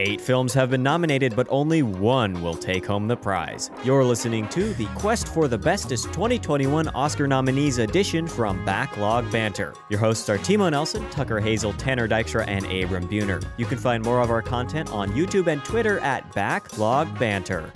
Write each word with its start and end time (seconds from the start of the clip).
Eight 0.00 0.18
films 0.18 0.54
have 0.54 0.70
been 0.70 0.82
nominated, 0.82 1.36
but 1.36 1.46
only 1.50 1.82
one 1.82 2.42
will 2.42 2.54
take 2.54 2.86
home 2.86 3.06
the 3.06 3.18
prize. 3.18 3.70
You're 3.84 4.02
listening 4.02 4.48
to 4.48 4.72
the 4.72 4.86
Quest 4.94 5.28
for 5.28 5.46
the 5.46 5.58
Bestest 5.58 6.06
2021 6.06 6.88
Oscar 6.88 7.28
nominees 7.28 7.76
edition 7.76 8.26
from 8.26 8.64
Backlog 8.64 9.30
Banter. 9.30 9.74
Your 9.90 10.00
hosts 10.00 10.30
are 10.30 10.38
Timo 10.38 10.70
Nelson, 10.70 11.06
Tucker 11.10 11.38
Hazel, 11.38 11.74
Tanner 11.74 12.08
Dykstra, 12.08 12.46
and 12.48 12.64
Abram 12.64 13.08
Buhner. 13.08 13.44
You 13.58 13.66
can 13.66 13.76
find 13.76 14.02
more 14.02 14.22
of 14.22 14.30
our 14.30 14.40
content 14.40 14.90
on 14.90 15.10
YouTube 15.10 15.48
and 15.48 15.62
Twitter 15.66 15.98
at 15.98 16.34
Backlog 16.34 17.18
Banter. 17.18 17.70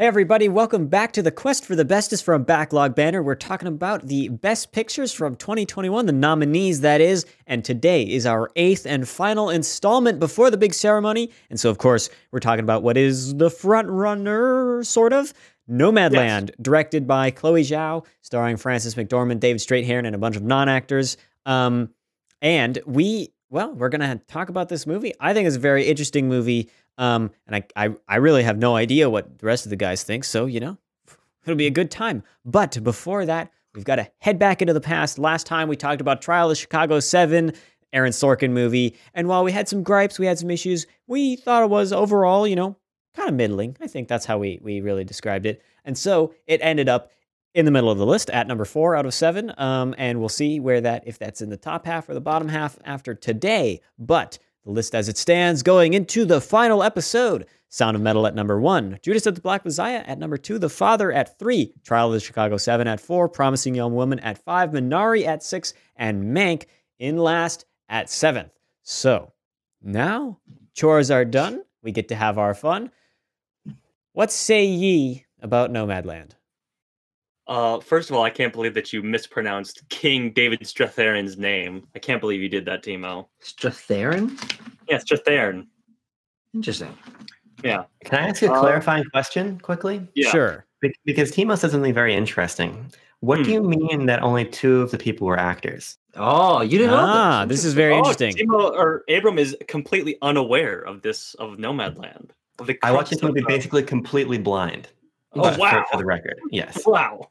Hey, 0.00 0.06
everybody, 0.06 0.48
welcome 0.48 0.86
back 0.86 1.12
to 1.12 1.22
the 1.22 1.30
Quest 1.30 1.66
for 1.66 1.76
the 1.76 1.84
Bestest 1.84 2.24
from 2.24 2.42
Backlog 2.42 2.94
Banter. 2.94 3.22
We're 3.22 3.34
talking 3.34 3.68
about 3.68 4.06
the 4.06 4.30
best 4.30 4.72
pictures 4.72 5.12
from 5.12 5.36
2021, 5.36 6.06
the 6.06 6.12
nominees, 6.12 6.80
that 6.80 7.02
is. 7.02 7.26
And 7.46 7.62
today 7.62 8.04
is 8.04 8.24
our 8.24 8.50
eighth 8.56 8.86
and 8.86 9.06
final 9.06 9.50
installment 9.50 10.18
before 10.18 10.50
the 10.50 10.56
big 10.56 10.72
ceremony. 10.72 11.30
And 11.50 11.60
so, 11.60 11.68
of 11.68 11.76
course, 11.76 12.08
we're 12.32 12.40
talking 12.40 12.64
about 12.64 12.82
what 12.82 12.96
is 12.96 13.34
the 13.34 13.50
front 13.50 13.88
runner, 13.90 14.82
sort 14.84 15.12
of. 15.12 15.34
Nomadland, 15.70 16.48
yes. 16.48 16.56
directed 16.62 17.06
by 17.06 17.30
Chloe 17.30 17.62
Zhao, 17.62 18.06
starring 18.22 18.56
Frances 18.56 18.94
McDormand, 18.94 19.40
David 19.40 19.60
Strathairn, 19.60 20.06
and 20.06 20.14
a 20.14 20.18
bunch 20.18 20.34
of 20.34 20.42
non 20.42 20.70
actors. 20.70 21.18
Um, 21.44 21.90
and 22.40 22.78
we, 22.86 23.34
well, 23.50 23.74
we're 23.74 23.90
going 23.90 24.00
to 24.00 24.24
talk 24.28 24.48
about 24.48 24.70
this 24.70 24.86
movie. 24.86 25.12
I 25.20 25.34
think 25.34 25.46
it's 25.46 25.56
a 25.56 25.60
very 25.60 25.84
interesting 25.84 26.26
movie. 26.26 26.70
Um, 27.00 27.30
and 27.46 27.56
I, 27.56 27.86
I, 27.86 27.94
I 28.06 28.16
really 28.16 28.42
have 28.42 28.58
no 28.58 28.76
idea 28.76 29.08
what 29.08 29.38
the 29.38 29.46
rest 29.46 29.64
of 29.64 29.70
the 29.70 29.76
guys 29.76 30.02
think. 30.02 30.22
So, 30.22 30.44
you 30.44 30.60
know, 30.60 30.76
it'll 31.44 31.56
be 31.56 31.66
a 31.66 31.70
good 31.70 31.90
time. 31.90 32.22
But 32.44 32.84
before 32.84 33.24
that, 33.24 33.50
we've 33.74 33.86
got 33.86 33.96
to 33.96 34.10
head 34.18 34.38
back 34.38 34.60
into 34.60 34.74
the 34.74 34.82
past. 34.82 35.18
Last 35.18 35.46
time 35.46 35.68
we 35.68 35.76
talked 35.76 36.02
about 36.02 36.20
Trial 36.20 36.50
of 36.50 36.58
Chicago 36.58 37.00
7, 37.00 37.54
Aaron 37.94 38.12
Sorkin 38.12 38.50
movie. 38.50 38.98
And 39.14 39.28
while 39.28 39.42
we 39.42 39.50
had 39.50 39.66
some 39.66 39.82
gripes, 39.82 40.18
we 40.18 40.26
had 40.26 40.38
some 40.38 40.50
issues, 40.50 40.86
we 41.06 41.36
thought 41.36 41.62
it 41.62 41.70
was 41.70 41.90
overall, 41.90 42.46
you 42.46 42.54
know, 42.54 42.76
kind 43.16 43.30
of 43.30 43.34
middling. 43.34 43.78
I 43.80 43.86
think 43.86 44.06
that's 44.06 44.26
how 44.26 44.36
we, 44.36 44.60
we 44.62 44.82
really 44.82 45.04
described 45.04 45.46
it. 45.46 45.62
And 45.86 45.96
so 45.96 46.34
it 46.46 46.60
ended 46.62 46.90
up 46.90 47.10
in 47.54 47.64
the 47.64 47.70
middle 47.70 47.90
of 47.90 47.96
the 47.96 48.06
list 48.06 48.28
at 48.28 48.46
number 48.46 48.66
four 48.66 48.94
out 48.94 49.06
of 49.06 49.14
seven. 49.14 49.54
Um, 49.56 49.94
and 49.96 50.20
we'll 50.20 50.28
see 50.28 50.60
where 50.60 50.82
that, 50.82 51.04
if 51.06 51.18
that's 51.18 51.40
in 51.40 51.48
the 51.48 51.56
top 51.56 51.86
half 51.86 52.10
or 52.10 52.14
the 52.14 52.20
bottom 52.20 52.48
half 52.48 52.78
after 52.84 53.14
today. 53.14 53.80
But 53.98 54.38
the 54.64 54.70
list 54.70 54.94
as 54.94 55.08
it 55.08 55.16
stands 55.16 55.62
going 55.62 55.94
into 55.94 56.24
the 56.24 56.40
final 56.40 56.82
episode. 56.82 57.46
Sound 57.68 57.96
of 57.96 58.02
Metal 58.02 58.26
at 58.26 58.34
number 58.34 58.60
one, 58.60 58.98
Judas 59.00 59.26
of 59.26 59.36
the 59.36 59.40
Black 59.40 59.64
Messiah 59.64 60.02
at 60.04 60.18
number 60.18 60.36
two, 60.36 60.58
The 60.58 60.68
Father 60.68 61.12
at 61.12 61.38
three, 61.38 61.72
Trial 61.84 62.08
of 62.08 62.14
the 62.14 62.20
Chicago 62.20 62.56
Seven 62.56 62.88
at 62.88 63.00
four, 63.00 63.28
Promising 63.28 63.76
Young 63.76 63.94
Woman 63.94 64.18
at 64.18 64.44
five, 64.44 64.70
Minari 64.70 65.24
at 65.24 65.44
six, 65.44 65.72
and 65.94 66.36
Mank 66.36 66.64
in 66.98 67.16
last 67.16 67.66
at 67.88 68.10
seventh. 68.10 68.50
So 68.82 69.32
now 69.80 70.40
chores 70.74 71.12
are 71.12 71.24
done. 71.24 71.62
We 71.82 71.92
get 71.92 72.08
to 72.08 72.16
have 72.16 72.38
our 72.38 72.54
fun. 72.54 72.90
What 74.12 74.32
say 74.32 74.64
ye 74.64 75.26
about 75.40 75.70
Nomadland? 75.70 76.32
Uh, 77.50 77.80
first 77.80 78.10
of 78.10 78.16
all, 78.16 78.22
I 78.22 78.30
can't 78.30 78.52
believe 78.52 78.74
that 78.74 78.92
you 78.92 79.02
mispronounced 79.02 79.82
King 79.88 80.30
David 80.30 80.60
Strathairn's 80.60 81.36
name. 81.36 81.84
I 81.96 81.98
can't 81.98 82.20
believe 82.20 82.40
you 82.40 82.48
did 82.48 82.64
that, 82.66 82.84
Timo. 82.84 83.26
Strathairn? 83.42 84.40
Yeah, 84.88 84.98
Strathairn. 84.98 85.66
Interesting. 86.54 86.96
Yeah. 87.64 87.84
Can 88.04 88.20
I 88.20 88.28
ask 88.28 88.40
a 88.42 88.52
uh, 88.52 88.60
clarifying 88.60 89.02
question 89.12 89.58
quickly? 89.58 90.06
Yeah. 90.14 90.30
Sure. 90.30 90.64
because 91.04 91.32
Timo 91.32 91.58
said 91.58 91.72
something 91.72 91.92
very 91.92 92.14
interesting. 92.14 92.88
What 93.18 93.38
hmm. 93.38 93.44
do 93.44 93.50
you 93.50 93.62
mean 93.64 94.06
that 94.06 94.22
only 94.22 94.44
two 94.44 94.82
of 94.82 94.92
the 94.92 94.98
people 94.98 95.26
were 95.26 95.38
actors? 95.38 95.98
Oh, 96.14 96.60
you 96.60 96.78
didn't 96.78 96.94
ah, 96.94 97.42
know 97.42 97.48
this. 97.48 97.58
this 97.58 97.64
is 97.64 97.74
very 97.74 97.94
oh, 97.94 97.98
interesting. 97.98 98.32
Timo 98.32 98.70
or 98.70 99.02
Abram 99.08 99.40
is 99.40 99.56
completely 99.66 100.16
unaware 100.22 100.78
of 100.82 101.02
this 101.02 101.34
of 101.34 101.58
Nomadland. 101.58 102.30
Of 102.60 102.70
I 102.84 102.92
watched 102.92 103.10
this 103.10 103.22
movie 103.22 103.42
basically 103.44 103.82
completely 103.82 104.38
blind. 104.38 104.88
Oh 105.34 105.56
wow! 105.58 105.70
For, 105.70 105.86
for 105.90 105.96
the 105.98 106.04
record, 106.04 106.38
yes. 106.50 106.86
Wow. 106.86 107.28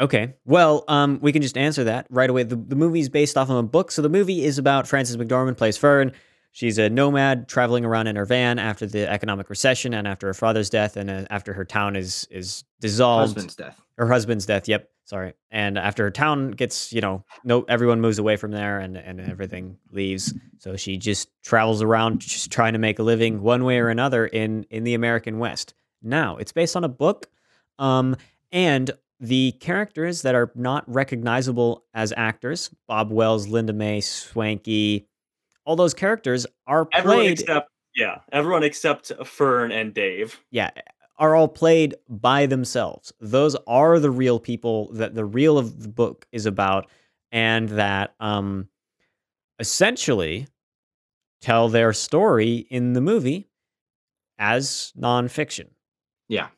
Okay. 0.00 0.34
Well, 0.46 0.84
um, 0.88 1.18
we 1.20 1.30
can 1.32 1.42
just 1.42 1.58
answer 1.58 1.84
that 1.84 2.06
right 2.08 2.30
away. 2.30 2.42
The, 2.44 2.56
the 2.56 2.76
movie 2.76 3.00
is 3.00 3.10
based 3.10 3.36
off 3.36 3.50
of 3.50 3.56
a 3.56 3.62
book. 3.62 3.90
So 3.90 4.00
the 4.00 4.08
movie 4.08 4.44
is 4.44 4.58
about 4.58 4.88
Frances 4.88 5.16
McDormand 5.16 5.58
plays 5.58 5.76
Fern. 5.76 6.12
She's 6.52 6.78
a 6.78 6.88
nomad 6.88 7.48
traveling 7.48 7.84
around 7.84 8.08
in 8.08 8.16
her 8.16 8.24
van 8.24 8.58
after 8.58 8.86
the 8.86 9.08
economic 9.08 9.50
recession 9.50 9.94
and 9.94 10.08
after 10.08 10.26
her 10.26 10.34
father's 10.34 10.68
death 10.68 10.96
and 10.96 11.08
uh, 11.10 11.24
after 11.30 11.52
her 11.52 11.64
town 11.64 11.94
is 11.94 12.26
is 12.30 12.64
dissolved. 12.80 13.34
Husband's 13.34 13.54
death. 13.54 13.80
Her 13.98 14.08
husband's 14.08 14.46
death. 14.46 14.66
Yep. 14.66 14.90
Sorry. 15.04 15.34
And 15.50 15.78
after 15.78 16.04
her 16.04 16.10
town 16.10 16.52
gets, 16.52 16.92
you 16.92 17.00
know, 17.00 17.24
no, 17.44 17.64
everyone 17.68 18.00
moves 18.00 18.18
away 18.18 18.36
from 18.36 18.50
there 18.50 18.78
and 18.80 18.96
and 18.96 19.20
everything 19.20 19.76
leaves. 19.92 20.34
So 20.58 20.76
she 20.76 20.96
just 20.96 21.28
travels 21.44 21.82
around, 21.82 22.20
just 22.20 22.50
trying 22.50 22.72
to 22.72 22.78
make 22.78 22.98
a 22.98 23.02
living 23.02 23.42
one 23.42 23.64
way 23.64 23.78
or 23.78 23.88
another 23.88 24.26
in 24.26 24.64
in 24.70 24.82
the 24.82 24.94
American 24.94 25.38
West. 25.38 25.74
Now 26.02 26.36
it's 26.36 26.52
based 26.52 26.74
on 26.74 26.84
a 26.84 26.88
book. 26.88 27.28
Um, 27.78 28.16
and 28.52 28.90
the 29.20 29.52
characters 29.60 30.22
that 30.22 30.34
are 30.34 30.50
not 30.54 30.82
recognizable 30.86 31.84
as 31.94 32.12
actors, 32.16 32.70
Bob 32.88 33.12
Wells, 33.12 33.46
Linda 33.46 33.72
May, 33.72 34.00
Swanky, 34.00 35.06
all 35.64 35.76
those 35.76 35.94
characters 35.94 36.46
are 36.66 36.86
played. 36.86 37.04
Everyone 37.04 37.26
except, 37.26 37.70
yeah, 37.94 38.18
everyone 38.32 38.62
except 38.62 39.12
Fern 39.26 39.72
and 39.72 39.92
Dave. 39.92 40.40
Yeah, 40.50 40.70
are 41.18 41.36
all 41.36 41.48
played 41.48 41.94
by 42.08 42.46
themselves. 42.46 43.12
Those 43.20 43.54
are 43.66 43.98
the 43.98 44.10
real 44.10 44.40
people 44.40 44.90
that 44.94 45.14
the 45.14 45.24
real 45.24 45.58
of 45.58 45.82
the 45.82 45.88
book 45.88 46.26
is 46.32 46.46
about, 46.46 46.88
and 47.30 47.68
that 47.70 48.14
um, 48.20 48.68
essentially 49.58 50.48
tell 51.42 51.68
their 51.68 51.92
story 51.92 52.66
in 52.70 52.94
the 52.94 53.00
movie 53.02 53.48
as 54.38 54.92
nonfiction. 54.98 55.68
Yeah. 56.28 56.48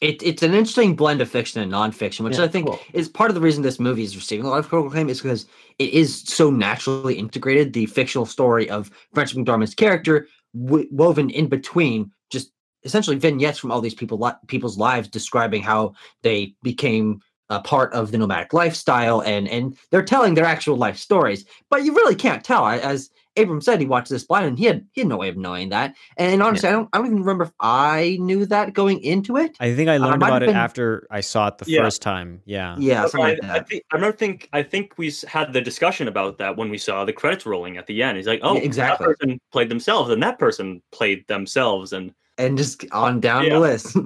It, 0.00 0.22
it's 0.22 0.42
an 0.42 0.54
interesting 0.54 0.94
blend 0.94 1.20
of 1.20 1.28
fiction 1.28 1.60
and 1.60 1.72
nonfiction, 1.72 2.20
which 2.20 2.38
yeah, 2.38 2.44
I 2.44 2.48
think 2.48 2.66
cool. 2.66 2.78
is 2.92 3.08
part 3.08 3.30
of 3.30 3.34
the 3.34 3.40
reason 3.40 3.62
this 3.62 3.80
movie 3.80 4.04
is 4.04 4.14
receiving 4.14 4.46
a 4.46 4.48
lot 4.48 4.60
of 4.60 4.68
critical 4.68 4.88
acclaim 4.88 5.08
is 5.08 5.20
because 5.20 5.46
it 5.78 5.90
is 5.90 6.22
so 6.22 6.50
naturally 6.50 7.14
integrated. 7.14 7.72
The 7.72 7.86
fictional 7.86 8.26
story 8.26 8.70
of 8.70 8.90
Frances 9.12 9.36
McDormand's 9.36 9.74
character 9.74 10.28
w- 10.54 10.88
woven 10.92 11.30
in 11.30 11.48
between 11.48 12.12
just 12.30 12.52
essentially 12.84 13.16
vignettes 13.16 13.58
from 13.58 13.72
all 13.72 13.80
these 13.80 13.94
people 13.94 14.18
li- 14.18 14.32
people's 14.46 14.78
lives 14.78 15.08
describing 15.08 15.62
how 15.62 15.94
they 16.22 16.54
became 16.62 17.20
a 17.50 17.60
part 17.60 17.92
of 17.92 18.10
the 18.10 18.18
nomadic 18.18 18.52
lifestyle 18.52 19.22
and 19.22 19.48
and 19.48 19.76
they're 19.90 20.02
telling 20.02 20.34
their 20.34 20.44
actual 20.44 20.76
life 20.76 20.98
stories 20.98 21.46
but 21.70 21.82
you 21.82 21.94
really 21.94 22.14
can't 22.14 22.44
tell 22.44 22.66
as 22.66 23.10
Abram 23.38 23.60
said 23.60 23.80
he 23.80 23.86
watched 23.86 24.10
this 24.10 24.24
blind 24.24 24.46
and 24.46 24.58
he 24.58 24.64
had 24.64 24.86
he 24.92 25.02
had 25.02 25.08
no 25.08 25.16
way 25.16 25.28
of 25.28 25.36
knowing 25.36 25.68
that. 25.70 25.94
And 26.16 26.42
honestly, 26.42 26.68
yeah. 26.68 26.74
I 26.74 26.78
don't 26.78 26.88
I 26.92 26.98
don't 26.98 27.06
even 27.06 27.20
remember 27.20 27.44
if 27.44 27.52
I 27.60 28.18
knew 28.20 28.46
that 28.46 28.72
going 28.72 29.02
into 29.02 29.36
it. 29.36 29.56
I 29.60 29.74
think 29.74 29.88
I 29.88 29.96
uh, 29.96 30.00
learned 30.00 30.22
uh, 30.22 30.26
about 30.26 30.42
it 30.42 30.46
been... 30.46 30.56
after 30.56 31.06
I 31.10 31.20
saw 31.20 31.48
it 31.48 31.58
the 31.58 31.70
yeah. 31.70 31.82
first 31.82 32.02
time. 32.02 32.42
Yeah. 32.44 32.76
Yeah. 32.78 33.06
I, 33.14 33.18
like 33.18 33.44
I, 33.44 33.60
think 33.60 33.84
I 33.92 33.98
don't 33.98 34.18
think 34.18 34.48
I 34.52 34.62
think 34.62 34.94
we 34.96 35.12
had 35.26 35.52
the 35.52 35.60
discussion 35.60 36.08
about 36.08 36.38
that 36.38 36.56
when 36.56 36.70
we 36.70 36.78
saw 36.78 37.04
the 37.04 37.12
credits 37.12 37.46
rolling 37.46 37.76
at 37.76 37.86
the 37.86 38.02
end. 38.02 38.16
He's 38.16 38.26
like, 38.26 38.40
oh, 38.42 38.56
yeah, 38.56 38.62
exactly. 38.62 39.06
That 39.06 39.18
person 39.18 39.40
played 39.52 39.68
themselves, 39.68 40.10
and 40.10 40.22
that 40.22 40.38
person 40.38 40.82
played 40.92 41.26
themselves, 41.26 41.92
and 41.92 42.12
and 42.36 42.56
just 42.56 42.84
on 42.92 43.20
down 43.20 43.48
the 43.48 43.58
list. 43.58 43.96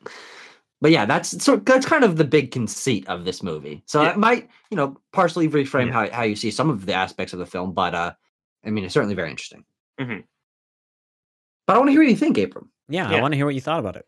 but 0.80 0.90
yeah, 0.90 1.04
that's 1.04 1.42
so 1.42 1.56
that's 1.56 1.86
kind 1.86 2.04
of 2.04 2.16
the 2.16 2.24
big 2.24 2.50
conceit 2.50 3.06
of 3.08 3.24
this 3.24 3.42
movie. 3.42 3.82
So 3.86 4.02
it 4.02 4.16
might, 4.16 4.48
you 4.70 4.76
know, 4.76 4.96
partially 5.12 5.48
reframe 5.48 5.90
how, 5.90 6.08
how 6.10 6.22
you 6.22 6.36
see 6.36 6.50
some 6.50 6.70
of 6.70 6.86
the 6.86 6.94
aspects 6.94 7.32
of 7.32 7.38
the 7.38 7.46
film, 7.46 7.72
but 7.72 7.94
uh 7.94 8.12
I 8.66 8.70
mean, 8.70 8.84
it's 8.84 8.94
certainly 8.94 9.14
very 9.14 9.30
interesting. 9.30 9.64
Mm-hmm. 10.00 10.20
But 11.66 11.76
I 11.76 11.78
want 11.78 11.88
to 11.88 11.92
hear 11.92 12.00
what 12.00 12.10
you 12.10 12.16
think, 12.16 12.38
Abram. 12.38 12.70
Yeah, 12.88 13.10
yeah. 13.10 13.16
I 13.16 13.20
want 13.22 13.32
to 13.32 13.36
hear 13.36 13.46
what 13.46 13.54
you 13.54 13.60
thought 13.60 13.80
about 13.80 13.96
it. 13.96 14.06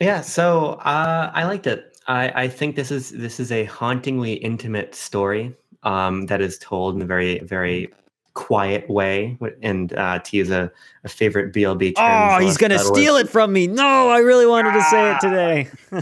Yeah, 0.00 0.20
so 0.20 0.74
uh, 0.74 1.30
I 1.34 1.44
liked 1.44 1.66
it. 1.66 1.96
I, 2.08 2.42
I 2.42 2.48
think 2.48 2.74
this 2.74 2.90
is 2.90 3.10
this 3.10 3.38
is 3.38 3.52
a 3.52 3.64
hauntingly 3.64 4.34
intimate 4.34 4.94
story 4.94 5.54
um, 5.84 6.26
that 6.26 6.40
is 6.40 6.58
told 6.58 6.96
in 6.96 7.02
a 7.02 7.04
very 7.04 7.38
very 7.40 7.92
quiet 8.34 8.88
way, 8.88 9.38
and 9.62 9.92
uh, 9.92 10.18
to 10.18 10.36
use 10.36 10.50
a, 10.50 10.72
a 11.04 11.08
favorite 11.08 11.54
BLB 11.54 11.94
term. 11.96 12.32
Oh, 12.32 12.38
he's 12.44 12.56
gonna 12.56 12.78
steal 12.78 13.16
it 13.16 13.28
from 13.28 13.52
me! 13.52 13.68
No, 13.68 14.08
I 14.08 14.18
really 14.18 14.46
wanted 14.46 14.70
ah! 14.70 14.78
to 14.78 14.82
say 14.82 15.10
it 15.10 15.16
ah! 15.16 16.00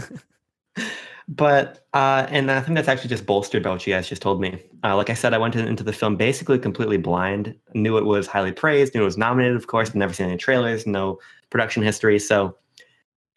today. 0.77 0.87
but 1.31 1.87
uh, 1.93 2.27
and 2.29 2.51
I 2.51 2.59
think 2.59 2.75
that's 2.75 2.89
actually 2.89 3.09
just 3.09 3.25
bolstered 3.25 3.63
by 3.63 3.69
what 3.69 3.87
you 3.87 3.93
guys 3.93 4.09
just 4.09 4.21
told 4.21 4.41
me. 4.41 4.61
Uh, 4.83 4.97
like 4.97 5.09
I 5.09 5.13
said, 5.13 5.33
I 5.33 5.37
went 5.37 5.55
into 5.55 5.81
the 5.81 5.93
film 5.93 6.17
basically 6.17 6.59
completely 6.59 6.97
blind. 6.97 7.55
Knew 7.73 7.97
it 7.97 8.03
was 8.03 8.27
highly 8.27 8.51
praised. 8.51 8.93
Knew 8.93 9.01
it 9.01 9.05
was 9.05 9.17
nominated, 9.17 9.55
of 9.55 9.67
course. 9.67 9.95
Never 9.95 10.13
seen 10.13 10.27
any 10.27 10.37
trailers. 10.37 10.85
No 10.85 11.19
production 11.49 11.83
history. 11.83 12.19
So 12.19 12.57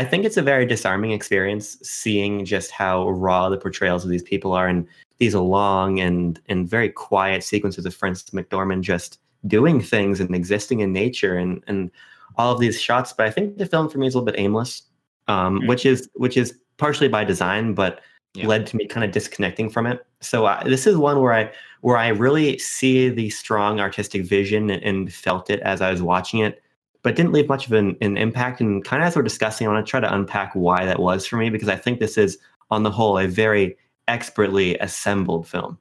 I 0.00 0.04
think 0.04 0.24
it's 0.24 0.36
a 0.36 0.42
very 0.42 0.66
disarming 0.66 1.12
experience 1.12 1.78
seeing 1.82 2.44
just 2.44 2.72
how 2.72 3.08
raw 3.10 3.48
the 3.48 3.58
portrayals 3.58 4.02
of 4.02 4.10
these 4.10 4.24
people 4.24 4.52
are, 4.52 4.66
and 4.66 4.88
these 5.18 5.36
long 5.36 6.00
and 6.00 6.40
and 6.48 6.68
very 6.68 6.88
quiet 6.88 7.44
sequences 7.44 7.86
of 7.86 7.94
Frances 7.94 8.30
McDormand 8.30 8.80
just 8.80 9.20
doing 9.46 9.80
things 9.80 10.18
and 10.18 10.34
existing 10.34 10.80
in 10.80 10.92
nature 10.92 11.36
and 11.36 11.62
and 11.68 11.92
all 12.36 12.52
of 12.52 12.58
these 12.58 12.80
shots. 12.80 13.12
But 13.12 13.28
I 13.28 13.30
think 13.30 13.56
the 13.56 13.66
film 13.66 13.88
for 13.88 13.98
me 13.98 14.08
is 14.08 14.14
a 14.14 14.18
little 14.18 14.32
bit 14.32 14.40
aimless, 14.40 14.82
um, 15.28 15.58
mm-hmm. 15.58 15.68
which 15.68 15.86
is 15.86 16.08
which 16.14 16.36
is 16.36 16.58
partially 16.78 17.08
by 17.08 17.24
design, 17.24 17.74
but 17.74 18.00
yeah. 18.34 18.46
led 18.46 18.66
to 18.66 18.76
me 18.76 18.86
kind 18.86 19.04
of 19.04 19.12
disconnecting 19.12 19.70
from 19.70 19.86
it. 19.86 20.04
So 20.20 20.46
uh, 20.46 20.62
this 20.64 20.86
is 20.86 20.96
one 20.96 21.20
where 21.20 21.32
I 21.32 21.52
where 21.82 21.96
I 21.96 22.08
really 22.08 22.58
see 22.58 23.10
the 23.10 23.28
strong 23.28 23.78
artistic 23.78 24.24
vision 24.24 24.70
and, 24.70 24.82
and, 24.82 25.12
felt 25.12 25.50
it 25.50 25.60
as 25.60 25.82
I 25.82 25.90
was 25.90 26.00
watching 26.00 26.40
it. 26.40 26.62
but 27.02 27.14
didn't 27.14 27.32
leave 27.32 27.46
much 27.46 27.66
of 27.66 27.72
an, 27.72 27.94
an 28.00 28.16
impact. 28.16 28.62
And 28.62 28.82
kind 28.82 29.02
of 29.02 29.06
as 29.06 29.16
we're 29.16 29.22
discussing, 29.22 29.66
I 29.66 29.70
want 29.70 29.84
to 29.84 29.90
try 29.90 30.00
to 30.00 30.14
unpack 30.14 30.54
why 30.54 30.86
that 30.86 30.98
was 30.98 31.26
for 31.26 31.36
me 31.36 31.50
because 31.50 31.68
I 31.68 31.76
think 31.76 32.00
this 32.00 32.16
is, 32.16 32.38
on 32.70 32.84
the 32.84 32.90
whole, 32.90 33.18
a 33.18 33.28
very 33.28 33.76
expertly 34.08 34.78
assembled 34.78 35.46
film. 35.46 35.78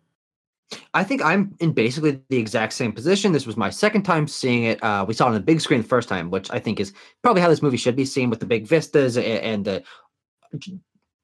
I 0.94 1.04
think 1.04 1.22
I'm 1.22 1.56
in 1.60 1.72
basically 1.72 2.22
the 2.30 2.38
exact 2.38 2.74
same 2.74 2.92
position. 2.92 3.31
This 3.31 3.45
was 3.45 3.56
my 3.56 3.69
second 3.69 4.04
time 4.04 4.28
seeing 4.28 4.63
it. 4.63 4.84
Uh, 4.84 5.06
we 5.07 5.13
saw 5.13 5.25
it 5.25 5.30
on 5.30 5.34
the 5.36 5.40
big 5.40 5.62
screen 5.62 5.81
the 5.81 5.88
first 5.88 6.10
time, 6.10 6.31
which 6.31 6.51
I 6.51 6.60
think 6.60 6.80
is 6.80 6.94
probably 7.22 7.42
how 7.42 7.50
this 7.50 7.62
movie 7.62 7.78
should 7.78 7.95
be 7.95 8.06
seen 8.06 8.30
with 8.30 8.40
the 8.40 8.45
big 8.45 8.68
vistas 8.68 9.16
and, 9.16 9.25
and 9.25 9.66
the 9.66 9.84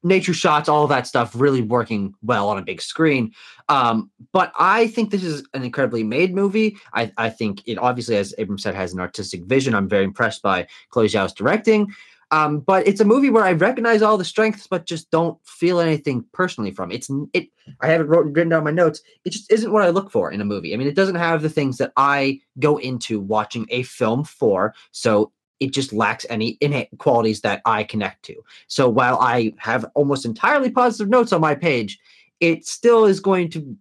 nature 0.03 0.33
shots, 0.33 0.69
all 0.69 0.87
that 0.87 1.07
stuff 1.07 1.33
really 1.35 1.61
working 1.61 2.13
well 2.21 2.47
on 2.49 2.57
a 2.57 2.61
big 2.61 2.81
screen. 2.81 3.33
Um, 3.67 4.09
but 4.31 4.51
I 4.57 4.87
think 4.87 5.11
this 5.11 5.23
is 5.23 5.43
an 5.53 5.63
incredibly 5.63 6.03
made 6.03 6.33
movie. 6.33 6.77
I, 6.93 7.11
I 7.17 7.29
think 7.29 7.61
it 7.65 7.77
obviously, 7.77 8.15
as 8.15 8.33
Abram 8.37 8.57
said, 8.57 8.75
has 8.75 8.93
an 8.93 8.99
artistic 8.99 9.43
vision. 9.43 9.75
I'm 9.75 9.89
very 9.89 10.05
impressed 10.05 10.41
by 10.41 10.67
Chloe 10.89 11.07
Zhao's 11.07 11.33
directing. 11.33 11.93
Um, 12.31 12.59
but 12.59 12.87
it's 12.87 13.01
a 13.01 13.05
movie 13.05 13.31
where 13.31 13.43
I 13.43 13.53
recognize 13.53 14.03
all 14.03 14.17
the 14.17 14.23
strengths, 14.23 14.67
but 14.67 14.85
just 14.85 15.09
don't 15.09 15.37
feel 15.45 15.79
anything 15.79 16.23
personally 16.31 16.71
from 16.71 16.91
it. 16.91 16.95
It's 16.95 17.09
it. 17.33 17.47
I 17.81 17.87
haven't 17.87 18.07
wrote, 18.07 18.25
written 18.25 18.49
down 18.49 18.63
my 18.63 18.71
notes. 18.71 19.01
It 19.25 19.31
just 19.31 19.51
isn't 19.51 19.71
what 19.71 19.83
I 19.83 19.89
look 19.89 20.11
for 20.11 20.31
in 20.31 20.39
a 20.39 20.45
movie. 20.45 20.73
I 20.73 20.77
mean, 20.77 20.87
it 20.87 20.95
doesn't 20.95 21.15
have 21.15 21.41
the 21.41 21.49
things 21.49 21.77
that 21.77 21.91
I 21.97 22.39
go 22.59 22.77
into 22.77 23.19
watching 23.19 23.65
a 23.71 23.81
film 23.83 24.23
for. 24.23 24.75
So 24.91 25.31
it 25.59 25.73
just 25.73 25.93
lacks 25.93 26.25
any 26.29 26.57
innate 26.61 26.89
qualities 26.97 27.41
that 27.41 27.61
I 27.65 27.83
connect 27.83 28.23
to. 28.23 28.35
So 28.67 28.89
while 28.89 29.17
I 29.19 29.53
have 29.57 29.85
almost 29.95 30.25
entirely 30.25 30.71
positive 30.71 31.09
notes 31.09 31.33
on 31.33 31.41
my 31.41 31.55
page, 31.55 31.99
it 32.39 32.65
still 32.65 33.05
is 33.05 33.19
going 33.19 33.49
to 33.51 33.77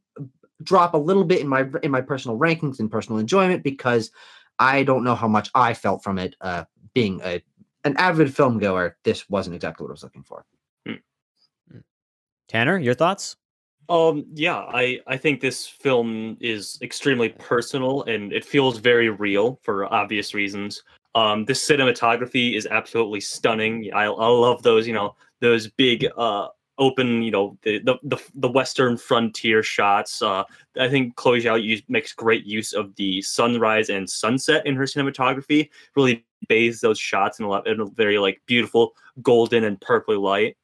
drop 0.63 0.95
a 0.95 0.99
little 0.99 1.25
bit 1.25 1.41
in 1.41 1.49
my 1.49 1.67
in 1.83 1.91
my 1.91 2.01
personal 2.01 2.39
rankings 2.39 2.81
and 2.81 2.91
personal 2.91 3.19
enjoyment 3.19 3.63
because 3.63 4.11
I 4.59 4.83
don't 4.83 5.05
know 5.05 5.15
how 5.15 5.29
much 5.29 5.51
I 5.55 5.75
felt 5.75 6.03
from 6.03 6.19
it. 6.19 6.35
Uh, 6.41 6.65
being 6.95 7.21
a 7.25 7.43
an 7.85 7.97
avid 7.97 8.35
film 8.35 8.59
goer, 8.59 8.97
this 9.05 9.29
wasn't 9.31 9.55
exactly 9.55 9.85
what 9.85 9.91
I 9.91 9.93
was 9.93 10.03
looking 10.03 10.25
for. 10.25 10.45
Hmm. 10.87 10.95
hmm. 11.71 11.79
Tanner, 12.49 12.79
your 12.79 12.95
thoughts? 12.95 13.37
Um, 13.89 14.27
yeah, 14.35 14.59
I 14.59 15.01
I 15.07 15.17
think 15.17 15.41
this 15.41 15.67
film 15.67 16.37
is 16.41 16.79
extremely 16.83 17.31
personal 17.31 18.03
and 18.05 18.33
it 18.33 18.45
feels 18.45 18.79
very 18.79 19.09
real 19.09 19.61
for 19.63 19.93
obvious 19.93 20.35
reasons. 20.35 20.83
Um, 21.15 21.45
the 21.47 21.53
cinematography 21.53 22.55
is 22.55 22.67
absolutely 22.67 23.21
stunning. 23.21 23.91
I, 23.95 24.05
I 24.05 24.27
love 24.27 24.63
those, 24.63 24.87
you 24.87 24.95
know, 24.95 25.17
those 25.41 25.69
big 25.69 26.07
uh 26.17 26.49
open, 26.79 27.23
you 27.23 27.31
know, 27.31 27.59
the 27.63 27.81
the 27.81 28.23
the, 28.35 28.49
western 28.49 28.97
frontier 28.97 29.63
shots. 29.63 30.23
Uh, 30.23 30.45
I 30.79 30.89
think 30.89 31.17
Chloe 31.17 31.41
Zhao 31.41 31.63
use, 31.63 31.83
makes 31.89 32.13
great 32.13 32.45
use 32.47 32.73
of 32.73 32.95
the 32.97 33.21
sunrise 33.23 33.91
and 33.91 34.09
sunset 34.09 34.65
in 34.67 34.77
her 34.77 34.85
cinematography. 34.85 35.71
Really 35.97 36.25
bathes 36.49 36.81
those 36.81 36.99
shots 36.99 37.41
in 37.41 37.45
a, 37.45 37.49
lot, 37.49 37.67
in 37.67 37.81
a 37.81 37.87
very 37.87 38.19
like 38.19 38.41
beautiful 38.47 38.93
golden 39.23 39.65
and 39.65 39.81
purpley 39.81 40.21
light. 40.21 40.57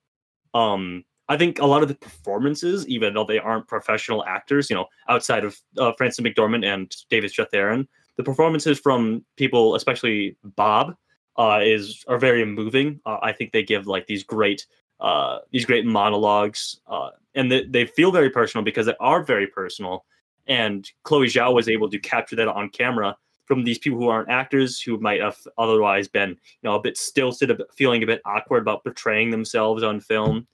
Um, 0.55 1.05
I 1.29 1.37
think 1.37 1.59
a 1.59 1.67
lot 1.67 1.83
of 1.83 1.89
the 1.89 1.95
performances, 1.95 2.87
even 2.87 3.15
though 3.15 3.25
they 3.25 3.39
aren't 3.39 3.67
professional 3.67 4.25
actors, 4.25 4.71
you 4.71 4.77
know, 4.77 4.87
outside 5.09 5.45
of 5.45 5.59
uh, 5.79 5.93
Frances 5.97 6.25
McDormand 6.25 6.65
and 6.65 6.95
David 7.11 7.33
Strathairn, 7.33 7.89
the 8.17 8.25
performances 8.25 8.79
from 8.79 9.25
people, 9.37 9.75
especially 9.75 10.37
Bob, 10.45 10.95
uh, 11.37 11.61
is 11.63 12.05
are 12.09 12.19
very 12.19 12.45
moving. 12.45 13.01
Uh, 13.05 13.19
I 13.23 13.33
think 13.33 13.53
they 13.53 13.63
give 13.63 13.87
like 13.87 14.07
these 14.07 14.23
great 14.23 14.67
uh, 15.01 15.39
these 15.51 15.65
great 15.65 15.85
monologues, 15.85 16.81
uh, 16.87 17.11
and 17.35 17.51
they, 17.51 17.65
they 17.65 17.85
feel 17.85 18.13
very 18.13 18.31
personal 18.31 18.65
because 18.65 18.87
they 18.87 18.97
are 19.01 19.23
very 19.23 19.47
personal. 19.47 20.05
And 20.47 20.89
Chloe 21.03 21.27
Zhao 21.27 21.55
was 21.55 21.69
able 21.69 21.91
to 21.91 21.99
capture 21.99 22.37
that 22.37 22.49
on 22.49 22.69
camera 22.69 23.17
from 23.47 23.65
these 23.65 23.79
people 23.79 23.99
who 23.99 24.09
aren't 24.09 24.31
actors 24.31 24.81
who 24.81 24.99
might 24.99 25.21
have 25.21 25.37
otherwise 25.59 26.09
been 26.09 26.31
you 26.31 26.37
know 26.63 26.75
a 26.75 26.81
bit 26.81 26.97
stilted 26.97 27.61
feeling 27.77 28.03
a 28.03 28.07
bit 28.07 28.23
awkward 28.25 28.63
about 28.63 28.83
portraying 28.83 29.31
themselves 29.31 29.83
on 29.83 30.01
film 30.01 30.47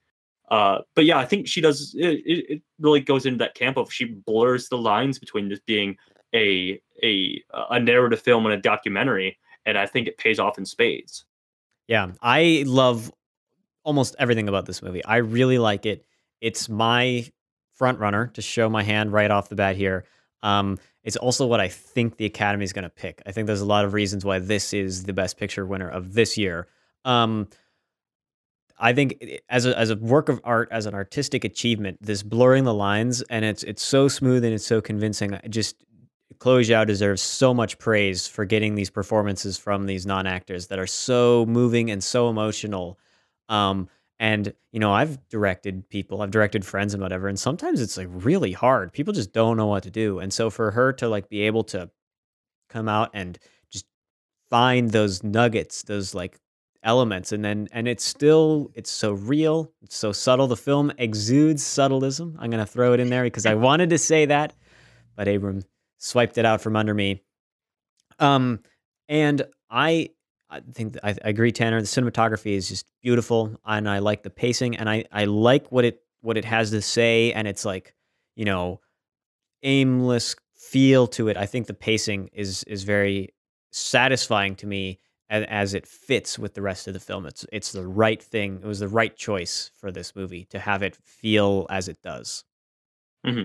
uh, 0.51 0.79
but 0.95 1.05
yeah 1.05 1.19
i 1.19 1.25
think 1.25 1.47
she 1.47 1.61
does 1.61 1.95
it, 1.97 2.23
it 2.27 2.63
really 2.81 3.01
goes 3.01 3.27
into 3.27 3.39
that 3.39 3.55
camp 3.55 3.77
of 3.77 3.93
she 3.93 4.05
blurs 4.05 4.69
the 4.69 4.79
lines 4.79 5.19
between 5.19 5.49
this 5.49 5.61
being 5.67 5.97
a 6.35 6.81
a 7.03 7.43
a 7.71 7.81
narrative 7.81 8.21
film 8.21 8.47
and 8.47 8.55
a 8.55 8.61
documentary 8.61 9.39
and 9.67 9.79
i 9.79 9.87
think 9.87 10.07
it 10.07 10.19
pays 10.19 10.39
off 10.39 10.59
in 10.59 10.65
spades 10.65 11.25
yeah 11.87 12.09
i 12.23 12.65
love 12.67 13.13
almost 13.85 14.15
everything 14.19 14.49
about 14.49 14.67
this 14.67 14.83
movie 14.83 15.05
i 15.05 15.17
really 15.17 15.59
like 15.59 15.87
it 15.87 16.05
it's 16.41 16.69
my 16.69 17.27
front 17.73 17.99
runner 17.99 18.27
to 18.29 18.43
show 18.43 18.69
my 18.69 18.83
hand 18.83 19.13
right 19.13 19.31
off 19.31 19.49
the 19.49 19.57
bat 19.57 19.77
here 19.77 20.05
um, 20.43 20.79
it's 21.03 21.17
also 21.17 21.47
what 21.47 21.61
I 21.61 21.69
think 21.69 22.17
the 22.17 22.27
Academy 22.27 22.65
is 22.65 22.73
going 22.73 22.85
to 22.85 22.91
pick. 22.91 23.23
I 23.27 23.33
think 23.33 23.47
there's 23.47 23.61
a 23.61 23.67
lot 23.67 23.85
of 23.85 23.95
reasons 23.95 24.25
why 24.25 24.39
this 24.39 24.73
is 24.73 25.05
the 25.05 25.13
Best 25.13 25.39
Picture 25.39 25.65
winner 25.65 25.89
of 25.89 26.15
this 26.15 26.37
year. 26.37 26.69
Um, 27.05 27.49
I 28.79 28.93
think 28.95 29.23
as 29.49 29.67
a, 29.67 29.79
as 29.79 29.91
a 29.91 29.97
work 29.97 30.29
of 30.29 30.41
art, 30.45 30.69
as 30.71 30.87
an 30.87 30.95
artistic 30.95 31.45
achievement, 31.45 31.99
this 32.01 32.23
blurring 32.23 32.65
the 32.65 32.73
lines 32.73 33.21
and 33.23 33.45
it's 33.45 33.63
it's 33.63 33.83
so 33.83 34.09
smooth 34.09 34.43
and 34.43 34.55
it's 34.55 34.67
so 34.67 34.81
convincing. 34.81 35.39
Just 35.51 35.77
Chloe 36.39 36.63
Zhao 36.63 36.87
deserves 36.87 37.21
so 37.23 37.53
much 37.53 37.79
praise 37.79 38.27
for 38.27 38.45
getting 38.45 38.75
these 38.75 38.91
performances 38.91 39.59
from 39.59 39.87
these 39.87 40.07
non 40.07 40.27
actors 40.27 40.69
that 40.69 40.79
are 40.79 40.87
so 40.87 41.45
moving 41.47 41.91
and 41.91 42.03
so 42.03 42.29
emotional. 42.29 42.99
Um, 43.49 43.89
and, 44.19 44.53
you 44.71 44.81
know, 44.81 44.93
I've 44.93 45.29
directed 45.29 45.89
people, 45.89 46.23
I've 46.23 46.31
directed 46.31 46.65
friends 46.65 46.95
and 46.95 47.03
whatever. 47.03 47.27
And 47.29 47.39
sometimes 47.39 47.81
it's 47.81 47.97
like 47.97 48.09
really 48.11 48.53
hard. 48.53 48.93
People 48.93 49.13
just 49.13 49.33
don't 49.33 49.57
know 49.57 49.67
what 49.67 49.83
to 49.85 49.91
do. 49.91 50.19
And 50.19 50.33
so 50.33 50.51
for 50.51 50.71
her 50.71 50.93
to 50.95 51.09
like 51.09 51.29
be 51.29 51.43
able 51.43 51.65
to 51.65 51.91
come 52.69 52.89
out 52.89 53.11
and 53.15 53.39
just 53.71 53.87
find 54.51 54.91
those 54.91 55.25
nuggets, 55.25 55.83
those 55.83 56.15
like 56.15 56.39
elements 56.83 57.33
and 57.33 57.45
then 57.45 57.69
and 57.73 57.87
it's 57.87 58.05
still 58.05 58.71
it's 58.75 58.91
so 58.91 59.13
real 59.13 59.71
it's 59.83 59.97
so 59.97 60.13
subtle 60.13 60.47
the 60.47 60.57
film 60.57 60.91
exudes 60.97 61.63
subtleism 61.63 62.35
i'm 62.39 62.49
going 62.49 62.65
to 62.65 62.65
throw 62.65 62.95
it 62.95 63.01
in 63.01 63.11
there 63.11 63.25
because 63.25 63.45
i 63.45 63.55
wanted 63.55 63.91
to 63.91 63.99
say 63.99 64.25
that 64.25 64.55
but 65.15 65.29
abram 65.29 65.63
swiped 66.01 66.37
it 66.37 66.45
out 66.45 66.61
from 66.61 66.75
under 66.75 66.93
me 66.93 67.23
um 68.19 68.59
and 69.09 69.43
i 69.71 70.09
I 70.51 70.61
think 70.73 70.97
I, 71.03 71.11
I 71.11 71.17
agree, 71.23 71.53
Tanner. 71.53 71.81
The 71.81 71.87
cinematography 71.87 72.57
is 72.57 72.69
just 72.69 72.87
beautiful, 73.01 73.57
and 73.65 73.89
I 73.89 74.01
like 74.01 74.23
the 74.23 74.31
pacing, 74.31 74.77
and 74.77 74.91
I 74.91 75.05
I 75.13 75.25
like 75.25 75.71
what 75.71 75.85
it 75.85 76.03
what 76.23 76.37
it 76.37 76.45
has 76.45 76.71
to 76.73 76.83
say, 76.83 77.33
and 77.33 77.47
it's 77.47 77.65
like 77.65 77.95
you 78.35 78.45
know 78.45 78.81
aimless 79.63 80.37
feel 80.57 81.07
to 81.09 81.29
it. 81.29 81.37
I 81.37 81.47
think 81.47 81.67
the 81.67 81.75
pacing 81.75 82.31
is 82.33 82.65
is 82.65 82.83
very 82.83 83.33
satisfying 83.73 84.57
to 84.57 84.67
me 84.67 84.99
as, 85.29 85.45
as 85.49 85.75
it 85.75 85.87
fits 85.87 86.39
with 86.39 86.55
the 86.55 86.63
rest 86.63 86.89
of 86.89 86.95
the 86.95 87.01
film. 87.01 87.27
It's 87.27 87.47
it's 87.53 87.73
the 87.73 87.87
right 87.87 88.23
thing. 88.23 88.61
It 88.63 88.67
was 88.67 88.81
the 88.81 88.89
right 88.89 89.17
choice 89.17 89.71
for 89.79 89.93
this 89.93 90.17
movie 90.17 90.47
to 90.47 90.59
have 90.59 90.83
it 90.83 90.97
feel 90.97 91.67
as 91.71 91.89
it 91.89 92.03
does. 92.03 92.45
Mm-hmm. 93.25 93.45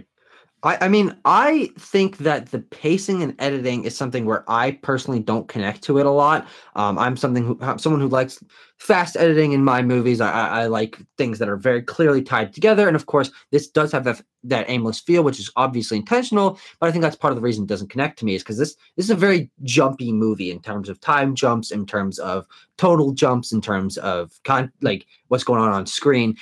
I, 0.63 0.77
I 0.81 0.87
mean, 0.87 1.15
I 1.25 1.69
think 1.77 2.17
that 2.17 2.47
the 2.47 2.59
pacing 2.59 3.21
and 3.21 3.35
editing 3.39 3.83
is 3.83 3.95
something 3.95 4.25
where 4.25 4.43
I 4.49 4.71
personally 4.71 5.19
don't 5.19 5.47
connect 5.47 5.83
to 5.83 5.99
it 5.99 6.05
a 6.05 6.11
lot. 6.11 6.47
Um, 6.75 6.97
I'm 6.97 7.17
something 7.17 7.45
who, 7.45 7.59
someone 7.77 8.01
who 8.01 8.07
likes 8.07 8.43
fast 8.77 9.15
editing 9.15 9.51
in 9.51 9.63
my 9.63 9.81
movies. 9.81 10.21
I, 10.21 10.31
I, 10.31 10.61
I, 10.61 10.65
like 10.67 10.97
things 11.17 11.39
that 11.39 11.49
are 11.49 11.55
very 11.55 11.81
clearly 11.81 12.21
tied 12.21 12.51
together, 12.51 12.87
and 12.87 12.95
of 12.95 13.05
course, 13.05 13.31
this 13.51 13.67
does 13.67 13.91
have 13.91 14.05
that 14.05 14.21
that 14.43 14.69
aimless 14.69 14.99
feel, 14.99 15.23
which 15.23 15.39
is 15.39 15.51
obviously 15.55 15.97
intentional. 15.97 16.59
But 16.79 16.87
I 16.87 16.91
think 16.91 17.03
that's 17.03 17.15
part 17.15 17.31
of 17.31 17.35
the 17.35 17.43
reason 17.43 17.65
it 17.65 17.69
doesn't 17.69 17.91
connect 17.91 18.17
to 18.19 18.25
me 18.25 18.35
is 18.35 18.41
because 18.41 18.57
this 18.57 18.75
this 18.95 19.05
is 19.05 19.11
a 19.11 19.15
very 19.15 19.51
jumpy 19.63 20.11
movie 20.11 20.51
in 20.51 20.61
terms 20.61 20.89
of 20.89 20.99
time 20.99 21.35
jumps, 21.35 21.71
in 21.71 21.85
terms 21.85 22.17
of 22.17 22.47
total 22.77 23.11
jumps, 23.11 23.51
in 23.51 23.61
terms 23.61 23.97
of 23.99 24.31
con 24.43 24.71
like 24.81 25.05
what's 25.27 25.43
going 25.43 25.61
on 25.61 25.71
on 25.71 25.85
screen. 25.85 26.35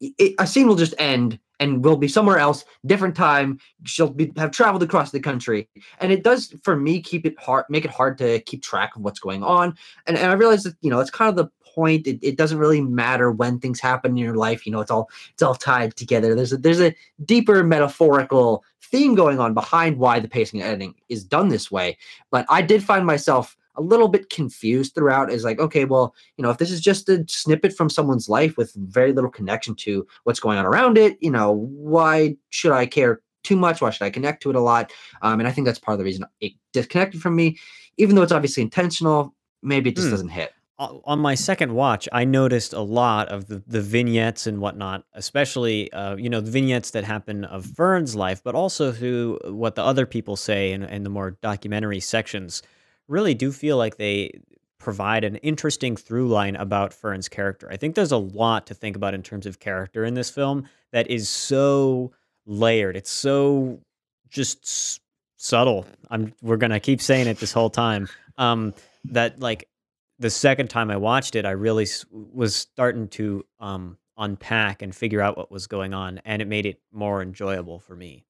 It, 0.00 0.34
a 0.38 0.46
scene 0.46 0.66
will 0.66 0.76
just 0.76 0.94
end 0.98 1.38
and 1.60 1.84
will 1.84 1.96
be 1.96 2.08
somewhere 2.08 2.38
else, 2.38 2.64
different 2.86 3.14
time. 3.14 3.60
She'll 3.84 4.10
be 4.10 4.32
have 4.36 4.50
traveled 4.50 4.82
across 4.82 5.12
the 5.12 5.20
country, 5.20 5.68
and 6.00 6.10
it 6.10 6.24
does 6.24 6.54
for 6.64 6.74
me 6.74 7.00
keep 7.00 7.24
it 7.26 7.38
hard, 7.38 7.66
make 7.68 7.84
it 7.84 7.90
hard 7.90 8.18
to 8.18 8.40
keep 8.40 8.62
track 8.62 8.96
of 8.96 9.02
what's 9.02 9.20
going 9.20 9.44
on. 9.44 9.76
And, 10.06 10.16
and 10.16 10.30
I 10.30 10.34
realize 10.34 10.64
that 10.64 10.74
you 10.80 10.90
know 10.90 10.98
it's 10.98 11.10
kind 11.10 11.28
of 11.28 11.36
the 11.36 11.50
point. 11.74 12.06
It, 12.06 12.18
it 12.22 12.36
doesn't 12.36 12.58
really 12.58 12.80
matter 12.80 13.30
when 13.30 13.60
things 13.60 13.78
happen 13.78 14.12
in 14.12 14.16
your 14.16 14.34
life. 14.34 14.66
You 14.66 14.72
know, 14.72 14.80
it's 14.80 14.90
all 14.90 15.10
it's 15.32 15.42
all 15.42 15.54
tied 15.54 15.94
together. 15.96 16.34
There's 16.34 16.52
a 16.52 16.56
there's 16.56 16.80
a 16.80 16.94
deeper 17.24 17.62
metaphorical 17.62 18.64
theme 18.82 19.14
going 19.14 19.38
on 19.38 19.54
behind 19.54 19.98
why 19.98 20.18
the 20.18 20.28
pacing 20.28 20.60
and 20.60 20.68
editing 20.68 20.94
is 21.08 21.22
done 21.22 21.48
this 21.48 21.70
way. 21.70 21.96
But 22.30 22.46
I 22.48 22.62
did 22.62 22.82
find 22.82 23.06
myself 23.06 23.56
a 23.80 23.82
little 23.82 24.08
bit 24.08 24.30
confused 24.30 24.94
throughout 24.94 25.32
is 25.32 25.42
like 25.42 25.58
okay 25.58 25.84
well 25.84 26.14
you 26.36 26.42
know 26.42 26.50
if 26.50 26.58
this 26.58 26.70
is 26.70 26.80
just 26.80 27.08
a 27.08 27.24
snippet 27.28 27.72
from 27.76 27.88
someone's 27.88 28.28
life 28.28 28.56
with 28.56 28.72
very 28.74 29.12
little 29.12 29.30
connection 29.30 29.74
to 29.74 30.06
what's 30.24 30.40
going 30.40 30.58
on 30.58 30.66
around 30.66 30.98
it 30.98 31.16
you 31.20 31.30
know 31.30 31.50
why 31.50 32.36
should 32.50 32.72
i 32.72 32.86
care 32.86 33.20
too 33.42 33.56
much? 33.56 33.80
Why 33.80 33.88
should 33.88 34.04
i 34.04 34.10
connect 34.10 34.42
to 34.42 34.50
it 34.50 34.56
a 34.56 34.60
lot? 34.60 34.92
Um, 35.22 35.40
and 35.40 35.48
i 35.48 35.52
think 35.52 35.64
that's 35.66 35.78
part 35.78 35.94
of 35.94 35.98
the 35.98 36.04
reason 36.04 36.26
it 36.40 36.52
disconnected 36.72 37.22
from 37.22 37.34
me 37.34 37.58
even 37.96 38.14
though 38.14 38.22
it's 38.22 38.32
obviously 38.32 38.62
intentional 38.62 39.34
maybe 39.62 39.90
it 39.90 39.96
just 39.96 40.08
hmm. 40.08 40.12
doesn't 40.12 40.28
hit. 40.28 40.52
On 40.78 41.18
my 41.18 41.34
second 41.34 41.74
watch, 41.74 42.08
I 42.10 42.24
noticed 42.24 42.72
a 42.72 42.80
lot 42.80 43.28
of 43.28 43.48
the, 43.48 43.62
the 43.66 43.82
vignettes 43.82 44.46
and 44.46 44.62
whatnot, 44.62 45.04
especially 45.12 45.92
uh, 45.92 46.16
you 46.16 46.30
know 46.30 46.40
the 46.40 46.50
vignettes 46.50 46.92
that 46.92 47.04
happen 47.04 47.44
of 47.44 47.66
Fern's 47.66 48.16
life, 48.16 48.42
but 48.42 48.54
also 48.54 48.90
through 48.90 49.38
what 49.44 49.74
the 49.74 49.84
other 49.84 50.06
people 50.06 50.36
say 50.36 50.72
in, 50.72 50.82
in 50.84 51.02
the 51.02 51.10
more 51.10 51.32
documentary 51.42 52.00
sections 52.00 52.62
really 53.10 53.34
do 53.34 53.52
feel 53.52 53.76
like 53.76 53.96
they 53.96 54.40
provide 54.78 55.24
an 55.24 55.36
interesting 55.36 55.96
through 55.96 56.28
line 56.28 56.56
about 56.56 56.94
Fern's 56.94 57.28
character. 57.28 57.68
I 57.70 57.76
think 57.76 57.94
there's 57.94 58.12
a 58.12 58.16
lot 58.16 58.66
to 58.68 58.74
think 58.74 58.96
about 58.96 59.12
in 59.12 59.22
terms 59.22 59.44
of 59.44 59.60
character 59.60 60.04
in 60.04 60.14
this 60.14 60.30
film 60.30 60.66
that 60.92 61.10
is 61.10 61.28
so 61.28 62.12
layered. 62.46 62.96
It's 62.96 63.10
so 63.10 63.80
just 64.30 65.00
subtle. 65.36 65.86
I'm 66.10 66.32
we're 66.40 66.56
gonna 66.56 66.80
keep 66.80 67.02
saying 67.02 67.26
it 67.26 67.38
this 67.38 67.52
whole 67.52 67.70
time. 67.70 68.08
Um, 68.38 68.74
that 69.04 69.38
like 69.40 69.68
the 70.18 70.30
second 70.30 70.68
time 70.68 70.90
I 70.90 70.96
watched 70.96 71.34
it, 71.34 71.44
I 71.44 71.50
really 71.50 71.86
was 72.10 72.54
starting 72.54 73.08
to 73.08 73.44
um, 73.58 73.98
unpack 74.16 74.82
and 74.82 74.94
figure 74.94 75.20
out 75.20 75.36
what 75.36 75.50
was 75.50 75.66
going 75.66 75.94
on, 75.94 76.20
and 76.24 76.40
it 76.40 76.48
made 76.48 76.66
it 76.66 76.80
more 76.92 77.22
enjoyable 77.22 77.78
for 77.78 77.96
me. 77.96 78.24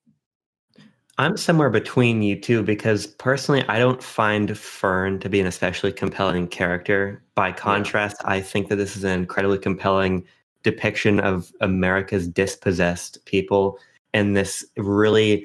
I'm 1.20 1.36
somewhere 1.36 1.68
between 1.68 2.22
you 2.22 2.40
two 2.40 2.62
because 2.62 3.06
personally, 3.06 3.62
I 3.68 3.78
don't 3.78 4.02
find 4.02 4.56
Fern 4.56 5.18
to 5.18 5.28
be 5.28 5.38
an 5.38 5.46
especially 5.46 5.92
compelling 5.92 6.48
character. 6.48 7.22
By 7.34 7.52
contrast, 7.52 8.16
I 8.24 8.40
think 8.40 8.70
that 8.70 8.76
this 8.76 8.96
is 8.96 9.04
an 9.04 9.10
incredibly 9.10 9.58
compelling 9.58 10.24
depiction 10.62 11.20
of 11.20 11.52
America's 11.60 12.26
dispossessed 12.26 13.22
people 13.26 13.78
and 14.14 14.34
this 14.34 14.64
really 14.78 15.44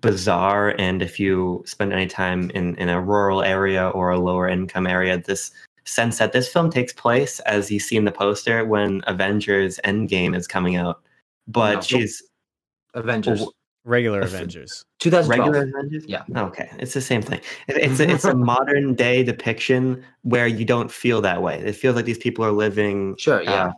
bizarre 0.00 0.76
and 0.78 1.02
if 1.02 1.18
you 1.18 1.64
spend 1.66 1.92
any 1.92 2.06
time 2.06 2.50
in, 2.50 2.76
in 2.76 2.88
a 2.88 3.00
rural 3.00 3.42
area 3.42 3.88
or 3.88 4.10
a 4.10 4.20
lower 4.20 4.46
income 4.46 4.86
area, 4.86 5.18
this 5.18 5.50
sense 5.84 6.18
that 6.18 6.32
this 6.32 6.48
film 6.48 6.70
takes 6.70 6.92
place, 6.92 7.40
as 7.40 7.72
you 7.72 7.80
see 7.80 7.96
in 7.96 8.04
the 8.04 8.12
poster, 8.12 8.64
when 8.64 9.02
Avengers 9.08 9.80
Endgame 9.84 10.36
is 10.36 10.46
coming 10.46 10.76
out. 10.76 11.02
But 11.48 11.74
No. 11.74 11.80
she's 11.80 12.22
Avengers. 12.94 13.48
W- 13.84 13.92
Regular 13.92 14.20
Avengers. 14.20 14.84
2012. 15.00 15.28
regular 15.54 15.68
Avengers. 15.68 16.04
Yeah. 16.06 16.22
Okay, 16.36 16.70
it's 16.78 16.94
the 16.94 17.00
same 17.00 17.22
thing. 17.22 17.40
It- 17.68 17.76
It's 17.90 18.00
a, 18.00 18.08
it's 18.10 18.24
a 18.24 18.34
modern 18.34 18.94
day 18.94 19.22
depiction 19.22 20.02
where 20.22 20.46
you 20.46 20.64
don't 20.64 20.90
feel 20.90 21.20
that 21.22 21.42
way. 21.42 21.58
It 21.60 21.74
feels 21.76 21.96
like 21.96 22.04
these 22.04 22.18
people 22.18 22.44
are 22.44 22.52
living 22.52 23.16
Sure, 23.18 23.42
yeah. 23.42 23.66
uh, 23.68 23.72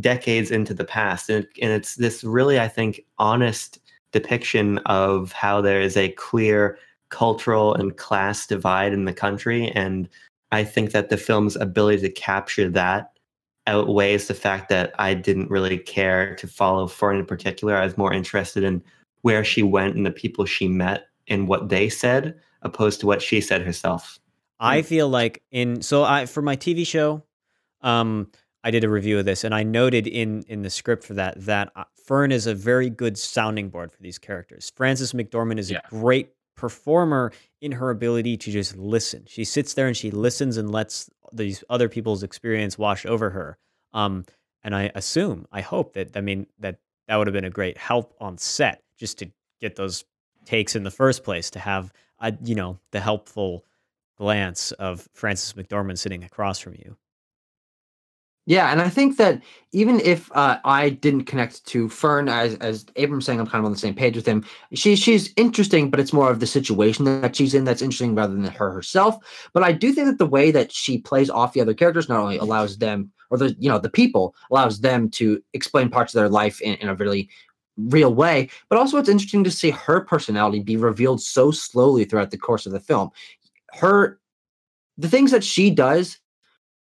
decades 0.00 0.50
into 0.50 0.74
the 0.74 0.84
past, 0.84 1.30
and, 1.30 1.46
and 1.62 1.72
it's 1.72 1.94
this 1.96 2.22
really, 2.24 2.60
I 2.60 2.68
think, 2.68 3.00
honest 3.18 3.78
depiction 4.12 4.78
of 4.86 5.32
how 5.32 5.60
there 5.60 5.80
is 5.80 5.96
a 5.96 6.10
clear 6.10 6.78
cultural 7.08 7.74
and 7.74 7.96
class 7.96 8.46
divide 8.46 8.92
in 8.92 9.04
the 9.04 9.12
country, 9.12 9.68
and 9.72 10.08
I 10.52 10.64
think 10.64 10.92
that 10.92 11.08
the 11.08 11.16
film's 11.16 11.56
ability 11.56 12.02
to 12.02 12.10
capture 12.10 12.68
that 12.70 13.12
outweighs 13.66 14.28
the 14.28 14.34
fact 14.34 14.68
that 14.68 14.92
I 14.98 15.12
didn't 15.14 15.50
really 15.50 15.76
care 15.78 16.36
to 16.36 16.46
follow 16.46 16.86
Fern 16.86 17.16
in 17.18 17.26
particular. 17.26 17.76
I 17.76 17.84
was 17.84 17.98
more 17.98 18.12
interested 18.12 18.62
in 18.62 18.80
where 19.22 19.44
she 19.44 19.62
went 19.62 19.96
and 19.96 20.04
the 20.06 20.10
people 20.10 20.44
she 20.44 20.68
met 20.68 21.06
and 21.28 21.48
what 21.48 21.68
they 21.68 21.88
said, 21.88 22.38
opposed 22.62 23.00
to 23.00 23.06
what 23.06 23.20
she 23.22 23.40
said 23.40 23.62
herself. 23.62 24.18
I 24.58 24.82
feel 24.82 25.08
like 25.08 25.42
in 25.50 25.82
so 25.82 26.02
I 26.04 26.26
for 26.26 26.40
my 26.42 26.56
TV 26.56 26.86
show, 26.86 27.22
um, 27.82 28.30
I 28.64 28.70
did 28.70 28.84
a 28.84 28.88
review 28.88 29.18
of 29.18 29.24
this, 29.24 29.44
and 29.44 29.54
I 29.54 29.62
noted 29.62 30.06
in 30.06 30.44
in 30.48 30.62
the 30.62 30.70
script 30.70 31.04
for 31.04 31.14
that 31.14 31.34
that 31.44 31.72
uh, 31.76 31.84
Fern 32.06 32.32
is 32.32 32.46
a 32.46 32.54
very 32.54 32.88
good 32.88 33.18
sounding 33.18 33.68
board 33.68 33.92
for 33.92 34.00
these 34.02 34.18
characters. 34.18 34.72
Frances 34.74 35.12
McDormand 35.12 35.58
is 35.58 35.70
Yeah. 35.70 35.80
a 35.84 35.88
great 35.90 36.30
performer 36.56 37.32
in 37.60 37.72
her 37.72 37.90
ability 37.90 38.36
to 38.38 38.50
just 38.50 38.76
listen. 38.76 39.24
She 39.26 39.44
sits 39.44 39.74
there 39.74 39.86
and 39.88 39.96
she 39.96 40.10
listens 40.10 40.56
and 40.56 40.70
lets 40.70 41.10
these 41.32 41.62
other 41.68 41.88
people's 41.88 42.22
experience 42.22 42.78
wash 42.78 43.04
over 43.04 43.28
her. 43.30 43.58
Um, 43.92 44.24
and 44.64 44.74
I 44.74 44.90
assume, 44.94 45.46
I 45.52 45.60
hope 45.60 45.92
that 45.94 46.16
I 46.16 46.22
mean 46.22 46.46
that 46.60 46.78
that 47.08 47.16
would 47.16 47.26
have 47.26 47.34
been 47.34 47.44
a 47.44 47.50
great 47.50 47.76
help 47.76 48.14
on 48.20 48.38
set 48.38 48.82
just 48.96 49.18
to 49.18 49.30
get 49.60 49.76
those 49.76 50.04
takes 50.44 50.76
in 50.76 50.84
the 50.84 50.90
first 50.90 51.24
place 51.24 51.50
to 51.50 51.58
have 51.58 51.92
a 52.20 52.32
you 52.42 52.54
know 52.54 52.78
the 52.92 53.00
helpful 53.00 53.64
glance 54.16 54.72
of 54.72 55.08
Frances 55.12 55.52
McDormand 55.52 55.98
sitting 55.98 56.24
across 56.24 56.58
from 56.58 56.74
you. 56.74 56.96
Yeah, 58.48 58.70
and 58.70 58.80
I 58.80 58.88
think 58.88 59.16
that 59.16 59.42
even 59.72 59.98
if 60.00 60.30
uh, 60.30 60.58
I 60.64 60.90
didn't 60.90 61.24
connect 61.24 61.66
to 61.66 61.88
Fern, 61.88 62.28
as 62.28 62.54
as 62.56 62.86
Abram 62.96 63.20
saying, 63.20 63.40
I'm 63.40 63.46
kind 63.46 63.58
of 63.58 63.64
on 63.64 63.72
the 63.72 63.78
same 63.78 63.94
page 63.94 64.14
with 64.14 64.24
him. 64.24 64.44
She 64.72 64.94
she's 64.94 65.34
interesting, 65.36 65.90
but 65.90 65.98
it's 65.98 66.12
more 66.12 66.30
of 66.30 66.38
the 66.38 66.46
situation 66.46 67.04
that 67.06 67.34
she's 67.34 67.54
in 67.54 67.64
that's 67.64 67.82
interesting 67.82 68.14
rather 68.14 68.34
than 68.34 68.44
her 68.44 68.70
herself. 68.70 69.16
But 69.52 69.64
I 69.64 69.72
do 69.72 69.92
think 69.92 70.06
that 70.06 70.18
the 70.18 70.26
way 70.26 70.52
that 70.52 70.70
she 70.70 70.98
plays 70.98 71.28
off 71.28 71.54
the 71.54 71.60
other 71.60 71.74
characters 71.74 72.08
not 72.08 72.20
only 72.20 72.38
allows 72.38 72.78
them 72.78 73.10
or 73.30 73.38
the 73.38 73.56
you 73.58 73.68
know 73.68 73.80
the 73.80 73.90
people 73.90 74.36
allows 74.52 74.80
them 74.80 75.10
to 75.10 75.42
explain 75.52 75.88
parts 75.88 76.14
of 76.14 76.20
their 76.20 76.28
life 76.28 76.60
in, 76.60 76.74
in 76.76 76.88
a 76.88 76.94
really 76.94 77.28
real 77.76 78.14
way, 78.14 78.48
but 78.68 78.78
also 78.78 78.98
it's 78.98 79.08
interesting 79.08 79.44
to 79.44 79.50
see 79.50 79.70
her 79.70 80.00
personality 80.00 80.60
be 80.60 80.76
revealed 80.76 81.22
so 81.22 81.50
slowly 81.50 82.04
throughout 82.04 82.30
the 82.30 82.38
course 82.38 82.66
of 82.66 82.72
the 82.72 82.80
film. 82.80 83.10
Her 83.72 84.18
the 84.98 85.08
things 85.08 85.30
that 85.30 85.44
she 85.44 85.70
does 85.70 86.18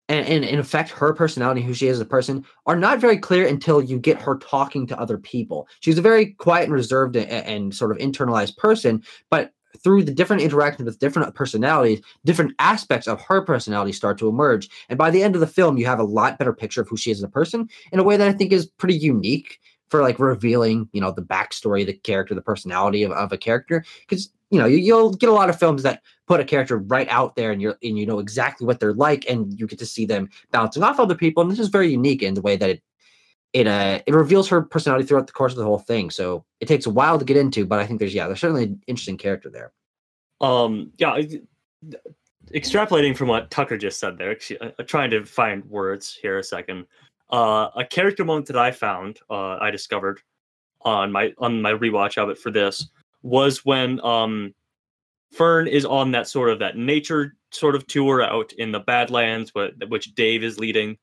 and, 0.08 0.26
and 0.28 0.44
in 0.44 0.60
effect 0.60 0.90
her 0.90 1.14
personality 1.14 1.62
who 1.62 1.74
she 1.74 1.88
is 1.88 1.98
as 1.98 2.02
a 2.02 2.06
person 2.06 2.44
are 2.66 2.76
not 2.76 3.00
very 3.00 3.18
clear 3.18 3.48
until 3.48 3.82
you 3.82 4.00
get 4.00 4.22
her 4.22 4.38
talking 4.38 4.88
to 4.88 5.00
other 5.00 5.18
people. 5.18 5.68
She's 5.82 6.00
a 6.00 6.02
very 6.02 6.34
quiet 6.34 6.64
and 6.64 6.74
reserved 6.74 7.16
and, 7.16 7.30
and 7.30 7.76
sort 7.76 7.92
of 7.92 7.98
internalized 7.98 8.58
person 8.58 9.04
but 9.30 9.52
through 9.84 10.04
the 10.04 10.12
different 10.12 10.42
interactions 10.42 10.88
with 10.88 10.98
different 10.98 11.34
personalities 11.36 12.02
different 12.26 12.54
aspects 12.58 13.08
of 13.08 13.22
her 13.22 13.42
personality 13.42 13.92
start 13.92 14.18
to 14.18 14.28
emerge. 14.28 14.68
And 14.90 14.98
by 14.98 15.12
the 15.12 15.22
end 15.22 15.36
of 15.36 15.42
the 15.42 15.48
film 15.48 15.78
you 15.78 15.86
have 15.86 16.00
a 16.00 16.04
lot 16.04 16.40
better 16.40 16.54
picture 16.54 16.82
of 16.82 16.90
who 16.90 16.98
she 16.98 17.12
is 17.12 17.20
as 17.20 17.24
a 17.24 17.30
person 17.30 17.70
in 17.92 18.00
a 18.00 18.04
way 18.04 18.18
that 18.18 18.28
i 18.28 18.34
think 18.34 18.52
is 18.52 18.66
pretty 18.66 18.98
unique 18.98 19.60
for 19.90 20.02
like 20.02 20.20
revealing 20.20 20.88
you 20.94 21.02
know 21.02 21.12
the 21.12 21.22
backstory 21.22 21.86
the 21.86 21.94
character 21.94 22.36
the 22.36 22.42
personality 22.42 23.04
of, 23.04 23.12
of 23.12 23.32
a 23.32 23.38
character 23.38 23.84
because 24.02 24.32
you 24.52 24.60
know 24.60 24.66
you, 24.66 24.78
you'll 24.78 25.14
get 25.14 25.30
a 25.30 25.34
lot 25.34 25.50
of 25.50 25.60
films 25.60 25.84
that 25.84 26.02
put 26.28 26.40
a 26.40 26.46
character 26.46 26.78
right 26.78 27.08
out 27.10 27.36
there 27.36 27.52
and 27.52 27.62
you're 27.62 27.78
and 27.84 27.98
you 27.98 28.06
know 28.06 28.20
exactly 28.20 28.66
what 28.68 28.80
they're 28.80 28.94
like 28.94 29.30
and 29.30 29.60
you 29.60 29.68
get 29.68 29.80
to 29.80 29.86
see 29.86 30.06
them 30.06 30.30
bouncing 30.52 30.84
off 30.84 31.00
other 31.00 31.16
people 31.16 31.42
and 31.42 31.52
this 31.52 31.60
is 31.60 31.68
very 31.70 31.90
unique 31.90 32.22
in 32.22 32.34
the 32.34 32.42
way 32.42 32.56
that 32.56 32.70
it 32.70 32.84
it 33.54 33.68
uh 33.68 34.00
it 34.06 34.14
reveals 34.14 34.48
her 34.48 34.62
personality 34.62 35.06
throughout 35.06 35.28
the 35.28 35.34
course 35.34 35.54
of 35.54 35.58
the 35.58 35.66
whole 35.66 35.80
thing 35.80 36.10
so 36.10 36.46
it 36.60 36.68
takes 36.68 36.86
a 36.86 36.90
while 36.90 37.18
to 37.18 37.26
get 37.26 37.38
into 37.38 37.66
but 37.66 37.80
i 37.80 37.86
think 37.86 38.00
there's 38.00 38.14
yeah 38.14 38.28
there's 38.28 38.40
certainly 38.40 38.64
an 38.64 38.82
interesting 38.88 39.18
character 39.18 39.50
there 39.50 39.72
Um, 40.42 40.92
yeah, 40.98 41.12
I- 41.12 41.42
extrapolating 42.54 43.16
from 43.16 43.28
what 43.28 43.52
Tucker 43.52 43.78
just 43.78 44.00
said 44.00 44.18
there, 44.18 44.32
actually, 44.32 44.60
trying 44.88 45.12
to 45.12 45.26
find 45.26 45.64
words 45.66 46.18
here 46.20 46.40
a 46.40 46.44
second. 46.44 46.86
Uh, 47.30 47.70
a 47.76 47.86
character 47.86 48.26
moment 48.26 48.48
that 48.48 48.58
I 48.58 48.72
found, 48.72 49.20
uh, 49.30 49.58
I 49.60 49.72
discovered 49.72 50.22
on 50.82 51.12
my 51.12 51.34
on 51.38 51.62
my 51.62 51.74
rewatch 51.74 52.18
of 52.18 52.30
it 52.30 52.38
for 52.38 52.52
this 52.52 52.88
was 53.22 53.66
when 53.66 54.00
um 54.06 54.54
Fern 55.32 55.68
is 55.68 55.86
on 55.86 56.12
that 56.12 56.28
sort 56.28 56.50
of 56.50 56.60
that 56.60 56.78
nature 56.78 57.36
sort 57.52 57.76
of 57.76 57.86
tour 57.88 58.24
out 58.24 58.52
in 58.54 58.72
the 58.72 58.80
Badlands, 58.80 59.52
wh- 59.56 59.90
which 59.90 60.16
Dave 60.16 60.44
is 60.44 60.58
leading, 60.58 60.98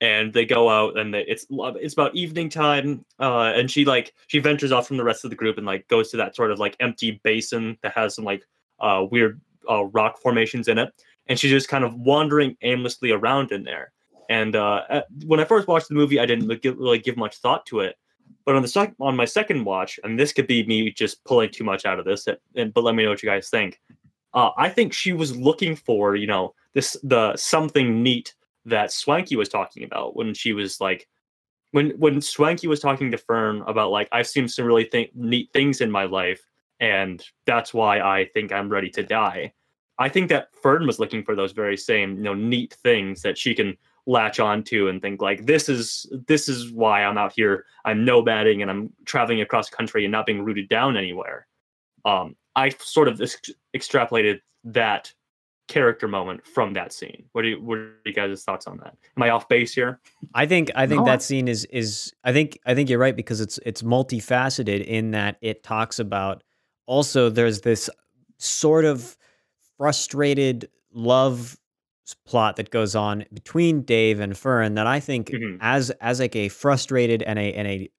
and 0.00 0.32
they 0.32 0.44
go 0.44 0.68
out 0.68 0.98
and 0.98 1.12
they, 1.12 1.22
it's 1.22 1.46
it's 1.50 1.94
about 1.94 2.14
evening 2.14 2.48
time, 2.48 3.04
uh, 3.18 3.52
and 3.54 3.70
she 3.70 3.84
like 3.84 4.12
she 4.28 4.38
ventures 4.38 4.70
off 4.72 4.86
from 4.86 4.98
the 4.98 5.04
rest 5.04 5.24
of 5.24 5.30
the 5.30 5.36
group 5.36 5.58
and 5.58 5.66
like 5.66 5.88
goes 5.88 6.10
to 6.10 6.16
that 6.18 6.36
sort 6.36 6.52
of 6.52 6.60
like 6.60 6.76
empty 6.80 7.20
basin 7.24 7.76
that 7.82 7.92
has 7.92 8.14
some 8.14 8.24
like 8.24 8.44
uh, 8.80 9.04
weird 9.10 9.40
uh, 9.68 9.84
rock 9.86 10.18
formations 10.18 10.68
in 10.68 10.78
it, 10.78 10.92
and 11.26 11.38
she's 11.38 11.50
just 11.50 11.68
kind 11.68 11.84
of 11.84 11.94
wandering 11.94 12.56
aimlessly 12.62 13.10
around 13.10 13.50
in 13.50 13.64
there. 13.64 13.92
And 14.32 14.56
uh, 14.56 15.02
when 15.26 15.40
I 15.40 15.44
first 15.44 15.68
watched 15.68 15.88
the 15.88 15.94
movie, 15.94 16.18
I 16.18 16.24
didn't 16.24 16.48
really 16.64 16.98
give 16.98 17.18
much 17.18 17.36
thought 17.36 17.66
to 17.66 17.80
it. 17.80 17.96
But 18.46 18.54
on 18.54 18.62
the 18.62 18.68
sec- 18.68 18.94
on 18.98 19.14
my 19.14 19.26
second 19.26 19.62
watch, 19.62 20.00
and 20.02 20.18
this 20.18 20.32
could 20.32 20.46
be 20.46 20.64
me 20.64 20.90
just 20.90 21.22
pulling 21.26 21.50
too 21.50 21.64
much 21.64 21.84
out 21.84 21.98
of 21.98 22.06
this, 22.06 22.26
uh, 22.26 22.36
but 22.54 22.82
let 22.82 22.94
me 22.94 23.02
know 23.02 23.10
what 23.10 23.22
you 23.22 23.28
guys 23.28 23.50
think. 23.50 23.78
Uh, 24.32 24.48
I 24.56 24.70
think 24.70 24.94
she 24.94 25.12
was 25.12 25.36
looking 25.36 25.76
for, 25.76 26.16
you 26.16 26.26
know, 26.26 26.54
this 26.72 26.96
the 27.02 27.36
something 27.36 28.02
neat 28.02 28.34
that 28.64 28.90
Swanky 28.90 29.36
was 29.36 29.50
talking 29.50 29.84
about 29.84 30.16
when 30.16 30.32
she 30.32 30.54
was 30.54 30.80
like, 30.80 31.06
when 31.72 31.90
when 31.98 32.22
Swanky 32.22 32.68
was 32.68 32.80
talking 32.80 33.10
to 33.10 33.18
Fern 33.18 33.62
about 33.66 33.90
like 33.90 34.08
I've 34.12 34.26
seen 34.26 34.48
some 34.48 34.64
really 34.64 34.86
th- 34.86 35.12
neat 35.14 35.50
things 35.52 35.82
in 35.82 35.90
my 35.90 36.04
life, 36.04 36.40
and 36.80 37.22
that's 37.44 37.74
why 37.74 38.00
I 38.00 38.30
think 38.32 38.50
I'm 38.50 38.70
ready 38.70 38.88
to 38.92 39.02
die. 39.02 39.52
I 39.98 40.08
think 40.08 40.30
that 40.30 40.54
Fern 40.62 40.86
was 40.86 40.98
looking 40.98 41.22
for 41.22 41.36
those 41.36 41.52
very 41.52 41.76
same, 41.76 42.16
you 42.16 42.22
know, 42.22 42.34
neat 42.34 42.78
things 42.82 43.20
that 43.20 43.36
she 43.36 43.54
can 43.54 43.76
latch 44.06 44.40
on 44.40 44.64
to 44.64 44.88
and 44.88 45.00
think 45.00 45.22
like 45.22 45.46
this 45.46 45.68
is 45.68 46.06
this 46.26 46.48
is 46.48 46.72
why 46.72 47.04
I'm 47.04 47.18
out 47.18 47.32
here. 47.34 47.64
I'm 47.84 48.04
nomading 48.04 48.62
and 48.62 48.70
I'm 48.70 48.92
traveling 49.04 49.40
across 49.40 49.70
country 49.70 50.04
and 50.04 50.12
not 50.12 50.26
being 50.26 50.42
rooted 50.44 50.68
down 50.68 50.96
anywhere. 50.96 51.46
Um, 52.04 52.36
I 52.56 52.70
sort 52.80 53.08
of 53.08 53.20
ex- 53.20 53.50
extrapolated 53.76 54.40
that 54.64 55.12
character 55.68 56.08
moment 56.08 56.44
from 56.44 56.72
that 56.74 56.92
scene. 56.92 57.24
What 57.32 57.42
do 57.42 57.48
you 57.48 57.62
what 57.62 57.78
are 57.78 57.94
you 58.04 58.12
guys' 58.12 58.42
thoughts 58.44 58.66
on 58.66 58.76
that? 58.78 58.96
Am 59.16 59.22
I 59.22 59.30
off 59.30 59.48
base 59.48 59.72
here? 59.72 60.00
I 60.34 60.46
think 60.46 60.70
I 60.74 60.86
think 60.86 61.00
No, 61.00 61.04
that 61.06 61.22
scene 61.22 61.46
is 61.48 61.64
is 61.66 62.12
I 62.24 62.32
think 62.32 62.58
I 62.66 62.74
think 62.74 62.90
you're 62.90 62.98
right 62.98 63.16
because 63.16 63.40
it's 63.40 63.58
it's 63.64 63.82
multifaceted 63.82 64.84
in 64.84 65.12
that 65.12 65.36
it 65.40 65.62
talks 65.62 65.98
about 65.98 66.42
also 66.86 67.30
there's 67.30 67.60
this 67.60 67.88
sort 68.38 68.84
of 68.84 69.16
frustrated 69.78 70.68
love 70.92 71.40
s- 71.40 71.58
plot 72.26 72.56
that 72.56 72.70
goes 72.70 72.94
on 72.94 73.24
between 73.32 73.82
Dave 73.82 74.20
and 74.20 74.36
Fern 74.36 74.74
that 74.74 74.86
I 74.86 75.00
think 75.00 75.28
Mhm. 75.30 75.58
as 75.60 75.90
as 76.00 76.20
like 76.20 76.34
a 76.36 76.48
frustrated 76.48 77.22
and 77.22 77.38
a 77.38 77.52
and 77.54 77.66
a 77.68 77.90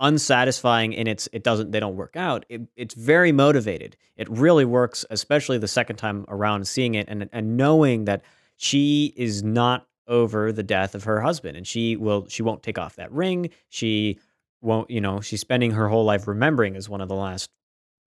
unsatisfying 0.00 0.92
in 0.92 1.08
its 1.08 1.28
it 1.32 1.42
doesn't 1.42 1.72
they 1.72 1.80
don't 1.80 1.96
work 1.96 2.14
out 2.16 2.46
it, 2.48 2.62
it's 2.76 2.94
very 2.94 3.32
motivated 3.32 3.96
it 4.16 4.28
really 4.30 4.64
works 4.64 5.04
especially 5.10 5.58
the 5.58 5.66
second 5.66 5.96
time 5.96 6.24
around 6.28 6.68
seeing 6.68 6.94
it 6.94 7.04
and 7.08 7.28
and 7.32 7.56
knowing 7.56 8.04
that 8.04 8.22
she 8.56 9.12
is 9.16 9.42
not 9.42 9.88
over 10.06 10.52
the 10.52 10.62
death 10.62 10.94
of 10.94 11.02
her 11.02 11.20
husband 11.20 11.56
and 11.56 11.66
she 11.66 11.96
will 11.96 12.24
she 12.28 12.44
won't 12.44 12.62
take 12.62 12.78
off 12.78 12.94
that 12.94 13.10
ring 13.10 13.50
she 13.70 14.16
won't 14.62 14.88
you 14.88 15.00
know 15.00 15.20
she's 15.20 15.40
spending 15.40 15.72
her 15.72 15.88
whole 15.88 16.04
life 16.04 16.28
remembering 16.28 16.76
as 16.76 16.88
one 16.88 17.00
of 17.00 17.08
the 17.08 17.14
last 17.16 17.50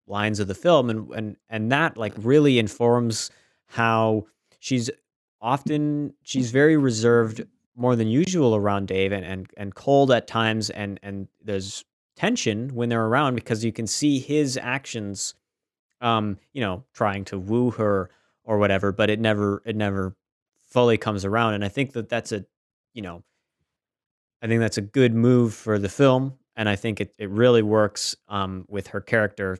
lines 0.07 0.39
of 0.39 0.47
the 0.47 0.55
film 0.55 0.89
and 0.89 1.11
and 1.11 1.35
and 1.49 1.69
that 1.73 1.97
like 1.97 2.13
really 2.19 2.57
informs 2.57 3.29
how 3.67 4.25
she's 4.59 4.89
often 5.41 6.13
she's 6.23 6.51
very 6.51 6.77
reserved 6.77 7.43
more 7.75 7.95
than 7.95 8.07
usual 8.07 8.55
around 8.55 8.87
Dave 8.87 9.11
and 9.11 9.25
and, 9.25 9.49
and 9.57 9.75
cold 9.75 10.11
at 10.11 10.27
times 10.27 10.69
and 10.69 10.99
and 11.03 11.27
there's 11.43 11.83
tension 12.15 12.69
when 12.75 12.89
they're 12.89 13.05
around 13.05 13.35
because 13.35 13.63
you 13.63 13.71
can 13.71 13.87
see 13.87 14.19
his 14.19 14.57
actions 14.57 15.33
um 16.01 16.37
you 16.53 16.61
know 16.61 16.83
trying 16.93 17.23
to 17.25 17.39
woo 17.39 17.71
her 17.71 18.09
or 18.43 18.57
whatever 18.57 18.91
but 18.91 19.09
it 19.09 19.19
never 19.19 19.61
it 19.65 19.75
never 19.75 20.15
fully 20.71 20.97
comes 20.97 21.25
around. 21.25 21.53
And 21.53 21.63
I 21.63 21.69
think 21.69 21.93
that 21.93 22.09
that's 22.09 22.31
a, 22.31 22.45
you 22.93 23.01
know, 23.01 23.23
I 24.41 24.47
think 24.47 24.61
that's 24.61 24.77
a 24.77 24.81
good 24.81 25.13
move 25.13 25.53
for 25.53 25.77
the 25.77 25.89
film. 25.89 26.33
And 26.55 26.67
I 26.67 26.75
think 26.75 26.99
it, 26.99 27.13
it 27.19 27.29
really 27.29 27.61
works 27.61 28.15
um, 28.27 28.65
with 28.67 28.87
her 28.87 29.01
character. 29.01 29.57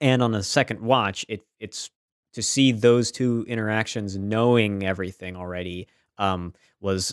And 0.00 0.22
on 0.22 0.34
a 0.34 0.42
second 0.42 0.80
watch, 0.80 1.24
it 1.28 1.42
it's 1.60 1.90
to 2.38 2.42
see 2.42 2.70
those 2.70 3.10
two 3.10 3.44
interactions, 3.48 4.16
knowing 4.16 4.86
everything 4.86 5.34
already, 5.34 5.88
um, 6.18 6.54
was, 6.80 7.12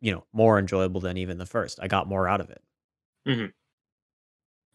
you 0.00 0.10
know, 0.10 0.24
more 0.32 0.58
enjoyable 0.58 1.00
than 1.00 1.16
even 1.16 1.38
the 1.38 1.46
first. 1.46 1.78
I 1.80 1.86
got 1.86 2.08
more 2.08 2.26
out 2.26 2.40
of 2.40 2.50
it. 2.50 2.60
Mm-hmm. 3.28 3.46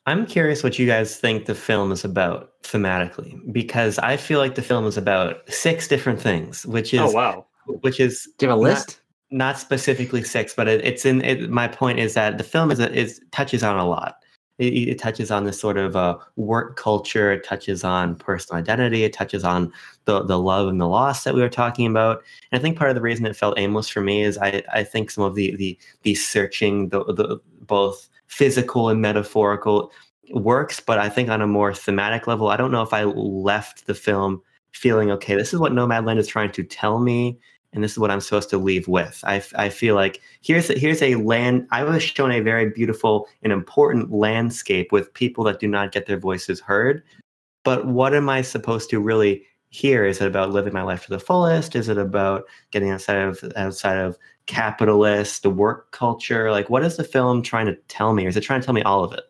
I'm 0.06 0.26
curious 0.26 0.64
what 0.64 0.80
you 0.80 0.86
guys 0.88 1.18
think 1.18 1.46
the 1.48 1.56
film 1.56 1.92
is 1.92 2.06
about 2.06 2.52
thematically, 2.64 3.38
because 3.54 4.00
I 4.00 4.16
feel 4.16 4.40
like 4.40 4.56
the 4.56 4.62
film 4.62 4.86
is 4.86 4.96
about 4.96 5.50
six 5.52 5.88
different 5.90 6.22
things, 6.22 6.66
which 6.66 6.94
is 6.94 7.02
Oh 7.02 7.08
is 7.08 7.14
wow. 7.14 7.46
which 7.82 8.00
is 8.00 8.28
Do 8.38 8.46
you 8.46 8.50
have 8.52 8.60
a 8.60 8.62
not- 8.62 8.70
list? 8.70 9.00
not 9.32 9.58
specifically 9.60 10.24
six, 10.24 10.54
but 10.54 10.68
it, 10.70 10.86
it's 10.86 11.06
in. 11.06 11.22
It, 11.24 11.50
my 11.50 11.68
point 11.68 12.00
is 12.00 12.14
that 12.14 12.38
the 12.38 12.44
film 12.44 12.72
is 12.72 12.80
is 12.80 13.20
touches 13.32 13.64
on 13.64 13.78
a 13.78 13.86
lot. 13.86 14.23
It, 14.68 14.90
it 14.90 15.00
touches 15.00 15.32
on 15.32 15.44
this 15.44 15.60
sort 15.60 15.78
of 15.78 15.96
uh, 15.96 16.18
work 16.36 16.76
culture. 16.76 17.32
It 17.32 17.44
touches 17.44 17.84
on 17.84 18.16
personal 18.16 18.60
identity. 18.60 19.04
It 19.04 19.14
touches 19.14 19.44
on 19.44 19.72
the 20.06 20.24
the 20.24 20.40
love 20.40 20.68
and 20.68 20.80
the 20.80 20.88
loss 20.88 21.24
that 21.24 21.34
we 21.34 21.42
were 21.42 21.50
talking 21.50 21.88
about. 21.88 22.24
And 22.52 22.60
I 22.60 22.62
think 22.62 22.78
part 22.78 22.90
of 22.90 22.96
the 22.96 23.02
reason 23.02 23.26
it 23.26 23.36
felt 23.36 23.60
aimless 23.60 23.90
for 23.90 24.02
me 24.02 24.24
is 24.24 24.38
I 24.38 24.64
I 24.74 24.84
think 24.84 25.12
some 25.12 25.24
of 25.24 25.36
the 25.36 25.56
the 25.56 25.78
the 26.04 26.16
searching 26.16 26.90
the 26.90 27.04
the 27.06 27.40
both 27.62 28.10
physical 28.28 28.90
and 28.90 29.02
metaphorical 29.02 29.92
works, 30.32 30.80
but 30.80 31.00
I 31.00 31.10
think 31.10 31.30
on 31.30 31.42
a 31.42 31.48
more 31.48 31.74
thematic 31.74 32.28
level, 32.28 32.48
I 32.48 32.58
don't 32.58 32.72
know 32.72 32.82
if 32.82 32.94
I 32.94 33.04
left 33.04 33.86
the 33.86 33.94
film 33.94 34.42
feeling 34.72 35.12
okay. 35.12 35.36
This 35.36 35.54
is 35.54 35.60
what 35.60 35.72
Nomadland 35.72 36.18
is 36.18 36.28
trying 36.28 36.52
to 36.54 36.64
tell 36.64 37.00
me 37.00 37.38
and 37.74 37.84
this 37.84 37.92
is 37.92 38.00
what 38.00 38.12
I'm 38.12 38.22
supposed 38.22 38.50
to 38.52 38.58
leave 38.58 38.88
with. 38.88 39.24
I, 39.26 39.44
I 39.56 39.70
feel 39.70 39.96
like 39.96 40.22
here's 40.42 40.70
a, 40.70 40.78
here's 40.78 41.02
a 41.02 41.16
land. 41.16 41.68
I 41.72 41.84
was 41.84 42.04
shown 42.04 42.32
a 42.32 42.40
very 42.40 42.70
beautiful 42.70 43.28
and 43.42 43.52
important 43.52 44.12
landscape 44.12 44.92
with 44.92 45.14
people 45.14 45.44
that 45.46 45.60
do 45.60 45.68
not 45.68 45.92
get 45.92 46.06
their 46.06 46.20
voices 46.20 46.60
heard. 46.60 47.04
But 47.64 47.88
what 47.88 48.14
am 48.14 48.30
I 48.30 48.42
supposed 48.42 48.90
to 48.92 49.00
really 49.00 49.44
hear? 49.70 50.06
Is 50.06 50.22
it 50.22 50.28
about 50.28 50.52
living 50.52 50.74
my 50.74 50.84
life 50.84 51.04
to 51.06 51.10
the 51.10 51.20
fullest? 51.20 51.76
Is 51.76 51.90
it 51.90 51.98
about 51.98 52.44
getting 52.72 52.92
outside 52.92 53.18
of 53.18 53.44
outside 53.56 53.98
of 53.98 54.18
capitalist 54.46 55.44
the 55.44 55.50
work 55.50 55.92
culture? 55.92 56.52
Like, 56.52 56.70
what 56.70 56.84
is 56.84 56.98
the 56.98 57.04
film 57.04 57.42
trying 57.42 57.66
to 57.66 57.76
tell 57.88 58.14
me? 58.14 58.26
Or 58.26 58.30
is 58.30 58.38
it 58.38 58.42
trying 58.42 58.62
to 58.62 58.66
tell 58.66 58.76
me 58.76 58.84
all 58.84 59.04
of 59.04 59.14
it? 59.14 59.24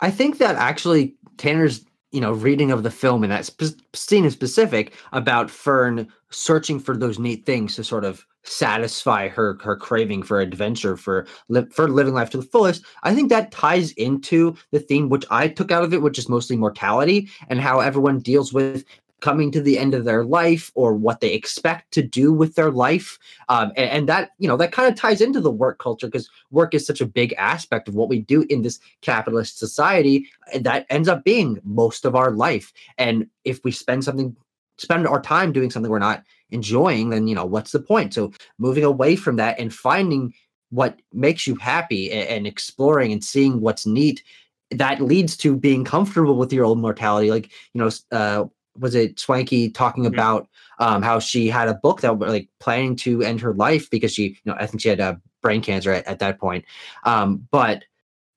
I 0.00 0.10
think 0.10 0.38
that 0.38 0.56
actually 0.56 1.14
Tanner's 1.36 1.84
you 2.12 2.20
know 2.20 2.32
reading 2.32 2.70
of 2.70 2.82
the 2.82 2.90
film 2.90 3.22
and 3.22 3.32
that 3.32 3.44
sp- 3.44 3.76
scene 3.92 4.24
in 4.24 4.30
specific 4.30 4.94
about 5.12 5.50
Fern 5.50 6.08
searching 6.30 6.78
for 6.78 6.96
those 6.96 7.18
neat 7.18 7.46
things 7.46 7.76
to 7.76 7.84
sort 7.84 8.04
of 8.04 8.26
satisfy 8.44 9.28
her 9.28 9.58
her 9.62 9.76
craving 9.76 10.22
for 10.22 10.40
adventure 10.40 10.96
for 10.96 11.26
li- 11.48 11.66
for 11.70 11.88
living 11.88 12.14
life 12.14 12.30
to 12.30 12.36
the 12.38 12.42
fullest 12.42 12.84
i 13.02 13.14
think 13.14 13.28
that 13.28 13.50
ties 13.50 13.92
into 13.92 14.54
the 14.70 14.80
theme 14.80 15.08
which 15.08 15.24
i 15.30 15.46
took 15.46 15.70
out 15.70 15.84
of 15.84 15.92
it 15.92 16.02
which 16.02 16.18
is 16.18 16.28
mostly 16.28 16.56
mortality 16.56 17.28
and 17.48 17.60
how 17.60 17.80
everyone 17.80 18.18
deals 18.18 18.52
with 18.52 18.84
coming 19.20 19.50
to 19.50 19.60
the 19.60 19.78
end 19.78 19.94
of 19.94 20.04
their 20.04 20.24
life 20.24 20.70
or 20.74 20.94
what 20.94 21.20
they 21.20 21.32
expect 21.32 21.92
to 21.92 22.02
do 22.02 22.32
with 22.32 22.54
their 22.54 22.70
life 22.70 23.18
um, 23.48 23.72
and, 23.76 23.90
and 23.90 24.08
that 24.08 24.30
you 24.38 24.48
know 24.48 24.56
that 24.56 24.72
kind 24.72 24.88
of 24.88 24.98
ties 24.98 25.20
into 25.20 25.40
the 25.40 25.50
work 25.50 25.78
culture 25.78 26.06
because 26.06 26.30
work 26.50 26.72
is 26.72 26.86
such 26.86 27.00
a 27.00 27.06
big 27.06 27.34
aspect 27.36 27.88
of 27.88 27.94
what 27.94 28.08
we 28.08 28.20
do 28.20 28.46
in 28.48 28.62
this 28.62 28.78
capitalist 29.02 29.58
society 29.58 30.28
and 30.52 30.64
that 30.64 30.86
ends 30.88 31.08
up 31.08 31.24
being 31.24 31.58
most 31.64 32.04
of 32.04 32.14
our 32.14 32.30
life. 32.30 32.72
And 32.96 33.26
if 33.44 33.62
we 33.64 33.72
spend 33.72 34.04
something 34.04 34.36
spend 34.78 35.06
our 35.06 35.20
time 35.20 35.52
doing 35.52 35.70
something 35.70 35.90
we're 35.90 35.98
not 35.98 36.24
enjoying 36.50 37.10
then 37.10 37.26
you 37.28 37.34
know 37.34 37.44
what's 37.44 37.72
the 37.72 37.80
point? 37.80 38.14
So 38.14 38.32
moving 38.58 38.84
away 38.84 39.16
from 39.16 39.36
that 39.36 39.58
and 39.58 39.72
finding 39.74 40.32
what 40.70 41.00
makes 41.12 41.46
you 41.46 41.54
happy 41.56 42.10
and, 42.10 42.28
and 42.28 42.46
exploring 42.46 43.12
and 43.12 43.22
seeing 43.22 43.60
what's 43.60 43.86
neat 43.86 44.22
that 44.70 45.00
leads 45.00 45.36
to 45.38 45.56
being 45.56 45.84
comfortable 45.84 46.36
with 46.36 46.52
your 46.52 46.64
own 46.66 46.80
mortality. 46.80 47.30
Like 47.30 47.50
you 47.74 47.80
know 47.82 47.90
uh 48.12 48.44
was 48.78 48.94
it 48.94 49.18
swanky 49.18 49.70
talking 49.70 50.04
Mhm. 50.04 50.08
about 50.08 50.48
um 50.78 51.02
how 51.02 51.18
she 51.18 51.48
had 51.48 51.68
a 51.68 51.74
book 51.74 52.00
that 52.00 52.18
were 52.18 52.28
like 52.28 52.48
planning 52.60 52.96
to 52.96 53.22
end 53.22 53.40
her 53.40 53.54
life 53.54 53.90
because 53.90 54.12
she 54.12 54.22
you 54.22 54.36
know 54.46 54.54
i 54.58 54.66
think 54.66 54.80
she 54.80 54.88
had 54.88 55.00
uh, 55.00 55.16
brain 55.42 55.60
cancer 55.62 55.92
at, 55.92 56.06
at 56.06 56.18
that 56.20 56.38
point. 56.38 56.64
Um 57.04 57.46
but 57.50 57.84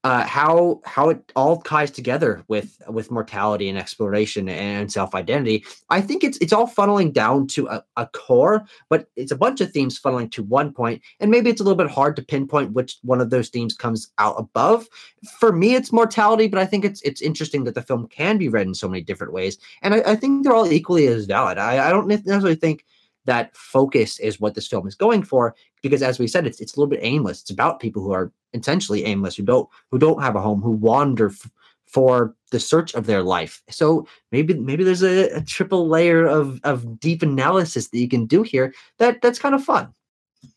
uh, 0.04 0.26
how 0.26 0.82
how 0.84 1.10
it 1.10 1.32
all 1.36 1.62
ties 1.62 1.92
together 1.92 2.44
with 2.48 2.82
with 2.88 3.12
mortality 3.12 3.70
and 3.70 3.78
exploration 3.78 4.50
and 4.50 4.92
self 4.92 5.14
identity. 5.14 5.64
I 5.90 6.02
think 6.02 6.24
it's 6.24 6.40
it's 6.40 6.54
all 6.54 6.68
funneling 6.68 7.14
down 7.14 7.46
to 7.48 7.68
a, 7.68 7.84
a 7.98 8.08
core, 8.08 8.66
but 8.90 9.08
it's 9.16 9.32
a 9.32 9.36
bunch 9.36 9.62
of 9.62 9.72
themes 9.72 10.00
funneling 10.00 10.32
to 10.32 10.44
one 10.44 10.74
point, 10.74 11.04
and 11.20 11.30
maybe 11.30 11.52
it's 11.52 11.62
a 11.62 11.64
little 11.64 11.78
bit 11.78 11.92
hard 11.92 12.16
to 12.16 12.24
pinpoint 12.24 12.74
which 12.74 12.98
one 13.04 13.22
of 13.22 13.30
those 13.30 13.50
themes 13.50 13.76
comes 13.76 14.12
out 14.18 14.36
above. 14.40 14.88
For 15.40 15.52
me, 15.52 15.76
it's 15.76 15.94
mortality, 15.94 16.48
but 16.48 16.60
I 16.60 16.66
think 16.66 16.84
it's 16.84 17.02
it's 17.04 17.22
interesting 17.22 17.64
that 17.66 17.76
the 17.76 17.84
film 17.84 18.08
can 18.08 18.40
be 18.40 18.50
read 18.50 18.68
in 18.68 18.74
so 18.74 18.90
many 18.90 19.04
different 19.04 19.34
ways, 19.34 19.60
and 19.84 19.94
I, 19.94 20.00
I 20.12 20.16
think 20.16 20.44
they're 20.44 20.56
all 20.56 20.72
equally 20.72 21.06
as 21.08 21.26
valid. 21.26 21.60
I, 21.60 21.88
I 21.88 21.92
don't 21.92 22.08
necessarily 22.08 22.56
think 22.56 22.86
that 23.26 23.56
focus 23.56 24.20
is 24.20 24.40
what 24.40 24.56
this 24.56 24.68
film 24.68 24.88
is 24.88 24.96
going 24.96 25.24
for 25.24 25.56
because 25.82 26.02
as 26.02 26.20
we 26.20 26.28
said 26.28 26.46
it's 26.46 26.60
it's 26.60 26.76
a 26.76 26.80
little 26.80 26.90
bit 26.90 27.00
aimless. 27.04 27.42
It's 27.42 27.52
about 27.52 27.80
people 27.80 28.02
who 28.02 28.12
are 28.12 28.32
intentionally 28.54 29.06
aimless 29.06 29.36
who 29.36 29.44
don't 29.44 29.70
who 29.92 30.00
don't 30.00 30.22
have 30.22 30.36
a 30.36 30.42
home 30.42 30.62
who 30.62 30.72
wander 30.72 31.28
f- 31.28 31.50
for 31.86 32.36
the 32.52 32.60
search 32.60 32.94
of 32.94 33.06
their 33.06 33.22
life. 33.22 33.62
So 33.70 34.08
maybe 34.32 34.54
maybe 34.54 34.84
there's 34.84 35.04
a, 35.04 35.30
a 35.36 35.42
triple 35.42 35.88
layer 35.88 36.26
of 36.26 36.60
of 36.64 37.00
deep 37.00 37.22
analysis 37.22 37.90
that 37.90 38.00
you 38.00 38.08
can 38.08 38.26
do 38.26 38.44
here 38.44 38.74
that 38.98 39.22
that's 39.22 39.40
kind 39.40 39.56
of 39.56 39.64
fun. 39.64 39.94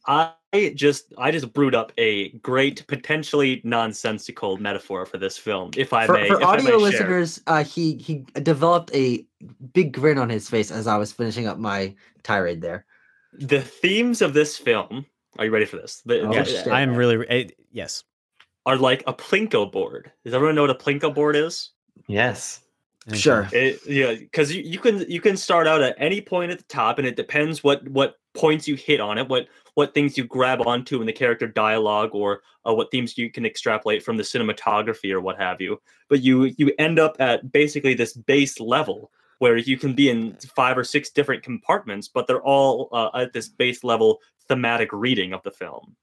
I 0.06 0.32
just 0.74 1.12
I 1.18 1.30
just 1.30 1.52
brewed 1.52 1.74
up 1.74 1.92
a 1.98 2.30
great, 2.38 2.86
potentially 2.86 3.60
nonsensical 3.64 4.56
metaphor 4.58 5.06
for 5.06 5.18
this 5.18 5.36
film, 5.38 5.70
if 5.76 5.92
I 5.92 6.06
for, 6.06 6.14
may. 6.14 6.28
for 6.28 6.36
if 6.40 6.42
I 6.42 6.56
may 6.56 6.62
audio 6.62 6.70
share. 6.70 6.78
listeners 6.78 7.40
uh 7.46 7.64
he 7.64 7.96
he 7.96 8.24
developed 8.42 8.90
a 8.94 9.24
big 9.72 9.92
grin 9.92 10.18
on 10.18 10.28
his 10.30 10.48
face 10.48 10.70
as 10.70 10.86
i 10.86 10.96
was 10.96 11.12
finishing 11.12 11.46
up 11.46 11.58
my 11.58 11.94
tirade 12.22 12.60
there 12.62 12.86
The 13.32 13.60
themes 13.60 14.22
of 14.22 14.32
this 14.32 14.56
film. 14.56 15.04
Are 15.38 15.44
you 15.44 15.50
ready 15.50 15.66
for 15.66 15.76
this? 15.76 16.00
The, 16.06 16.20
Oh, 16.22 16.32
Yes. 16.32 16.66
I'm 16.68 16.94
really 16.94 17.16
re- 17.18 17.26
eh, 17.28 17.48
yes. 17.72 18.04
are 18.64 18.76
like 18.76 19.02
a 19.06 19.12
plinko 19.12 19.70
board. 19.70 20.10
Does 20.24 20.32
everyone 20.34 20.54
know 20.54 20.62
what 20.62 20.70
a 20.70 20.74
plinko 20.84 21.12
board 21.14 21.34
is? 21.36 21.70
Yes. 22.08 22.60
Okay. 23.08 23.18
sure 23.18 23.48
It, 23.52 23.80
yeah, 23.86 24.14
because 24.14 24.54
you, 24.54 24.62
you 24.62 24.78
can 24.78 25.04
you 25.10 25.20
can 25.20 25.36
start 25.36 25.66
out 25.66 25.82
at 25.82 25.94
any 25.98 26.20
point 26.22 26.50
at 26.52 26.58
the 26.58 26.64
top, 26.64 26.98
and 26.98 27.06
it 27.06 27.16
depends 27.16 27.62
what 27.62 27.86
what 27.88 28.14
points 28.32 28.66
you 28.66 28.76
hit 28.76 28.98
on 29.00 29.18
it, 29.18 29.28
what 29.28 29.46
what 29.74 29.94
things 29.94 30.16
you 30.16 30.24
grab 30.24 30.66
onto 30.66 31.00
in 31.00 31.06
the 31.06 31.12
character 31.12 31.46
dialogue, 31.46 32.10
or 32.12 32.42
uh, 32.66 32.74
what 32.74 32.90
themes 32.90 33.18
you 33.18 33.30
can 33.30 33.44
extrapolate 33.44 34.02
from 34.02 34.16
the 34.16 34.22
cinematography 34.22 35.12
or 35.12 35.20
what 35.20 35.38
have 35.40 35.60
you. 35.60 35.80
But 36.08 36.22
you 36.22 36.44
you 36.56 36.72
end 36.78 36.98
up 36.98 37.16
at 37.20 37.52
basically 37.52 37.94
this 37.94 38.14
base 38.14 38.60
level 38.60 39.10
where 39.38 39.56
you 39.56 39.76
can 39.76 39.94
be 39.94 40.08
in 40.10 40.36
five 40.54 40.78
or 40.78 40.84
six 40.84 41.10
different 41.10 41.42
compartments, 41.42 42.08
but 42.08 42.26
they're 42.26 42.42
all 42.42 42.88
uh, 42.92 43.10
at 43.14 43.32
this 43.32 43.48
base 43.48 43.82
level 43.84 44.20
thematic 44.48 44.90
reading 44.92 45.32
of 45.32 45.42
the 45.42 45.50
film. 45.50 45.96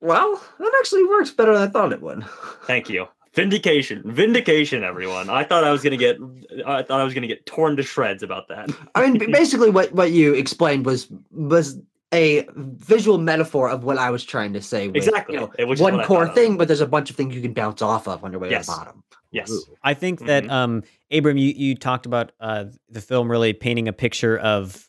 well 0.00 0.42
that 0.58 0.72
actually 0.80 1.04
works 1.04 1.30
better 1.30 1.52
than 1.54 1.62
i 1.62 1.70
thought 1.70 1.92
it 1.92 2.02
would 2.02 2.24
Thank 2.64 2.88
you. 2.88 3.06
Vindication, 3.34 4.02
vindication, 4.04 4.84
everyone. 4.84 5.30
I 5.30 5.42
thought 5.42 5.64
I 5.64 5.70
was 5.70 5.82
gonna 5.82 5.96
get, 5.96 6.18
I 6.66 6.82
thought 6.82 7.00
I 7.00 7.04
was 7.04 7.14
gonna 7.14 7.26
get 7.26 7.46
torn 7.46 7.76
to 7.76 7.82
shreds 7.82 8.22
about 8.22 8.46
that. 8.48 8.70
I 8.94 9.08
mean, 9.08 9.32
basically, 9.32 9.70
what 9.70 9.90
what 9.94 10.12
you 10.12 10.34
explained 10.34 10.84
was 10.84 11.08
was 11.30 11.78
a 12.12 12.46
visual 12.54 13.18
metaphor 13.18 13.70
of 13.70 13.84
what 13.84 13.98
I 13.98 14.10
was 14.10 14.24
trying 14.24 14.52
to 14.52 14.62
say. 14.62 14.88
With, 14.88 14.96
Exactly, 14.96 15.34
You 15.34 15.40
know, 15.42 15.52
eh, 15.58 15.64
which 15.64 15.80
one 15.80 16.02
core 16.04 16.28
thing, 16.28 16.56
but 16.56 16.68
there's 16.68 16.80
a 16.80 16.86
bunch 16.86 17.10
of 17.10 17.16
things 17.16 17.34
you 17.34 17.40
can 17.40 17.52
bounce 17.54 17.80
off 17.82 18.06
of 18.06 18.22
on 18.24 18.32
your 18.32 18.40
way 18.40 18.50
Yes. 18.50 18.66
to 18.66 18.72
the 18.72 18.76
bottom. 18.76 19.04
Yes. 19.30 19.50
Ooh. 19.50 19.62
I 19.82 19.94
think 19.94 20.26
that 20.26 20.48
um 20.50 20.82
Abram, 21.10 21.38
you, 21.38 21.52
you 21.56 21.74
talked 21.74 22.06
about 22.06 22.32
uh 22.38 22.66
the 22.88 23.00
film 23.00 23.30
really 23.30 23.52
painting 23.54 23.88
a 23.88 23.92
picture 23.92 24.38
of 24.38 24.88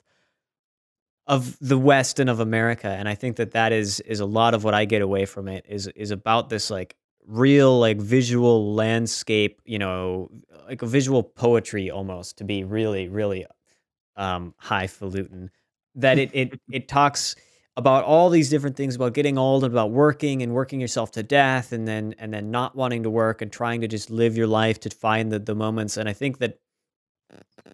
of 1.25 1.57
the 1.59 1.77
West 1.77 2.19
and 2.19 2.29
of 2.29 2.41
America, 2.41 2.89
and 2.89 3.07
I 3.07 3.15
think 3.15 3.37
that 3.37 3.51
that 3.51 3.71
is 3.71 4.01
is 4.01 4.19
a 4.19 4.25
lot 4.25 4.53
of 4.53 4.65
what 4.65 4.73
I 4.73 4.83
get 4.83 5.01
away 5.01 5.25
from 5.25 5.47
it 5.47 5.65
is 5.69 5.87
is 5.87 6.11
about 6.11 6.49
this 6.49 6.69
like 6.69 6.97
real 7.25 7.79
like 7.79 8.01
visual 8.01 8.73
landscape, 8.73 9.61
you 9.63 9.79
know, 9.79 10.29
like 10.67 10.81
a 10.81 10.85
visual 10.85 11.23
poetry 11.23 11.89
almost 11.89 12.37
to 12.39 12.43
be 12.43 12.65
really 12.65 13.07
really 13.07 13.45
um 14.17 14.53
highfalutin 14.57 15.49
that 15.95 16.17
it 16.17 16.29
it 16.33 16.59
it 16.71 16.87
talks 16.87 17.35
about 17.75 18.03
all 18.03 18.29
these 18.29 18.49
different 18.49 18.75
things 18.75 18.95
about 18.95 19.13
getting 19.13 19.37
old 19.37 19.63
and 19.63 19.73
about 19.73 19.89
working 19.89 20.43
and 20.43 20.53
working 20.53 20.79
yourself 20.79 21.11
to 21.11 21.23
death 21.23 21.71
and 21.71 21.87
then 21.87 22.13
and 22.19 22.33
then 22.33 22.51
not 22.51 22.75
wanting 22.75 23.03
to 23.03 23.09
work 23.09 23.41
and 23.41 23.51
trying 23.51 23.81
to 23.81 23.87
just 23.87 24.09
live 24.09 24.37
your 24.37 24.47
life 24.47 24.79
to 24.79 24.89
find 24.89 25.31
the, 25.31 25.39
the 25.39 25.55
moments. 25.55 25.97
And 25.97 26.07
i 26.07 26.13
think 26.13 26.37
that 26.39 26.59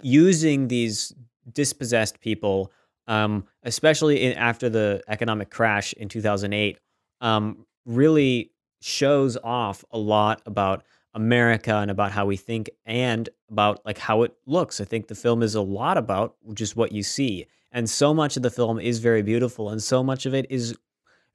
using 0.02 0.68
these 0.68 1.14
dispossessed 1.52 2.20
people 2.22 2.72
um, 3.08 3.46
especially 3.64 4.22
in, 4.22 4.38
after 4.38 4.70
the 4.70 5.02
economic 5.08 5.50
crash 5.50 5.94
in 5.94 6.08
2008 6.10 6.78
um, 7.22 7.66
really 7.86 8.52
shows 8.82 9.36
off 9.44 9.84
a 9.92 9.98
lot 9.98 10.42
about 10.46 10.84
america 11.16 11.76
and 11.76 11.90
about 11.92 12.12
how 12.12 12.26
we 12.26 12.38
think 12.38 12.70
and 12.86 13.30
about 13.50 13.86
like 13.86 13.98
how 13.98 14.24
it 14.24 14.34
looks. 14.46 14.80
I 14.80 14.86
think 14.86 15.08
the 15.08 15.16
film 15.16 15.44
is 15.44 15.56
a 15.56 15.62
lot 15.62 15.98
about 15.98 16.36
just 16.54 16.76
what 16.76 16.92
you 16.92 17.04
see 17.04 17.46
and 17.72 17.90
so 17.90 18.14
much 18.14 18.38
of 18.38 18.44
the 18.44 18.50
film 18.50 18.80
is 18.80 19.00
very 19.00 19.22
beautiful 19.22 19.70
and 19.70 19.82
so 19.82 20.04
much 20.04 20.26
of 20.26 20.34
it 20.34 20.46
is 20.50 20.76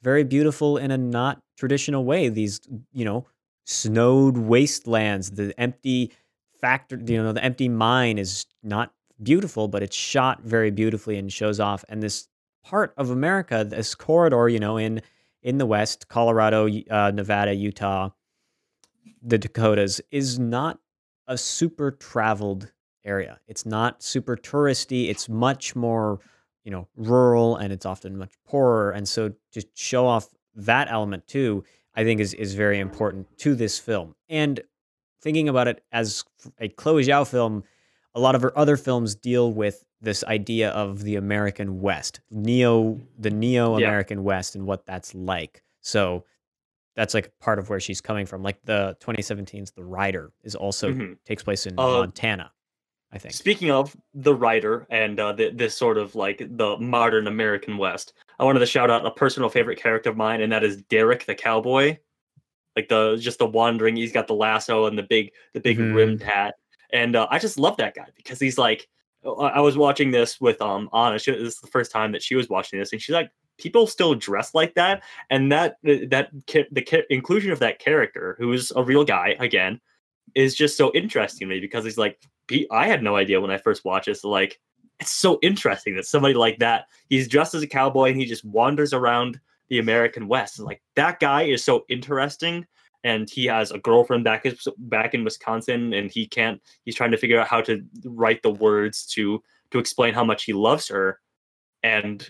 very 0.03 0.25
beautiful 0.25 0.77
in 0.77 0.91
a 0.91 0.99
not 0.99 1.43
traditional 1.57 2.05
way 2.05 2.29
these 2.29 2.61
you 2.93 3.05
know 3.05 3.27
snowed 3.65 4.37
wastelands 4.37 5.31
the 5.33 5.59
empty 5.59 6.13
factor 6.61 7.01
you 7.07 7.23
know 7.23 7.33
the 7.33 7.45
empty 7.45 7.69
mine 7.69 8.19
is 8.19 8.47
not 8.63 8.93
beautiful 9.23 9.69
but 9.69 9.83
it's 9.83 9.97
shot 9.97 10.43
very 10.43 10.71
beautifully 10.71 11.17
and 11.17 11.33
shows 11.33 11.61
off. 11.61 11.85
And 11.89 12.03
this 12.03 12.29
part 12.65 12.95
of 12.97 13.11
america 13.11 13.63
this 13.63 13.95
corridor 13.95 14.49
you 14.49 14.59
know 14.59 14.79
in 14.79 15.03
in 15.43 15.59
the 15.59 15.67
west 15.67 16.09
colorado 16.09 16.67
uh, 16.91 17.11
nevada 17.15 17.53
utah 17.53 18.09
the 19.23 19.37
dakotas 19.37 20.01
is 20.11 20.39
not 20.39 20.79
a 21.27 21.37
super 21.37 21.91
traveled 21.91 22.73
area. 23.05 23.41
It's 23.47 23.67
not 23.67 24.03
super 24.03 24.37
touristy. 24.37 25.09
It's 25.09 25.29
much 25.29 25.77
more, 25.77 26.21
you 26.65 26.71
know, 26.71 26.89
rural 26.97 27.57
and 27.57 27.73
it's 27.73 27.87
often 27.87 28.17
much 28.19 28.33
poorer. 28.47 28.91
And 28.91 29.09
so 29.09 29.33
to 29.53 29.67
show 29.75 30.07
off 30.07 30.29
that 30.55 30.89
element 30.91 31.27
too, 31.27 31.65
I 31.95 32.05
think 32.05 32.21
is 32.21 32.35
is 32.35 32.55
very 32.55 32.79
important 32.79 33.39
to 33.39 33.55
this 33.55 33.79
film. 33.79 34.15
And 34.29 34.61
thinking 35.21 35.49
about 35.49 35.69
it 35.69 35.83
as 35.93 36.25
a 36.59 36.69
Chloe 36.69 37.05
Zhao 37.05 37.29
film, 37.29 37.65
a 38.15 38.21
lot 38.21 38.35
of 38.35 38.43
her 38.43 38.57
other 38.57 38.77
films 38.77 39.15
deal 39.15 39.53
with 39.53 39.85
this 40.01 40.23
idea 40.25 40.71
of 40.71 41.03
the 41.03 41.17
American 41.17 41.81
West, 41.81 42.21
neo 42.31 43.01
the 43.19 43.31
neo 43.31 43.77
American 43.77 44.19
yeah. 44.19 44.25
West 44.25 44.55
and 44.55 44.67
what 44.67 44.87
that's 44.87 45.15
like. 45.15 45.63
So 45.81 46.25
that's 46.97 47.15
like 47.15 47.33
part 47.41 47.59
of 47.59 47.69
where 47.69 47.81
she's 47.81 48.01
coming 48.01 48.27
from. 48.27 48.43
Like 48.43 48.63
the 48.65 48.97
2017's 49.01 49.73
The 49.73 49.85
Rider 49.85 50.33
is 50.43 50.55
also 50.55 50.93
mm-hmm. 50.93 51.15
takes 51.25 51.43
place 51.43 51.67
in 51.67 51.75
uh, 51.79 51.83
Montana. 51.83 52.53
I 53.15 53.19
think. 53.19 53.33
Speaking 53.33 53.71
of 53.71 53.97
the 54.13 54.35
Rider 54.35 54.87
and 54.91 55.19
uh, 55.21 55.33
the, 55.33 55.51
this 55.51 55.77
sort 55.77 55.97
of 55.97 56.15
like 56.15 56.39
the 56.39 56.77
modern 56.79 57.29
American 57.29 57.79
West, 57.79 58.13
I 58.39 58.45
wanted 58.45 58.59
to 58.59 58.67
shout 58.67 58.91
out 58.91 59.07
a 59.07 59.11
personal 59.11 59.49
favorite 59.49 59.79
character 59.79 60.11
of 60.11 60.17
mine, 60.17 60.41
and 60.41 60.53
that 60.53 60.65
is 60.65 60.83
Derek 60.83 61.25
the 61.25 61.35
cowboy. 61.35 61.97
Like 62.77 62.89
the 62.89 63.17
just 63.17 63.39
the 63.39 63.47
wandering, 63.47 63.95
he's 63.95 64.13
got 64.13 64.27
the 64.27 64.35
lasso 64.35 64.87
and 64.87 64.99
the 64.99 65.05
big 65.05 65.31
the 65.53 65.61
big 65.61 65.79
mm-hmm. 65.79 65.95
rimmed 65.95 66.23
hat, 66.23 66.57
and 66.93 67.15
uh, 67.15 67.29
I 67.31 67.39
just 67.39 67.57
love 67.57 67.77
that 67.77 67.95
guy 67.95 68.09
because 68.17 68.41
he's 68.41 68.59
like. 68.59 68.89
I 69.41 69.61
was 69.61 69.79
watching 69.79 70.11
this 70.11 70.39
with 70.39 70.61
um 70.61 70.91
Anna. 70.93 71.19
She, 71.19 71.31
this 71.31 71.55
is 71.55 71.61
the 71.61 71.67
first 71.69 71.91
time 71.91 72.13
that 72.13 72.23
she 72.23 72.35
was 72.35 72.51
watching 72.51 72.79
this, 72.79 72.93
and 72.93 73.01
she's 73.01 73.15
like, 73.15 73.31
people 73.57 73.87
still 73.87 74.15
dress 74.15 74.55
like 74.55 74.75
that, 74.75 75.03
and 75.31 75.51
that 75.51 75.77
that 75.83 76.29
the 76.45 77.05
inclusion 77.09 77.51
of 77.51 77.59
that 77.61 77.79
character, 77.79 78.37
who 78.39 78.53
is 78.53 78.71
a 78.77 78.83
real 78.83 79.03
guy 79.03 79.35
again, 79.41 79.81
is 80.35 80.55
just 80.55 80.77
so 80.77 80.91
interesting 80.95 81.49
to 81.49 81.55
me 81.55 81.61
because 81.61 81.85
he's 81.85 81.99
like 81.99 82.19
I 82.71 82.87
had 82.87 83.03
no 83.03 83.17
idea 83.17 83.41
when 83.41 83.51
I 83.51 83.59
first 83.59 83.85
watched 83.85 84.07
this. 84.07 84.25
Like, 84.25 84.61
it's 85.01 85.11
so 85.11 85.39
interesting 85.43 85.97
that 85.97 86.07
somebody 86.07 86.35
like 86.35 86.59
that, 86.59 86.87
he's 87.09 87.29
dressed 87.29 87.55
as 87.55 87.63
a 87.63 87.67
cowboy 87.67 88.11
and 88.11 88.17
he 88.17 88.27
just 88.27 88.45
wanders 88.45 88.93
around 88.93 89.41
the 89.69 89.79
American 89.79 90.29
West. 90.29 90.59
And 90.59 90.67
like 90.67 90.83
that 90.97 91.21
guy 91.21 91.43
is 91.43 91.65
so 91.65 91.85
interesting. 91.89 92.67
And 93.03 93.29
he 93.29 93.45
has 93.47 93.71
a 93.71 93.79
girlfriend 93.79 94.25
back 94.25 94.47
in, 94.47 94.57
back 94.79 95.13
in 95.13 95.25
Wisconsin, 95.25 95.93
and 95.93 96.11
he 96.11 96.27
can't. 96.27 96.61
He's 96.85 96.95
trying 96.95 97.11
to 97.11 97.19
figure 97.19 97.39
out 97.39 97.49
how 97.49 97.61
to 97.63 97.85
write 98.07 98.43
the 98.43 98.51
words 98.51 99.05
to 99.09 99.43
to 99.73 99.79
explain 99.79 100.15
how 100.15 100.25
much 100.25 100.45
he 100.45 100.55
loves 100.55 100.89
her, 100.89 101.21
and 101.83 102.27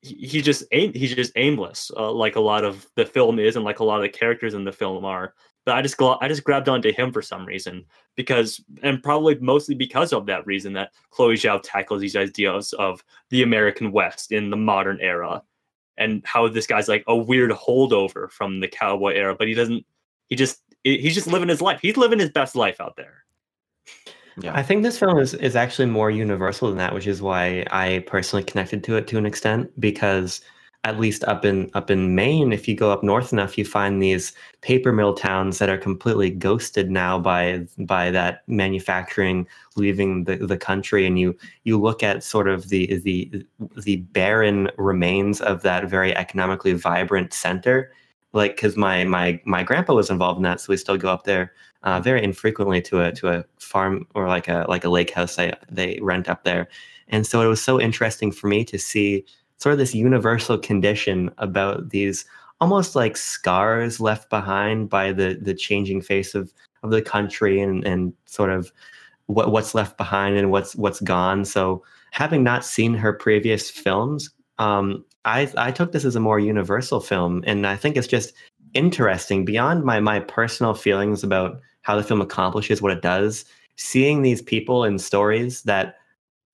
he, 0.00 0.14
he 0.14 0.40
just 0.40 0.64
aim, 0.72 0.94
he's 0.94 1.14
just 1.14 1.32
aimless, 1.36 1.90
uh, 1.98 2.10
like 2.10 2.36
a 2.36 2.40
lot 2.40 2.64
of 2.64 2.86
the 2.94 3.04
film 3.04 3.38
is, 3.38 3.56
and 3.56 3.64
like 3.64 3.80
a 3.80 3.84
lot 3.84 3.96
of 3.96 4.02
the 4.04 4.18
characters 4.18 4.54
in 4.54 4.64
the 4.64 4.72
film 4.72 5.04
are 5.04 5.34
but 5.66 5.74
I 5.74 5.82
just 5.82 6.00
I 6.00 6.28
just 6.28 6.44
grabbed 6.44 6.68
onto 6.68 6.92
him 6.92 7.12
for 7.12 7.20
some 7.20 7.44
reason 7.44 7.84
because 8.14 8.62
and 8.82 9.02
probably 9.02 9.34
mostly 9.40 9.74
because 9.74 10.12
of 10.12 10.24
that 10.26 10.46
reason 10.46 10.72
that 10.74 10.92
Chloe 11.10 11.34
Zhao 11.34 11.60
tackles 11.62 12.00
these 12.00 12.16
ideas 12.16 12.72
of 12.74 13.04
the 13.30 13.42
American 13.42 13.90
West 13.90 14.30
in 14.30 14.48
the 14.48 14.56
modern 14.56 14.98
era 15.00 15.42
and 15.98 16.22
how 16.24 16.46
this 16.48 16.68
guy's 16.68 16.88
like 16.88 17.02
a 17.08 17.16
weird 17.16 17.50
holdover 17.50 18.30
from 18.30 18.60
the 18.60 18.68
cowboy 18.68 19.14
era, 19.14 19.34
but 19.34 19.48
he 19.48 19.54
doesn't 19.54 19.84
he 20.28 20.36
just 20.36 20.62
he's 20.84 21.14
just 21.14 21.26
living 21.26 21.48
his 21.48 21.60
life. 21.60 21.80
He's 21.82 21.96
living 21.96 22.20
his 22.20 22.30
best 22.30 22.54
life 22.54 22.80
out 22.80 22.96
there. 22.96 23.24
Yeah. 24.40 24.54
I 24.54 24.62
think 24.62 24.82
this 24.82 24.98
film 24.98 25.18
is, 25.18 25.34
is 25.34 25.56
actually 25.56 25.86
more 25.86 26.10
universal 26.10 26.68
than 26.68 26.76
that, 26.78 26.94
which 26.94 27.06
is 27.06 27.22
why 27.22 27.66
I 27.72 28.04
personally 28.06 28.44
connected 28.44 28.84
to 28.84 28.96
it 28.96 29.08
to 29.08 29.18
an 29.18 29.26
extent 29.26 29.80
because 29.80 30.42
at 30.86 31.00
least 31.00 31.24
up 31.24 31.44
in 31.44 31.68
up 31.74 31.90
in 31.90 32.14
Maine, 32.14 32.52
if 32.52 32.68
you 32.68 32.76
go 32.76 32.92
up 32.92 33.02
north 33.02 33.32
enough, 33.32 33.58
you 33.58 33.64
find 33.64 34.00
these 34.00 34.32
paper 34.60 34.92
mill 34.92 35.14
towns 35.14 35.58
that 35.58 35.68
are 35.68 35.76
completely 35.76 36.30
ghosted 36.30 36.92
now 36.92 37.18
by 37.18 37.66
by 37.78 38.12
that 38.12 38.44
manufacturing 38.46 39.48
leaving 39.74 40.24
the, 40.24 40.36
the 40.36 40.56
country, 40.56 41.04
and 41.04 41.18
you 41.18 41.36
you 41.64 41.76
look 41.80 42.04
at 42.04 42.22
sort 42.22 42.46
of 42.46 42.68
the 42.68 42.98
the 42.98 43.44
the 43.82 43.96
barren 43.96 44.70
remains 44.78 45.40
of 45.40 45.62
that 45.62 45.90
very 45.90 46.16
economically 46.16 46.72
vibrant 46.72 47.32
center, 47.32 47.90
like 48.32 48.54
because 48.54 48.76
my 48.76 49.02
my 49.02 49.40
my 49.44 49.64
grandpa 49.64 49.92
was 49.92 50.08
involved 50.08 50.36
in 50.36 50.44
that, 50.44 50.60
so 50.60 50.66
we 50.72 50.76
still 50.76 50.96
go 50.96 51.08
up 51.08 51.24
there 51.24 51.52
uh, 51.82 52.00
very 52.00 52.22
infrequently 52.22 52.80
to 52.82 53.00
a 53.00 53.10
to 53.10 53.26
a 53.28 53.44
farm 53.58 54.06
or 54.14 54.28
like 54.28 54.46
a 54.46 54.64
like 54.68 54.84
a 54.84 54.88
lake 54.88 55.10
house 55.10 55.34
they 55.34 55.52
they 55.68 55.98
rent 56.00 56.28
up 56.28 56.44
there, 56.44 56.68
and 57.08 57.26
so 57.26 57.42
it 57.42 57.48
was 57.48 57.60
so 57.60 57.80
interesting 57.80 58.30
for 58.30 58.46
me 58.46 58.64
to 58.64 58.78
see 58.78 59.24
sort 59.58 59.72
of 59.72 59.78
this 59.78 59.94
universal 59.94 60.58
condition 60.58 61.30
about 61.38 61.90
these 61.90 62.24
almost 62.60 62.96
like 62.96 63.16
scars 63.16 64.00
left 64.00 64.30
behind 64.30 64.88
by 64.88 65.12
the 65.12 65.38
the 65.40 65.54
changing 65.54 66.00
face 66.00 66.34
of 66.34 66.52
of 66.82 66.90
the 66.90 67.02
country 67.02 67.60
and 67.60 67.84
and 67.84 68.12
sort 68.26 68.50
of 68.50 68.72
what 69.26 69.50
what's 69.50 69.74
left 69.74 69.96
behind 69.96 70.36
and 70.36 70.50
what's 70.50 70.74
what's 70.76 71.00
gone. 71.00 71.44
So 71.44 71.82
having 72.10 72.42
not 72.42 72.64
seen 72.64 72.94
her 72.94 73.12
previous 73.12 73.70
films, 73.70 74.30
um, 74.58 75.04
I 75.24 75.50
I 75.56 75.70
took 75.70 75.92
this 75.92 76.04
as 76.04 76.16
a 76.16 76.20
more 76.20 76.38
universal 76.38 77.00
film, 77.00 77.42
and 77.46 77.66
I 77.66 77.76
think 77.76 77.96
it's 77.96 78.06
just 78.06 78.32
interesting 78.74 79.44
beyond 79.44 79.84
my 79.84 80.00
my 80.00 80.20
personal 80.20 80.74
feelings 80.74 81.22
about 81.22 81.60
how 81.82 81.96
the 81.96 82.02
film 82.02 82.20
accomplishes 82.20 82.82
what 82.82 82.92
it 82.92 83.02
does. 83.02 83.44
Seeing 83.76 84.22
these 84.22 84.40
people 84.40 84.84
in 84.84 84.98
stories 84.98 85.62
that 85.62 85.96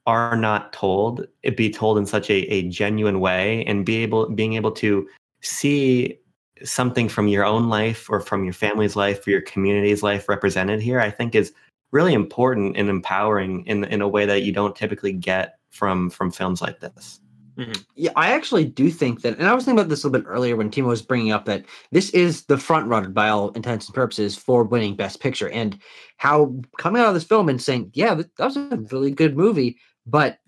are 0.07 0.37
not 0.37 0.73
told 0.73 1.27
it 1.43 1.57
be 1.57 1.71
told 1.71 1.97
in 1.97 2.07
such 2.07 2.29
a, 2.29 2.39
a 2.53 2.69
genuine 2.69 3.21
way 3.21 3.65
and 3.67 3.87
be 3.87 3.97
able 3.97 4.29
being 4.31 4.55
able 4.55 4.73
to 4.73 5.07
see 5.43 6.19
something 6.65 7.09
from 7.09 7.29
your 7.29 7.45
own 7.45 7.69
life 7.69 8.09
or 8.11 8.21
from 8.21 8.45
your 8.45 8.53
family's 8.53 8.97
life 8.97 9.27
or 9.27 9.31
your 9.31 9.43
community's 9.43 10.03
life 10.03 10.29
represented 10.29 10.81
here 10.81 11.01
i 11.01 11.11
think 11.11 11.35
is 11.35 11.53
really 11.93 12.15
important 12.15 12.77
and 12.77 12.89
empowering 12.89 13.65
in 13.67 13.85
in 13.85 14.01
a 14.01 14.09
way 14.09 14.27
that 14.27 14.43
you 14.43 14.53
don't 14.53 14.75
typically 14.75 15.13
get 15.13 15.59
from 15.71 16.11
from 16.11 16.31
films 16.31 16.61
like 16.61 16.81
this 16.81 17.21
mm-hmm. 17.57 17.73
Yeah, 17.95 18.13
I 18.17 18.33
actually 18.33 18.65
do 18.65 18.91
think 18.91 19.21
that, 19.23 19.39
and 19.39 19.47
I 19.47 19.55
was 19.55 19.65
thinking 19.65 19.79
about 19.79 19.91
this 19.91 20.05
a 20.05 20.09
little 20.09 20.23
bit 20.23 20.29
earlier 20.29 20.57
when 20.57 20.71
Timo 20.71 20.87
was 20.87 21.03
bringing 21.03 21.33
up 21.33 21.45
that 21.45 21.65
this 21.91 22.09
is 22.11 22.45
the 22.47 22.57
front 22.57 22.89
runner 22.89 23.11
by 23.11 23.29
all 23.29 23.51
intents 23.51 23.87
and 23.87 23.95
purposes 23.95 24.37
for 24.37 24.65
winning 24.65 24.97
Best 24.97 25.21
Picture, 25.21 25.51
and 25.51 25.79
how 26.17 26.55
coming 26.79 27.03
out 27.03 27.09
of 27.09 27.15
this 27.15 27.25
film 27.25 27.51
and 27.51 27.61
saying, 27.61 27.91
"Yeah, 27.93 28.15
that 28.15 28.31
was 28.39 28.57
a 28.57 28.85
really 28.91 29.11
good 29.11 29.37
movie," 29.37 29.77
but 30.07 30.39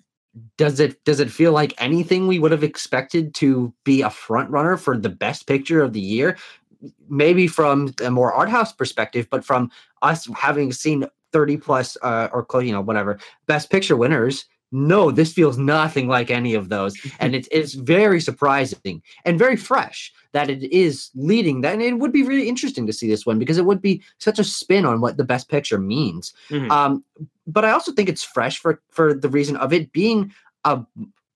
does 0.57 0.81
it 0.81 1.05
does 1.05 1.21
it 1.21 1.31
feel 1.31 1.53
like 1.53 1.75
anything 1.79 2.27
we 2.27 2.39
would 2.39 2.51
have 2.51 2.65
expected 2.65 3.35
to 3.35 3.73
be 3.85 4.03
a 4.03 4.11
front 4.11 4.51
runner 4.51 4.77
for 4.77 4.97
the 4.97 5.09
best 5.09 5.47
picture 5.47 5.83
of 5.83 5.93
the 5.93 6.01
year? 6.01 6.37
Maybe 7.09 7.47
from 7.47 7.95
a 8.05 8.11
more 8.11 8.33
art 8.33 8.49
house 8.49 8.73
perspective 8.73 9.29
but 9.31 9.45
from 9.45 9.71
us 10.03 10.29
having 10.37 10.73
seen 10.73 11.07
30 11.33 11.57
plus 11.59 11.97
uh, 12.03 12.29
or 12.33 12.63
you 12.63 12.73
know 12.73 12.81
whatever 12.81 13.19
best 13.47 13.71
picture 13.71 13.97
winners 13.97 14.45
no 14.75 15.13
this 15.13 15.33
feels 15.33 15.57
nothing 15.57 16.09
like 16.09 16.31
any 16.31 16.55
of 16.55 16.69
those. 16.69 16.95
And 17.21 17.35
it's 17.35 17.49
it's 17.53 17.75
very 17.75 18.21
surprising 18.21 19.03
and 19.25 19.39
very 19.39 19.57
fresh 19.57 20.13
that 20.33 20.51
it 20.51 20.65
is 20.73 21.11
leading 21.15 21.61
that 21.61 21.75
and 21.75 21.83
it 21.83 21.99
would 21.99 22.13
be 22.13 22.25
really 22.25 22.49
interesting 22.49 22.87
to 22.87 22.93
see 22.93 23.09
this 23.09 23.25
one 23.25 23.39
because 23.39 23.57
it 23.57 23.65
would 23.65 23.81
be 23.81 24.03
such 24.19 24.39
a 24.39 24.45
spin 24.45 24.85
on 24.85 25.01
what 25.01 25.17
the 25.17 25.25
best 25.25 25.49
picture 25.49 25.79
means. 25.79 26.35
Mm-hmm. 26.51 26.71
um, 26.71 27.05
but 27.47 27.65
i 27.65 27.71
also 27.71 27.93
think 27.93 28.09
it's 28.09 28.23
fresh 28.23 28.59
for 28.59 28.83
for 28.91 29.15
the 29.15 29.29
reason 29.29 29.57
of 29.57 29.73
it 29.73 29.93
being 29.93 30.33
a 30.65 30.83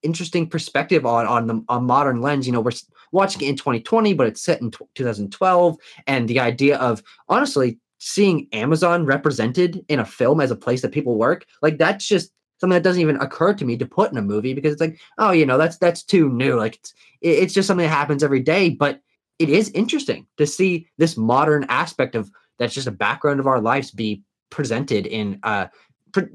interesting 0.01 0.47
perspective 0.47 1.05
on 1.05 1.25
on 1.25 1.47
the 1.47 1.63
on 1.67 1.85
modern 1.85 2.21
lens 2.21 2.47
you 2.47 2.53
know 2.53 2.61
we're 2.61 2.71
watching 3.11 3.41
it 3.41 3.49
in 3.49 3.55
2020 3.55 4.13
but 4.13 4.27
it's 4.27 4.41
set 4.41 4.61
in 4.61 4.71
t- 4.71 4.85
2012 4.95 5.77
and 6.07 6.27
the 6.29 6.39
idea 6.39 6.77
of 6.77 7.03
honestly 7.27 7.77
seeing 7.97 8.47
amazon 8.53 9.05
represented 9.05 9.83
in 9.89 9.99
a 9.99 10.05
film 10.05 10.39
as 10.39 10.51
a 10.51 10.55
place 10.55 10.81
that 10.81 10.93
people 10.93 11.17
work 11.17 11.45
like 11.61 11.77
that's 11.77 12.07
just 12.07 12.31
something 12.59 12.75
that 12.75 12.83
doesn't 12.83 13.01
even 13.01 13.15
occur 13.17 13.53
to 13.53 13.65
me 13.65 13.77
to 13.77 13.85
put 13.85 14.11
in 14.11 14.17
a 14.17 14.21
movie 14.21 14.53
because 14.53 14.73
it's 14.73 14.81
like, 14.81 14.99
oh, 15.17 15.31
you 15.31 15.45
know, 15.45 15.57
that's 15.57 15.77
that's 15.77 16.03
too 16.03 16.29
new. 16.29 16.55
Like 16.55 16.75
it's 16.75 16.93
it's 17.21 17.53
just 17.53 17.67
something 17.67 17.87
that 17.87 17.95
happens 17.95 18.23
every 18.23 18.41
day. 18.41 18.69
But 18.69 19.01
it 19.39 19.49
is 19.49 19.69
interesting 19.71 20.27
to 20.37 20.45
see 20.45 20.87
this 20.97 21.15
modern 21.15 21.65
aspect 21.69 22.15
of 22.15 22.29
that's 22.57 22.73
just 22.73 22.87
a 22.87 22.91
background 22.91 23.39
of 23.39 23.47
our 23.47 23.61
lives 23.61 23.91
be 23.91 24.21
presented 24.49 25.05
in 25.05 25.39
a 25.43 25.69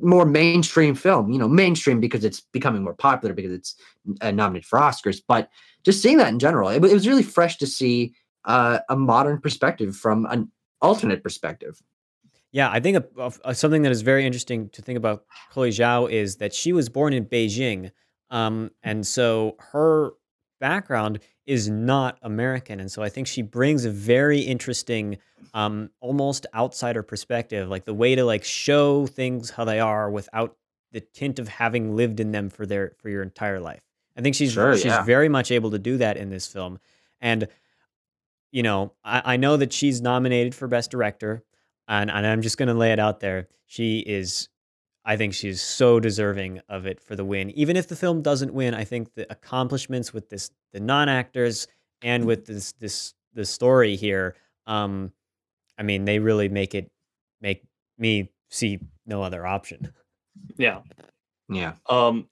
more 0.01 0.25
mainstream 0.25 0.95
film. 0.95 1.31
You 1.31 1.39
know, 1.39 1.49
mainstream 1.49 2.01
because 2.01 2.25
it's 2.25 2.41
becoming 2.41 2.83
more 2.83 2.95
popular 2.95 3.35
because 3.35 3.53
it's 3.53 3.75
uh, 4.21 4.31
nominated 4.31 4.67
for 4.67 4.79
Oscars. 4.79 5.21
But 5.27 5.49
just 5.85 6.03
seeing 6.03 6.19
that 6.19 6.29
in 6.29 6.39
general, 6.39 6.69
it, 6.69 6.85
it 6.85 6.93
was 6.93 7.09
really 7.09 7.23
fresh 7.23 7.57
to 7.59 7.67
see 7.67 8.15
uh, 8.45 8.81
a 8.89 8.97
modern 8.97 9.41
perspective 9.41 9.97
from 9.97 10.27
an 10.27 10.51
alternate 10.81 11.23
perspective. 11.23 11.81
Yeah, 12.53 12.71
I 12.71 12.79
think 12.79 13.05
a, 13.19 13.33
a, 13.45 13.55
something 13.55 13.83
that 13.83 13.91
is 13.91 14.03
very 14.03 14.25
interesting 14.25 14.69
to 14.71 14.83
think 14.83 14.97
about 14.97 15.25
Chloe 15.51 15.71
Zhao 15.71 16.09
is 16.09 16.37
that 16.37 16.55
she 16.55 16.73
was 16.73 16.89
born 16.89 17.13
in 17.13 17.25
Beijing, 17.25 17.91
um, 18.31 18.71
and 18.85 19.05
so 19.05 19.57
her 19.59 20.13
background 20.61 21.21
is 21.47 21.69
not 21.69 22.19
American, 22.23 22.81
and 22.81 22.91
so 22.91 23.03
I 23.03 23.09
think 23.09 23.27
she 23.27 23.43
brings 23.43 23.85
a 23.85 23.91
very 23.91 24.41
interesting, 24.41 25.19
um, 25.53 25.91
almost 26.01 26.47
outsider 26.55 27.03
perspective, 27.03 27.69
like 27.69 27.85
the 27.85 27.95
way 27.95 28.15
to 28.15 28.25
like 28.25 28.45
show 28.45 29.07
things 29.07 29.51
how 29.51 29.65
they 29.65 29.81
are 29.81 30.11
without 30.11 30.57
the 30.93 31.01
tint 31.01 31.39
of 31.39 31.49
having 31.49 31.97
lived 31.97 32.21
in 32.21 32.33
them 32.33 32.49
for 32.49 32.67
their 32.67 32.95
for 32.99 33.09
your 33.09 33.23
entire 33.23 33.61
life. 33.61 33.83
I 34.17 34.23
think 34.23 34.35
she's 34.37 34.53
sure, 34.53 34.75
she's 34.75 34.87
yeah. 34.87 35.03
very 35.03 35.29
much 35.29 35.51
able 35.51 35.73
to 35.73 35.79
do 35.79 35.99
that 35.99 36.17
in 36.17 36.31
this 36.31 36.47
film, 36.47 36.79
and 37.21 37.49
you 38.53 38.63
know 38.63 38.93
I, 39.05 39.35
I 39.35 39.37
know 39.37 39.57
that 39.57 39.73
she's 39.73 40.01
nominated 40.01 40.55
for 40.55 40.69
best 40.69 40.91
director, 40.91 41.43
and 41.89 42.11
and 42.11 42.27
I'm 42.27 42.43
just 42.43 42.57
gonna 42.57 42.75
lay 42.75 42.93
it 42.93 42.99
out 42.99 43.21
there. 43.21 43.49
She 43.67 43.99
is 43.99 44.49
I 45.05 45.17
think 45.17 45.35
she's 45.35 45.61
so 45.61 46.01
deserving 46.01 46.61
of 46.69 46.87
it 46.87 47.01
for 47.01 47.15
the 47.15 47.25
win. 47.25 47.51
Even 47.51 47.77
if 47.77 47.89
the 47.89 47.97
film 47.97 48.23
doesn't 48.23 48.55
win, 48.55 48.75
I 48.75 48.85
think 48.85 49.15
the 49.15 49.31
accomplishments 49.31 50.15
with 50.15 50.31
this, 50.31 50.51
the 50.73 50.81
non-actors, 50.81 51.67
and 52.03 52.25
with 52.25 52.47
this 52.47 52.73
this 52.73 53.15
the 53.35 53.45
story 53.45 53.97
here, 53.97 54.35
um, 54.67 55.13
I 55.79 55.83
mean, 55.83 56.05
they 56.05 56.19
really 56.19 56.49
make 56.49 56.75
it 56.75 56.91
make 57.41 57.63
me 57.99 58.31
see 58.51 58.79
no 59.07 59.23
other 59.23 59.47
option. 59.47 59.93
Yeah, 60.57 60.81
yeah. 61.49 61.75
Um, 61.89 62.29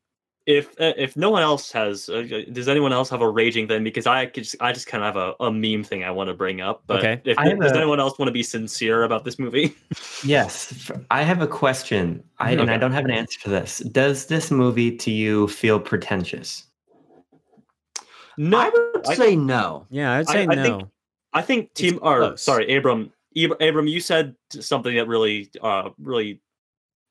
if 0.53 0.81
uh, 0.81 0.93
if 0.97 1.17
no 1.17 1.31
one 1.31 1.43
else 1.43 1.73
has, 1.73 2.09
uh, 2.09 2.45
does 2.53 2.69
anyone 2.69 2.93
else 2.93 3.09
have 3.11 3.21
a 3.21 3.29
raging 3.29 3.69
thing? 3.69 3.85
Because 3.85 4.07
I 4.07 4.27
just 4.27 4.57
I 4.61 4.73
just 4.73 4.87
kind 4.87 5.03
of 5.03 5.15
have 5.15 5.35
a, 5.41 5.45
a 5.45 5.53
meme 5.53 5.85
thing 5.85 6.05
I 6.05 6.11
want 6.11 6.29
to 6.29 6.35
bring 6.35 6.61
up. 6.61 6.83
But 6.87 6.99
okay. 6.99 7.21
if, 7.25 7.37
does 7.37 7.73
a, 7.73 7.77
anyone 7.77 8.01
else 8.01 8.19
want 8.19 8.29
to 8.29 8.33
be 8.33 8.43
sincere 8.43 9.05
about 9.05 9.25
this 9.25 9.39
movie? 9.39 9.75
yes, 10.25 10.91
I 11.11 11.23
have 11.23 11.41
a 11.41 11.47
question. 11.47 12.23
I 12.39 12.53
okay. 12.53 12.63
and 12.63 12.71
I 12.71 12.77
don't 12.77 12.93
have 12.93 13.05
an 13.05 13.11
answer 13.11 13.41
to 13.41 13.51
this. 13.51 13.79
Does 13.79 14.27
this 14.27 14.51
movie 14.51 14.97
to 14.97 15.11
you 15.11 15.49
feel 15.49 15.81
pretentious? 15.81 16.65
No, 18.39 18.59
I 18.59 18.69
would 18.69 19.07
I, 19.07 19.15
say 19.15 19.37
no. 19.37 19.87
Yeah, 19.91 20.13
I'd 20.15 20.29
say 20.29 20.43
I, 20.43 20.47
no. 20.47 20.53
I 20.53 20.63
think, 20.63 20.89
I 21.35 21.43
think 21.43 21.75
team. 21.75 21.99
Or 22.03 22.37
sorry, 22.37 22.75
Abram. 22.75 23.13
Abram, 23.61 23.87
you 23.87 24.01
said 24.01 24.37
something 24.51 24.95
that 24.95 25.09
really, 25.09 25.51
uh, 25.63 25.89
really 25.99 26.39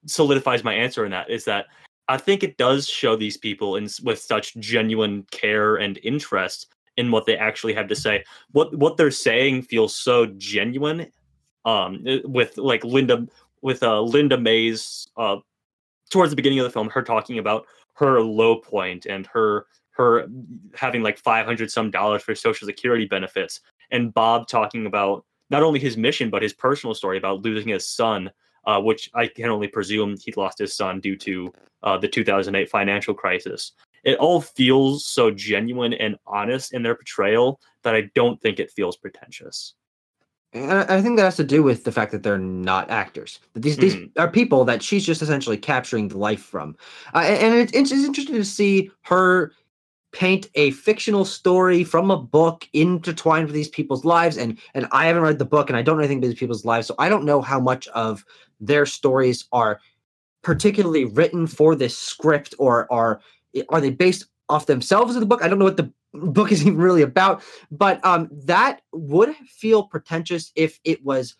solidifies 0.06 0.64
my 0.64 0.74
answer 0.74 1.04
in 1.04 1.12
that 1.12 1.30
is 1.30 1.46
that 1.46 1.66
I 2.12 2.18
think 2.18 2.44
it 2.44 2.58
does 2.58 2.90
show 2.90 3.16
these 3.16 3.38
people 3.38 3.78
in 3.78 3.88
with 4.04 4.20
such 4.20 4.56
genuine 4.58 5.26
care 5.32 5.78
and 5.78 5.98
interest 6.04 6.68
in 6.98 7.10
what 7.10 7.26
they 7.26 7.38
actually 7.38 7.74
have 7.74 7.88
to 7.88 7.96
say. 7.96 8.26
What 8.52 8.76
what 8.76 8.98
they're 8.98 9.12
saying 9.12 9.62
feels 9.62 9.96
so 9.96 10.26
genuine. 10.38 11.08
Um, 11.64 12.04
with 12.26 12.58
like 12.58 12.84
Linda 12.84 13.28
with 13.62 13.82
uh 13.82 14.02
Linda 14.02 14.38
May's 14.38 15.08
uh 15.16 15.38
towards 16.10 16.32
the 16.32 16.36
beginning 16.36 16.60
of 16.60 16.66
the 16.66 16.72
film, 16.72 16.90
her 16.90 17.02
talking 17.02 17.40
about 17.40 17.66
her 17.94 18.20
low 18.20 18.58
point 18.58 19.06
and 19.06 19.26
her 19.28 19.68
her 19.92 20.28
having 20.76 21.04
like 21.04 21.18
500 21.18 21.72
some 21.72 21.92
dollars 21.92 22.24
for 22.24 22.36
social 22.36 22.66
security 22.66 23.06
benefits 23.06 23.60
and 23.92 24.14
bob 24.14 24.48
talking 24.48 24.86
about 24.86 25.26
not 25.50 25.64
only 25.64 25.80
his 25.80 25.98
mission 25.98 26.30
but 26.30 26.42
his 26.42 26.54
personal 26.54 26.96
story 26.96 27.18
about 27.18 27.42
losing 27.42 27.68
his 27.68 27.86
son 27.86 28.32
uh, 28.66 28.82
which 28.82 29.10
I 29.14 29.28
can 29.28 29.50
only 29.50 29.68
presume 29.68 30.18
he 30.20 30.34
lost 30.36 30.60
his 30.60 30.76
son 30.76 31.00
due 31.00 31.18
to 31.18 31.54
uh, 31.84 31.98
the 31.98 32.08
2008 32.08 32.70
financial 32.70 33.14
crisis. 33.14 33.74
It 34.04 34.18
all 34.18 34.42
feels 34.42 35.06
so 35.06 35.32
genuine 35.32 35.94
and 35.94 36.16
honest 36.26 36.74
in 36.74 36.84
their 36.84 36.96
portrayal 36.96 37.60
that 37.84 37.96
I 37.96 38.10
don't 38.16 38.42
think 38.42 38.60
it 38.60 38.72
feels 38.72 38.98
pretentious. 38.98 39.76
I 40.54 41.02
think 41.02 41.16
that 41.16 41.24
has 41.24 41.38
to 41.38 41.46
do 41.46 41.64
with 41.64 41.86
the 41.86 41.94
fact 41.94 42.12
that 42.12 42.24
they're 42.24 42.38
not 42.38 42.90
actors. 42.90 43.40
That 43.54 43.62
these 43.62 43.78
mm-hmm. 43.78 44.00
these 44.00 44.10
are 44.18 44.30
people 44.30 44.66
that 44.66 44.84
she's 44.84 45.06
just 45.06 45.22
essentially 45.22 45.56
capturing 45.56 46.10
the 46.10 46.18
life 46.18 46.42
from, 46.42 46.76
uh, 47.14 47.20
and 47.20 47.56
it, 47.56 47.74
it's 47.74 47.92
interesting 47.92 48.36
to 48.36 48.44
see 48.44 48.92
her 49.04 49.54
paint 50.12 50.50
a 50.56 50.72
fictional 50.72 51.26
story 51.26 51.84
from 51.84 52.12
a 52.12 52.18
book 52.18 52.68
intertwined 52.74 53.46
with 53.46 53.56
these 53.56 53.70
people's 53.70 54.06
lives. 54.06 54.38
And 54.38 54.58
and 54.74 54.88
I 54.92 55.06
haven't 55.06 55.24
read 55.24 55.40
the 55.40 55.46
book, 55.46 55.70
and 55.70 55.78
I 55.78 55.82
don't 55.82 55.98
know 55.98 56.04
anything 56.04 56.20
about 56.20 56.28
these 56.28 56.40
people's 56.40 56.66
lives, 56.66 56.88
so 56.88 56.96
I 57.00 57.10
don't 57.10 57.26
know 57.26 57.42
how 57.42 57.60
much 57.60 57.88
of 57.90 58.26
their 58.60 58.86
stories 58.86 59.46
are 59.52 59.80
particularly 60.44 61.06
written 61.06 61.48
for 61.48 61.76
this 61.76 61.98
script 61.98 62.56
or 62.60 62.92
are 62.92 63.22
are 63.70 63.82
they 63.82 63.90
based 63.90 64.26
off 64.50 64.66
themselves 64.66 65.16
in 65.16 65.20
the 65.20 65.26
book? 65.26 65.44
I 65.44 65.48
don't 65.48 65.60
know 65.60 65.66
what 65.66 65.78
the 65.78 65.92
book 66.14 66.52
is 66.52 66.62
even 66.66 66.78
really 66.78 67.02
about. 67.02 67.44
But 67.72 68.04
um 68.06 68.30
that 68.32 68.82
would 68.92 69.36
feel 69.48 69.84
pretentious 69.84 70.52
if 70.56 70.80
it 70.84 71.04
was 71.04 71.36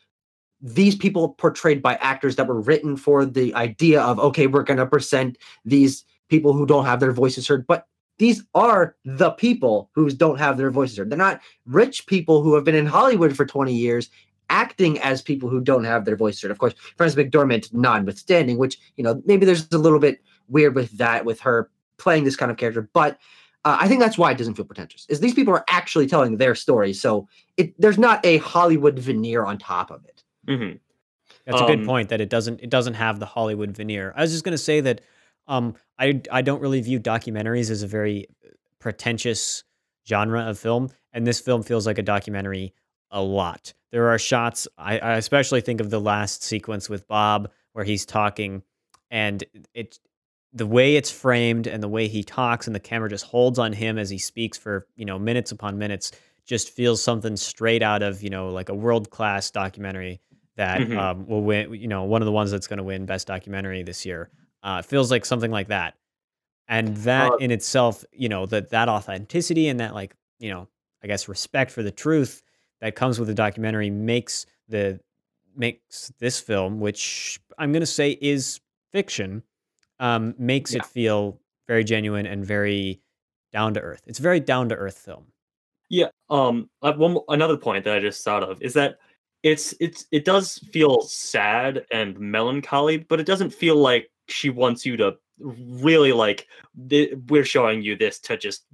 these 0.62 0.96
people 0.96 1.30
portrayed 1.30 1.82
by 1.82 1.96
actors 1.96 2.36
that 2.36 2.48
were 2.48 2.62
written 2.62 2.96
for 2.96 3.26
the 3.26 3.54
idea 3.56 4.02
of 4.02 4.20
okay 4.20 4.48
we're 4.48 4.64
going 4.64 4.78
to 4.78 4.86
present 4.86 5.38
these 5.66 6.06
people 6.30 6.54
who 6.54 6.66
don't 6.66 6.86
have 6.86 7.00
their 7.00 7.12
voices 7.12 7.48
heard. 7.48 7.68
But 7.68 7.86
these 8.22 8.44
are 8.54 8.96
the 9.04 9.32
people 9.32 9.90
who 9.94 10.10
don't 10.10 10.38
have 10.38 10.58
their 10.58 10.72
voices 10.72 10.98
heard 10.98 11.10
they're 11.10 11.18
not 11.18 11.42
rich 11.66 12.06
people 12.06 12.42
who 12.42 12.56
have 12.56 12.64
been 12.64 12.76
in 12.76 12.86
hollywood 12.86 13.36
for 13.36 13.46
20 13.46 13.74
years 13.74 14.10
acting 14.52 15.00
as 15.00 15.22
people 15.22 15.50
who 15.50 15.62
don't 15.62 15.86
have 15.86 16.06
their 16.06 16.18
voice 16.18 16.40
heard. 16.42 16.52
Of 16.52 16.60
course, 16.60 16.76
Frances 16.98 17.18
McDormand 17.18 17.74
notwithstanding, 17.74 18.58
which, 18.58 18.78
you 18.98 19.04
know, 19.04 19.22
maybe 19.26 19.46
there's 19.46 19.72
a 19.72 19.78
little 19.78 19.98
bit 19.98 20.20
weird 20.50 20.76
with 20.76 20.92
that, 20.98 21.26
with 21.26 21.40
her 21.40 21.72
playing 21.98 22.26
this 22.26 22.36
kind 22.36 22.52
of 22.52 22.58
character. 22.58 22.88
But 22.94 23.18
uh, 23.64 23.78
I 23.80 23.88
think 23.88 24.02
that's 24.02 24.18
why 24.18 24.32
it 24.32 24.38
doesn't 24.38 24.56
feel 24.56 24.66
pretentious, 24.66 25.06
is 25.08 25.22
these 25.22 25.34
people 25.34 25.54
are 25.54 25.64
actually 25.70 26.06
telling 26.06 26.38
their 26.38 26.54
story. 26.54 26.94
So 26.94 27.28
it 27.58 27.80
there's 27.80 27.98
not 27.98 28.24
a 28.26 28.38
Hollywood 28.38 29.00
veneer 29.00 29.46
on 29.46 29.58
top 29.58 29.90
of 29.90 30.04
it. 30.06 30.24
Mm-hmm. 30.48 30.78
That's 31.46 31.62
um, 31.62 31.64
a 31.64 31.68
good 31.68 31.80
um, 31.82 31.86
point 31.86 32.10
that 32.10 32.20
it 32.20 32.30
doesn't 32.30 32.60
it 32.62 32.70
doesn't 32.70 32.96
have 32.96 33.20
the 33.20 33.26
Hollywood 33.26 33.72
veneer. 33.72 34.14
I 34.18 34.22
was 34.22 34.32
just 34.32 34.44
going 34.44 34.54
to 34.54 34.58
say 34.58 34.82
that 34.82 35.02
um, 35.52 35.76
I 36.00 36.22
I 36.32 36.42
don't 36.42 36.62
really 36.62 36.82
view 36.82 37.00
documentaries 37.00 37.70
as 37.70 37.84
a 37.84 37.88
very 37.88 38.28
pretentious 38.80 39.64
genre 40.08 40.42
of 40.50 40.58
film, 40.58 40.90
and 41.14 41.28
this 41.28 41.40
film 41.40 41.62
feels 41.62 41.86
like 41.86 41.98
a 41.98 42.04
documentary 42.04 42.74
a 43.12 43.22
lot. 43.22 43.74
There 43.92 44.10
are 44.10 44.18
shots, 44.18 44.68
I, 44.78 44.98
I 45.00 45.18
especially 45.18 45.62
think 45.62 45.82
of 45.82 45.90
the 45.90 46.00
last 46.00 46.44
sequence 46.44 46.90
with 46.90 47.08
Bob 47.08 47.52
where 47.74 47.84
he's 47.84 48.06
talking 48.06 48.64
and 49.10 49.44
it 49.74 50.00
the 50.54 50.66
way 50.66 50.96
it's 50.96 51.12
framed 51.12 51.68
and 51.68 51.84
the 51.84 51.90
way 51.90 52.08
he 52.08 52.24
talks 52.24 52.68
and 52.68 52.76
the 52.76 52.80
camera 52.80 53.10
just 53.10 53.26
holds 53.26 53.60
on 53.60 53.74
him 53.74 53.98
as 53.98 54.10
he 54.10 54.18
speaks 54.18 54.58
for, 54.58 54.88
you 54.96 55.06
know, 55.06 55.20
minutes 55.20 55.52
upon 55.52 55.78
minutes 55.78 56.12
just 56.46 56.70
feels 56.70 57.02
something 57.02 57.38
straight 57.38 57.82
out 57.82 58.02
of, 58.02 58.22
you 58.22 58.30
know, 58.30 58.50
like 58.50 58.70
a 58.70 58.74
world-class 58.74 59.52
documentary 59.52 60.20
that 60.58 60.82
mm-hmm. 60.82 60.98
um, 60.98 61.26
will 61.26 61.42
win, 61.42 61.74
you 61.74 61.88
know, 61.88 62.04
one 62.04 62.22
of 62.22 62.26
the 62.26 62.32
ones 62.32 62.52
that's 62.52 62.68
going 62.68 62.78
to 62.78 62.84
win 62.84 63.06
best 63.06 63.28
documentary 63.28 63.84
this 63.84 64.06
year. 64.06 64.30
Uh, 64.64 64.82
feels 64.82 65.10
like 65.10 65.26
something 65.26 65.52
like 65.52 65.68
that. 65.70 65.96
And 66.68 66.96
that 66.98 67.32
uh, 67.32 67.36
in 67.38 67.52
itself, 67.52 68.06
you 68.12 68.30
know, 68.30 68.46
that 68.46 68.70
that 68.70 68.88
authenticity 68.88 69.68
and 69.68 69.80
that 69.80 69.94
like, 69.94 70.16
you 70.40 70.50
know, 70.50 70.68
I 71.04 71.08
guess 71.08 71.28
respect 71.28 71.72
for 71.72 71.84
the 71.84 71.92
truth 71.92 72.44
that 72.80 72.96
comes 72.96 73.20
with 73.20 73.28
the 73.28 73.34
documentary 73.34 73.90
makes 73.90 74.46
the 74.70 75.00
makes 75.56 76.12
this 76.20 76.40
film, 76.40 76.80
which 76.80 77.40
I'm 77.58 77.72
going 77.72 77.82
to 77.82 77.86
say 77.88 78.18
is 78.22 78.60
fiction, 78.92 79.44
um, 80.00 80.34
makes 80.38 80.74
yeah. 80.74 80.80
it 80.80 80.86
feel 80.86 81.40
very 81.68 81.84
genuine 81.84 82.26
and 82.26 82.46
very 82.46 83.02
down 83.52 83.74
to 83.74 83.82
earth. 83.82 84.04
It's 84.08 84.20
a 84.20 84.24
very 84.24 84.40
down 84.40 84.70
to 84.70 84.76
earth 84.76 84.98
film. 84.98 85.26
Yeah. 85.90 86.08
Um. 86.30 86.70
One 86.82 87.18
another 87.28 87.58
point 87.58 87.84
that 87.84 87.96
I 87.96 88.00
just 88.00 88.24
thought 88.24 88.44
of 88.44 88.62
is 88.62 88.74
that 88.74 88.98
it's 89.44 89.74
it's 89.80 90.06
it 90.12 90.24
does 90.24 90.58
feel 90.72 91.02
sad 91.02 91.86
and 91.92 92.18
melancholy, 92.20 92.98
but 92.98 93.20
it 93.20 93.26
doesn't 93.26 93.54
feel 93.54 93.76
like 93.76 94.10
she 94.32 94.50
wants 94.50 94.86
you 94.86 94.98
to 94.98 95.18
really 95.40 96.14
like. 96.14 96.48
We're 96.76 97.46
showing 97.46 97.82
you 97.82 97.96
this 97.96 98.20
to 98.22 98.38
just 98.38 98.66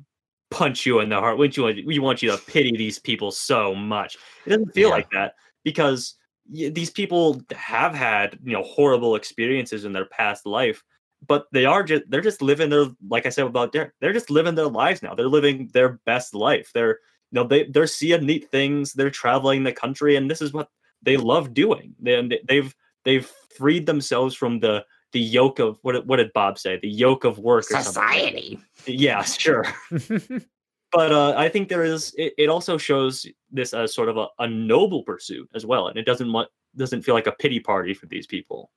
punch 0.49 0.85
you 0.85 0.99
in 0.99 1.09
the 1.09 1.19
heart. 1.19 1.37
We 1.37 1.51
want, 1.57 1.85
we 1.85 1.99
want 1.99 2.21
you 2.21 2.31
to 2.31 2.37
pity 2.37 2.75
these 2.75 2.99
people 2.99 3.31
so 3.31 3.75
much. 3.75 4.17
It 4.45 4.51
doesn't 4.51 4.73
feel 4.73 4.89
yeah. 4.89 4.95
like 4.95 5.09
that 5.11 5.35
because 5.63 6.15
these 6.49 6.89
people 6.89 7.41
have 7.53 7.93
had 7.93 8.39
you 8.43 8.53
know 8.53 8.63
horrible 8.63 9.15
experiences 9.15 9.85
in 9.85 9.93
their 9.93 10.05
past 10.05 10.45
life, 10.45 10.83
but 11.27 11.47
they 11.51 11.65
are 11.65 11.83
just 11.83 12.03
they're 12.09 12.21
just 12.21 12.41
living 12.41 12.69
their 12.69 12.85
like 13.09 13.25
I 13.25 13.29
said 13.29 13.45
about 13.45 13.71
Derek. 13.71 13.91
They're 13.99 14.13
just 14.13 14.29
living 14.29 14.55
their 14.55 14.67
lives 14.67 15.03
now. 15.03 15.13
They're 15.13 15.27
living 15.27 15.69
their 15.73 15.99
best 16.05 16.33
life. 16.33 16.71
They're 16.73 16.99
you 17.31 17.41
know 17.41 17.43
they 17.43 17.65
they're 17.65 17.87
seeing 17.87 18.25
neat 18.25 18.49
things. 18.49 18.93
They're 18.93 19.09
traveling 19.09 19.63
the 19.63 19.73
country, 19.73 20.15
and 20.15 20.31
this 20.31 20.41
is 20.41 20.53
what 20.53 20.69
they 21.01 21.17
love 21.17 21.53
doing. 21.53 21.95
They, 21.99 22.39
they've 22.47 22.73
they've 23.03 23.29
freed 23.57 23.85
themselves 23.85 24.35
from 24.35 24.59
the 24.59 24.85
the 25.13 25.19
yoke 25.19 25.59
of 25.59 25.79
what 25.83 26.05
what 26.05 26.17
did 26.17 26.31
Bob 26.33 26.57
say? 26.59 26.77
The 26.81 26.89
yoke 26.89 27.23
of 27.23 27.39
work 27.39 27.65
or 27.65 27.81
something. 27.81 27.85
Society. 27.85 28.59
Yeah, 28.85 29.23
sure. 29.23 29.65
but 30.91 31.11
uh, 31.11 31.33
I 31.37 31.49
think 31.49 31.69
there 31.69 31.83
is. 31.83 32.13
It, 32.17 32.33
it 32.37 32.49
also 32.49 32.77
shows 32.77 33.25
this 33.51 33.73
as 33.73 33.93
sort 33.93 34.09
of 34.09 34.17
a, 34.17 34.27
a 34.39 34.47
noble 34.47 35.03
pursuit 35.03 35.49
as 35.53 35.65
well, 35.65 35.87
and 35.87 35.97
it 35.97 36.05
doesn't 36.05 36.31
want 36.31 36.49
doesn't 36.75 37.01
feel 37.03 37.15
like 37.15 37.27
a 37.27 37.31
pity 37.31 37.59
party 37.59 37.93
for 37.93 38.05
these 38.05 38.27
people. 38.27 38.71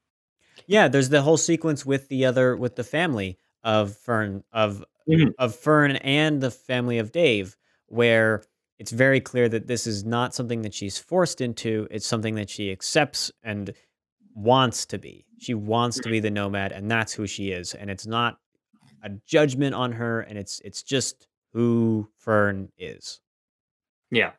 yeah, 0.66 0.88
there's 0.88 1.08
the 1.10 1.22
whole 1.22 1.36
sequence 1.36 1.84
with 1.84 2.08
the 2.08 2.24
other 2.24 2.56
with 2.56 2.76
the 2.76 2.84
family 2.84 3.38
of 3.64 3.96
Fern 3.96 4.42
of 4.52 4.84
Mhm. 5.08 5.32
of 5.38 5.54
Fern 5.56 5.96
and 5.96 6.40
the 6.40 6.50
family 6.50 6.98
of 6.98 7.10
Dave, 7.12 7.56
where 7.86 8.44
it's 8.78 8.92
very 8.92 9.20
clear 9.20 9.48
that 9.48 9.66
this 9.66 9.86
is 9.86 10.04
not 10.04 10.34
something 10.34 10.62
that 10.62 10.72
she's 10.74 10.98
forced 10.98 11.40
into. 11.40 11.86
It's 11.90 12.06
something 12.06 12.34
that 12.36 12.48
she 12.48 12.70
accepts 12.70 13.30
and 13.42 13.72
wants 14.34 14.86
to 14.86 14.98
be. 14.98 15.26
She 15.40 15.54
wants 15.54 15.98
to 16.00 16.10
be 16.10 16.20
the 16.20 16.30
nomad, 16.30 16.72
and 16.72 16.90
that's 16.90 17.14
who 17.14 17.26
she 17.26 17.50
is. 17.50 17.72
And 17.74 17.88
it's 17.90 18.06
not 18.06 18.38
a 19.02 19.08
judgment 19.26 19.74
on 19.74 19.90
her, 19.92 20.20
and 20.20 20.38
it's 20.38 20.60
it's 20.64 20.82
just 20.82 21.28
who 21.52 22.06
Fern 22.18 22.68
is. 22.78 23.20
Yeah. 24.10 24.32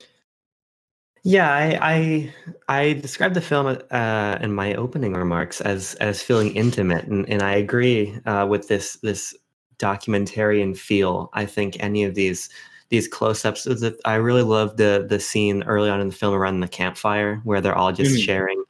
Yeah, 1.23 1.51
I 1.51 1.79
I, 1.81 2.33
I 2.67 2.93
described 2.93 3.35
the 3.35 3.41
film 3.41 3.77
uh, 3.91 4.37
in 4.41 4.53
my 4.53 4.75
opening 4.75 5.13
remarks 5.13 5.59
as 5.61 5.95
as 5.95 6.21
feeling 6.21 6.55
intimate, 6.55 7.05
and, 7.05 7.27
and 7.29 7.41
I 7.41 7.53
agree 7.55 8.15
uh, 8.25 8.45
with 8.47 8.67
this 8.67 8.97
this 9.01 9.35
documentarian 9.79 10.77
feel. 10.77 11.29
I 11.33 11.45
think 11.45 11.77
any 11.79 12.03
of 12.03 12.13
these 12.13 12.49
these 12.89 13.07
close-ups 13.07 13.67
I 14.05 14.15
really 14.15 14.43
love 14.43 14.77
the 14.77 15.05
the 15.07 15.19
scene 15.19 15.63
early 15.63 15.89
on 15.89 15.99
in 16.01 16.09
the 16.09 16.15
film 16.15 16.33
around 16.35 16.59
the 16.59 16.67
campfire 16.67 17.39
where 17.43 17.61
they're 17.61 17.77
all 17.77 17.91
just 17.91 18.15
Mhm. 18.15 18.25
sharing 18.25 18.63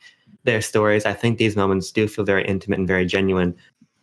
their 0.44 0.62
stories. 0.62 1.06
I 1.06 1.14
think 1.14 1.38
these 1.38 1.56
moments 1.56 1.92
do 1.92 2.08
feel 2.08 2.26
very 2.26 2.46
intimate 2.46 2.80
and 2.80 2.88
very 2.88 3.06
genuine. 3.06 3.56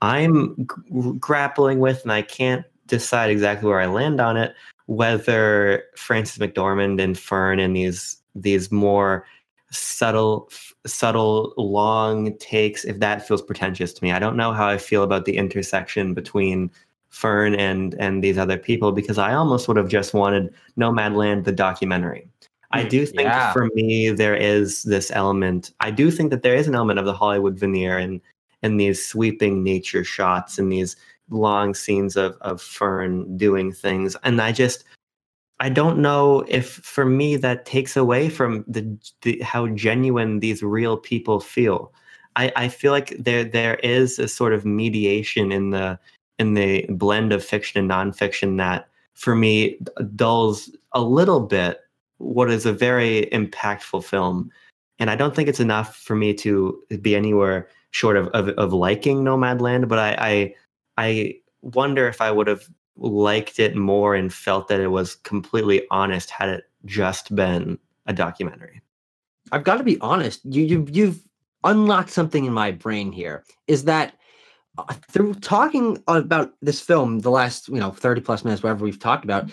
I'm 0.03 0.55
g- 0.57 1.12
grappling 1.18 1.81
with, 1.81 2.03
and 2.03 2.12
I 2.12 2.22
can't 2.22 2.64
decide 2.87 3.31
exactly 3.31 3.68
where 3.68 3.81
I 3.81 3.87
land 3.87 4.20
on 4.20 4.37
it, 4.37 4.55
whether 4.87 5.85
Frances 5.96 6.38
McDormand 6.38 7.01
and 7.03 7.18
Fern 7.18 7.59
and 7.59 7.77
these 7.77 8.16
these 8.35 8.70
more 8.70 9.27
subtle 9.70 10.48
subtle 10.87 11.53
long 11.57 12.37
takes 12.38 12.85
if 12.85 13.01
that 13.01 13.27
feels 13.27 13.42
pretentious 13.42 13.92
to 13.92 14.03
me 14.03 14.12
i 14.12 14.18
don't 14.18 14.37
know 14.37 14.53
how 14.53 14.66
i 14.66 14.79
feel 14.79 15.03
about 15.03 15.27
the 15.27 15.37
intersection 15.37 16.14
between 16.14 16.70
fern 17.11 17.55
and 17.55 17.94
and 17.98 18.24
these 18.24 18.38
other 18.38 18.57
people 18.57 18.92
because 18.92 19.18
i 19.18 19.35
almost 19.35 19.68
would 19.68 19.77
have 19.77 19.88
just 19.88 20.14
wanted 20.14 20.55
nomadland 20.79 21.44
the 21.44 21.53
documentary 21.53 22.27
i 22.70 22.85
Mm, 22.85 22.90
do 22.90 23.07
think 23.07 23.22
yeah. 23.22 23.52
for 23.52 23.68
me 23.74 24.11
there 24.11 24.37
is 24.37 24.83
this 24.83 25.11
element 25.12 25.72
i 25.81 25.90
do 25.90 26.11
think 26.11 26.31
that 26.31 26.42
there 26.42 26.54
is 26.57 26.68
an 26.68 26.74
element 26.74 26.98
of 26.98 27.04
the 27.07 27.12
hollywood 27.12 27.59
veneer 27.59 27.98
and 27.98 28.20
in 28.62 28.76
these 28.76 29.04
sweeping 29.07 29.62
nature 29.62 30.04
shots 30.04 30.59
and 30.59 30.70
these 30.72 30.96
long 31.31 31.74
scenes 31.74 32.16
of 32.16 32.37
of 32.40 32.61
fern 32.61 33.37
doing 33.37 33.72
things 33.72 34.16
and 34.22 34.40
i 34.40 34.52
just 34.52 34.85
I 35.61 35.68
don't 35.68 35.98
know 35.98 36.44
if 36.48 36.74
for 36.74 37.04
me 37.04 37.37
that 37.37 37.66
takes 37.66 37.96
away 37.96 38.28
from 38.28 38.64
the, 38.68 38.96
the 39.22 39.40
how 39.40 39.66
genuine 39.68 40.40
these 40.40 40.62
real 40.62 40.96
people 40.96 41.40
feel. 41.40 41.92
I, 42.37 42.52
I 42.54 42.68
feel 42.68 42.92
like 42.92 43.16
there 43.18 43.42
there 43.44 43.76
is 43.76 44.18
a 44.18 44.28
sort 44.28 44.52
of 44.54 44.64
mediation 44.64 45.50
in 45.50 45.70
the 45.70 45.98
in 46.38 46.54
the 46.54 46.87
blend 46.90 47.33
of 47.33 47.44
fiction 47.44 47.81
and 47.81 47.90
nonfiction 47.90 48.57
that 48.59 48.88
for 49.14 49.35
me 49.35 49.78
dulls 50.14 50.70
a 50.92 51.02
little 51.02 51.40
bit 51.40 51.81
what 52.18 52.50
is 52.50 52.66
a 52.66 52.72
very 52.72 53.28
impactful 53.33 54.04
film. 54.04 54.50
And 54.98 55.11
I 55.11 55.16
don't 55.16 55.35
think 55.35 55.48
it's 55.48 55.61
enough 55.61 55.96
for 55.96 56.16
me 56.16 56.35
to 56.35 56.78
be 57.00 57.14
anywhere 57.16 57.68
short 57.90 58.16
of 58.16 58.28
of, 58.28 58.48
of 58.50 58.72
liking 58.72 59.24
Nomadland, 59.24 59.88
but 59.88 59.98
I, 59.98 60.16
I 60.18 60.54
I 60.96 61.35
wonder 61.62 62.09
if 62.09 62.20
I 62.20 62.31
would 62.31 62.46
have 62.46 62.68
liked 62.96 63.59
it 63.59 63.76
more 63.76 64.14
and 64.14 64.33
felt 64.33 64.68
that 64.68 64.81
it 64.81 64.88
was 64.88 65.14
completely 65.14 65.87
honest 65.90 66.31
had 66.31 66.48
it 66.48 66.64
just 66.85 67.35
been 67.35 67.78
a 68.07 68.12
documentary. 68.12 68.83
I've 69.52 69.64
got 69.64 69.76
to 69.76 69.85
be 69.85 69.98
honest. 70.00 70.40
You 70.44 70.64
you 70.64 70.87
you've 70.90 71.20
unlocked 71.64 72.11
something 72.11 72.44
in 72.44 72.52
my 72.52 72.72
brain 72.72 73.12
here. 73.12 73.44
Is 73.66 73.85
that 73.85 74.14
uh, 74.76 74.92
through 75.11 75.35
talking 75.35 76.02
about 76.07 76.52
this 76.61 76.81
film, 76.81 77.20
the 77.20 77.31
last 77.31 77.68
you 77.68 77.78
know 77.78 77.90
thirty 77.90 78.20
plus 78.20 78.44
minutes, 78.44 78.62
whatever 78.62 78.85
we've 78.85 78.98
talked 78.98 79.24
about, 79.24 79.50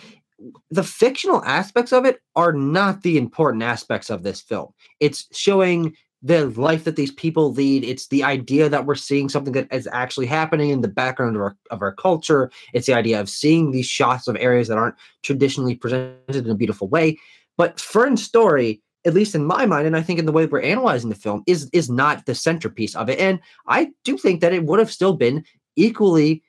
the 0.69 0.83
fictional 0.83 1.43
aspects 1.45 1.93
of 1.93 2.05
it 2.05 2.19
are 2.35 2.53
not 2.53 3.03
the 3.03 3.17
important 3.17 3.63
aspects 3.63 4.09
of 4.09 4.23
this 4.23 4.41
film. 4.41 4.73
It's 4.99 5.27
showing 5.31 5.95
the 6.21 6.47
life 6.49 6.85
that 6.85 6.95
these 6.95 7.11
people 7.11 7.53
lead. 7.53 7.83
It's 7.83 8.07
the 8.07 8.23
idea 8.23 8.67
that 8.67 8.85
we're 8.85 8.95
seeing 8.95 9.29
something 9.29 9.53
that 9.53 9.71
is 9.71 9.87
actually 9.91 10.25
happening 10.25 10.71
in 10.71 10.81
the 10.81 10.87
background 10.87 11.35
of 11.35 11.41
our, 11.41 11.55
of 11.69 11.81
our 11.81 11.93
culture. 11.93 12.51
It's 12.73 12.87
the 12.87 12.95
idea 12.95 13.19
of 13.19 13.29
seeing 13.29 13.71
these 13.71 13.85
shots 13.85 14.27
of 14.27 14.35
areas 14.39 14.67
that 14.67 14.77
aren't 14.77 14.95
traditionally 15.21 15.75
presented 15.75 16.35
in 16.35 16.49
a 16.49 16.55
beautiful 16.55 16.87
way. 16.87 17.19
But 17.57 17.79
Fern's 17.79 18.23
story, 18.23 18.81
at 19.05 19.13
least 19.13 19.35
in 19.35 19.45
my 19.45 19.65
mind, 19.67 19.85
and 19.85 19.95
I 19.95 20.01
think 20.01 20.17
in 20.17 20.25
the 20.25 20.31
way 20.31 20.47
we're 20.47 20.61
analyzing 20.61 21.09
the 21.09 21.15
film, 21.15 21.43
is 21.45 21.69
is 21.73 21.89
not 21.89 22.25
the 22.25 22.35
centerpiece 22.35 22.95
of 22.95 23.07
it. 23.07 23.19
And 23.19 23.39
I 23.67 23.91
do 24.03 24.17
think 24.17 24.41
that 24.41 24.53
it 24.53 24.65
would 24.65 24.79
have 24.79 24.91
still 24.91 25.13
been 25.13 25.45
equally 25.75 26.43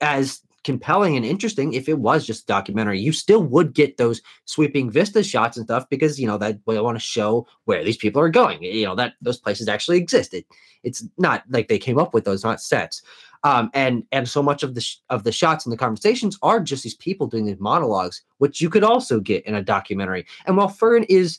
as 0.00 0.40
compelling 0.66 1.16
and 1.16 1.24
interesting 1.24 1.72
if 1.72 1.88
it 1.88 2.00
was 2.00 2.26
just 2.26 2.42
a 2.42 2.46
documentary. 2.46 2.98
You 2.98 3.12
still 3.12 3.42
would 3.44 3.72
get 3.72 3.98
those 3.98 4.20
sweeping 4.46 4.90
vista 4.90 5.22
shots 5.22 5.56
and 5.56 5.64
stuff 5.64 5.88
because 5.88 6.18
you 6.18 6.26
know 6.26 6.38
that 6.38 6.58
we 6.66 6.78
want 6.80 6.96
to 6.96 7.00
show 7.00 7.46
where 7.66 7.84
these 7.84 7.96
people 7.96 8.20
are 8.20 8.28
going. 8.28 8.62
You 8.64 8.84
know 8.84 8.96
that 8.96 9.14
those 9.22 9.38
places 9.38 9.68
actually 9.68 9.98
existed. 9.98 10.44
It's 10.82 11.04
not 11.18 11.44
like 11.48 11.68
they 11.68 11.78
came 11.78 11.98
up 11.98 12.12
with 12.12 12.24
those, 12.24 12.42
not 12.42 12.60
sets. 12.60 13.00
Um, 13.44 13.70
and 13.74 14.02
and 14.10 14.28
so 14.28 14.42
much 14.42 14.64
of 14.64 14.74
the 14.74 14.80
sh- 14.80 14.96
of 15.08 15.22
the 15.22 15.30
shots 15.30 15.64
and 15.64 15.72
the 15.72 15.76
conversations 15.76 16.36
are 16.42 16.58
just 16.58 16.82
these 16.82 16.96
people 16.96 17.28
doing 17.28 17.46
these 17.46 17.60
monologues, 17.60 18.22
which 18.38 18.60
you 18.60 18.68
could 18.68 18.82
also 18.82 19.20
get 19.20 19.46
in 19.46 19.54
a 19.54 19.62
documentary. 19.62 20.26
And 20.46 20.56
while 20.56 20.68
Fern 20.68 21.04
is 21.04 21.38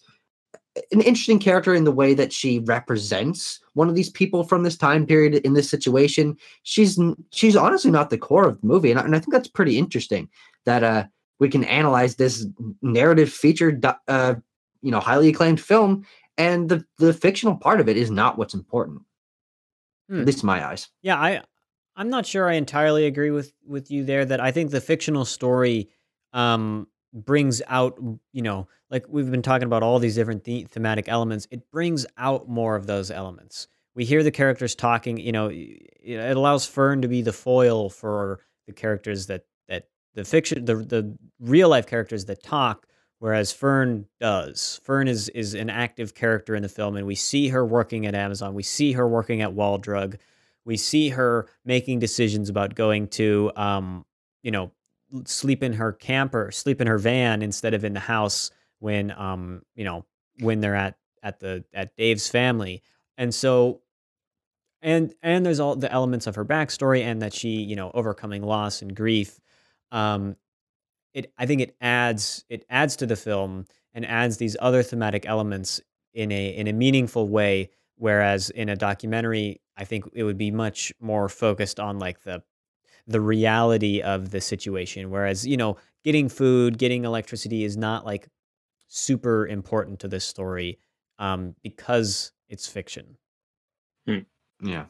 an 0.91 1.01
interesting 1.01 1.39
character 1.39 1.73
in 1.73 1.83
the 1.83 1.91
way 1.91 2.13
that 2.13 2.31
she 2.33 2.59
represents 2.59 3.59
one 3.73 3.89
of 3.89 3.95
these 3.95 4.09
people 4.09 4.43
from 4.43 4.63
this 4.63 4.77
time 4.77 5.05
period 5.05 5.35
in 5.35 5.53
this 5.53 5.69
situation. 5.69 6.37
She's 6.63 6.99
she's 7.31 7.55
honestly 7.55 7.91
not 7.91 8.09
the 8.09 8.17
core 8.17 8.47
of 8.47 8.61
the 8.61 8.67
movie, 8.67 8.91
and 8.91 8.99
I, 8.99 9.03
and 9.03 9.15
I 9.15 9.19
think 9.19 9.31
that's 9.31 9.47
pretty 9.47 9.77
interesting 9.77 10.29
that 10.65 10.83
uh 10.83 11.05
we 11.39 11.49
can 11.49 11.63
analyze 11.65 12.15
this 12.15 12.47
narrative 12.81 13.31
feature, 13.31 13.79
uh, 14.07 14.35
you 14.81 14.89
know, 14.91 14.99
highly 14.99 15.29
acclaimed 15.29 15.61
film, 15.61 16.05
and 16.37 16.69
the 16.69 16.83
the 16.97 17.13
fictional 17.13 17.55
part 17.55 17.79
of 17.79 17.87
it 17.89 17.97
is 17.97 18.09
not 18.11 18.37
what's 18.37 18.53
important, 18.53 19.01
Hmm. 20.09 20.19
at 20.21 20.25
least 20.25 20.43
in 20.43 20.47
my 20.47 20.65
eyes. 20.65 20.89
Yeah, 21.01 21.17
I 21.17 21.41
I'm 21.95 22.09
not 22.09 22.25
sure 22.25 22.49
I 22.49 22.53
entirely 22.53 23.05
agree 23.05 23.31
with 23.31 23.53
with 23.65 23.91
you 23.91 24.03
there 24.03 24.25
that 24.25 24.39
I 24.39 24.51
think 24.51 24.71
the 24.71 24.81
fictional 24.81 25.25
story 25.25 25.89
um 26.33 26.87
brings 27.13 27.61
out, 27.67 27.99
you 28.33 28.41
know, 28.41 28.67
like 28.89 29.05
we've 29.09 29.31
been 29.31 29.41
talking 29.41 29.65
about 29.65 29.83
all 29.83 29.99
these 29.99 30.15
different 30.15 30.43
the- 30.43 30.65
thematic 30.65 31.07
elements, 31.07 31.47
it 31.51 31.69
brings 31.71 32.05
out 32.17 32.47
more 32.47 32.75
of 32.75 32.87
those 32.87 33.11
elements. 33.11 33.67
We 33.95 34.05
hear 34.05 34.23
the 34.23 34.31
characters 34.31 34.75
talking, 34.75 35.17
you 35.17 35.31
know, 35.31 35.49
it 35.51 36.37
allows 36.37 36.65
Fern 36.65 37.01
to 37.01 37.07
be 37.07 37.21
the 37.21 37.33
foil 37.33 37.89
for 37.89 38.39
the 38.67 38.73
characters 38.73 39.27
that 39.27 39.45
that 39.67 39.87
the 40.13 40.23
fiction 40.23 40.65
the 40.65 40.75
the 40.75 41.17
real 41.39 41.69
life 41.69 41.87
characters 41.87 42.25
that 42.25 42.43
talk 42.43 42.85
whereas 43.19 43.51
Fern 43.51 44.05
does. 44.19 44.79
Fern 44.83 45.07
is 45.07 45.29
is 45.29 45.55
an 45.55 45.69
active 45.69 46.13
character 46.13 46.53
in 46.53 46.61
the 46.61 46.69
film 46.69 46.95
and 46.95 47.07
we 47.07 47.15
see 47.15 47.47
her 47.47 47.65
working 47.65 48.05
at 48.05 48.13
Amazon. 48.13 48.53
We 48.53 48.63
see 48.63 48.91
her 48.91 49.07
working 49.07 49.41
at 49.41 49.53
Wall 49.53 49.77
Drug 49.79 50.17
we 50.67 50.75
see 50.75 51.09
her 51.09 51.47
making 51.63 51.99
decisions 51.99 52.49
about 52.49 52.75
going 52.75 53.07
to 53.07 53.51
um, 53.55 54.05
you 54.43 54.51
know 54.51 54.71
sleep 55.25 55.63
in 55.63 55.73
her 55.73 55.93
camper 55.93 56.51
sleep 56.51 56.81
in 56.81 56.87
her 56.87 56.97
van 56.97 57.41
instead 57.41 57.73
of 57.73 57.83
in 57.83 57.93
the 57.93 57.99
house 57.99 58.51
when 58.79 59.11
um, 59.11 59.61
you 59.75 59.83
know 59.83 60.05
when 60.39 60.59
they're 60.59 60.75
at 60.75 60.97
at 61.23 61.39
the 61.39 61.63
at 61.73 61.95
dave's 61.95 62.27
family. 62.27 62.81
And 63.17 63.33
so 63.33 63.81
and 64.81 65.13
and 65.23 65.45
there's 65.45 65.59
all 65.59 65.75
the 65.75 65.91
elements 65.91 66.27
of 66.27 66.35
her 66.35 66.45
backstory 66.45 67.01
and 67.01 67.21
that 67.21 67.33
she 67.33 67.49
you 67.49 67.75
know 67.75 67.91
overcoming 67.93 68.43
loss 68.43 68.81
and 68.81 68.95
grief 68.95 69.39
um 69.91 70.35
it 71.13 71.31
i 71.37 71.45
think 71.45 71.61
it 71.61 71.75
adds 71.81 72.45
it 72.49 72.65
adds 72.69 72.95
to 72.95 73.05
the 73.05 73.15
film 73.15 73.65
and 73.93 74.05
adds 74.05 74.37
these 74.37 74.55
other 74.59 74.83
thematic 74.83 75.25
elements 75.25 75.81
in 76.13 76.31
a 76.31 76.49
in 76.49 76.67
a 76.67 76.73
meaningful 76.73 77.27
way 77.27 77.69
whereas 77.95 78.49
in 78.51 78.69
a 78.69 78.75
documentary 78.75 79.59
i 79.77 79.83
think 79.83 80.05
it 80.13 80.23
would 80.23 80.37
be 80.37 80.51
much 80.51 80.93
more 80.99 81.27
focused 81.27 81.79
on 81.79 81.97
like 81.97 82.21
the 82.23 82.41
the 83.07 83.21
reality 83.21 84.01
of 84.01 84.31
the 84.31 84.41
situation 84.41 85.09
whereas 85.09 85.45
you 85.47 85.57
know 85.57 85.77
getting 86.03 86.29
food 86.29 86.77
getting 86.77 87.05
electricity 87.05 87.63
is 87.63 87.77
not 87.77 88.05
like 88.05 88.27
super 88.87 89.47
important 89.47 89.99
to 89.99 90.07
this 90.07 90.25
story 90.25 90.77
um 91.19 91.55
because 91.63 92.31
it's 92.49 92.67
fiction 92.67 93.17
Yeah. 94.61 94.85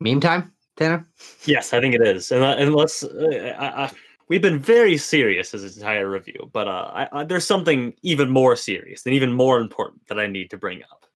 Meme 0.00 0.20
time, 0.20 0.52
Tanner. 0.76 1.06
Yes, 1.44 1.72
I 1.72 1.80
think 1.80 1.94
it 1.94 2.02
is. 2.02 2.30
And, 2.32 2.42
uh, 2.42 2.56
and 2.58 2.74
let's. 2.74 3.04
Uh, 3.04 3.54
I, 3.58 3.84
I, 3.84 3.90
we've 4.28 4.42
been 4.42 4.58
very 4.58 4.96
serious 4.96 5.54
as 5.54 5.62
this 5.62 5.76
entire 5.76 6.08
review, 6.08 6.50
but 6.52 6.68
uh, 6.68 6.90
I, 6.92 7.08
I, 7.12 7.24
there's 7.24 7.46
something 7.46 7.94
even 8.02 8.30
more 8.30 8.56
serious 8.56 9.06
and 9.06 9.14
even 9.14 9.32
more 9.32 9.60
important 9.60 10.06
that 10.08 10.18
I 10.18 10.26
need 10.26 10.50
to 10.50 10.56
bring 10.56 10.82
up, 10.82 11.06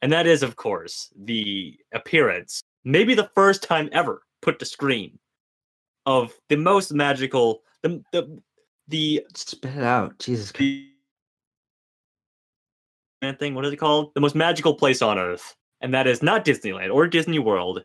and 0.00 0.12
that 0.12 0.26
is, 0.26 0.42
of 0.42 0.56
course, 0.56 1.12
the 1.16 1.76
appearance 1.94 2.62
maybe 2.84 3.14
the 3.14 3.30
first 3.34 3.62
time 3.62 3.88
ever 3.92 4.22
put 4.42 4.58
to 4.58 4.64
screen 4.64 5.18
of 6.04 6.34
the 6.48 6.56
most 6.56 6.92
magical 6.92 7.62
the 7.82 8.02
the 8.12 8.40
the 8.88 9.26
Spit 9.34 9.76
it 9.76 9.84
out. 9.84 10.18
Jesus 10.18 10.52
the 10.52 10.88
man 13.22 13.36
thing. 13.36 13.54
What 13.54 13.64
is 13.64 13.72
it 13.72 13.76
called? 13.76 14.12
The 14.14 14.20
most 14.20 14.34
magical 14.34 14.74
place 14.74 15.00
on 15.00 15.18
earth, 15.18 15.56
and 15.80 15.94
that 15.94 16.06
is 16.06 16.22
not 16.22 16.44
Disneyland 16.44 16.92
or 16.92 17.06
Disney 17.06 17.38
World. 17.38 17.84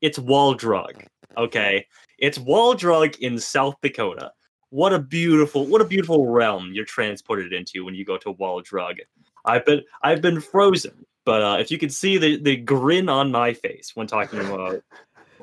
It's 0.00 0.18
Wall 0.18 0.54
Drug. 0.54 1.04
Okay, 1.36 1.86
it's 2.18 2.38
Wall 2.38 2.74
Drug 2.74 3.14
in 3.20 3.38
South 3.38 3.76
Dakota. 3.82 4.32
What 4.70 4.92
a 4.92 4.98
beautiful, 4.98 5.66
what 5.66 5.80
a 5.80 5.84
beautiful 5.86 6.26
realm 6.26 6.72
you're 6.74 6.84
transported 6.84 7.52
into 7.52 7.84
when 7.84 7.94
you 7.94 8.04
go 8.04 8.18
to 8.18 8.32
Wall 8.32 8.60
Drug. 8.60 8.96
I've 9.44 9.64
been, 9.64 9.82
I've 10.02 10.20
been 10.20 10.40
frozen, 10.40 11.06
but 11.24 11.42
uh, 11.42 11.56
if 11.58 11.70
you 11.70 11.78
could 11.78 11.92
see 11.92 12.18
the 12.18 12.38
the 12.38 12.56
grin 12.56 13.08
on 13.08 13.30
my 13.30 13.52
face 13.52 13.92
when 13.94 14.06
talking 14.06 14.40
about 14.40 14.82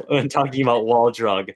when 0.08 0.30
talking 0.30 0.62
about 0.62 0.86
Wall 0.86 1.12
Drug, 1.12 1.52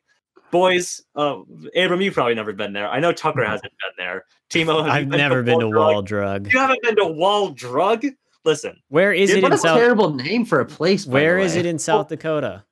boys, 0.52 1.02
uh, 1.16 1.40
Abram, 1.76 2.02
you've 2.02 2.14
probably 2.14 2.36
never 2.36 2.54
been 2.54 2.74
there. 2.74 2.90
I 2.90 3.00
know 3.00 3.12
Tucker 3.12 3.44
hasn't 3.46 3.72
been 3.72 4.06
there. 4.06 4.26
Timo, 4.50 4.82
I've 4.90 5.08
never 5.08 5.44
been 5.44 5.60
to? 5.60 5.70
Wall 5.70 6.02
Drug. 6.02 6.52
You 6.52 6.60
haven't 6.60 6.82
been 6.84 6.96
to 6.98 7.08
Wall 7.08 7.50
Drug? 7.50 8.06
Listen, 8.46 8.78
Where 8.88 9.12
is 9.14 9.32
it 9.32 9.44
What 9.44 9.52
in 9.52 9.56
a 9.56 9.58
South? 9.58 9.78
terrible 9.78 10.14
name 10.14 10.46
for 10.46 10.60
a 10.62 10.66
place. 10.66 11.06
Where 11.06 11.38
is 11.38 11.56
it 11.56 11.66
in 11.66 11.78
South 11.80 12.08
Dakota? 12.10 12.64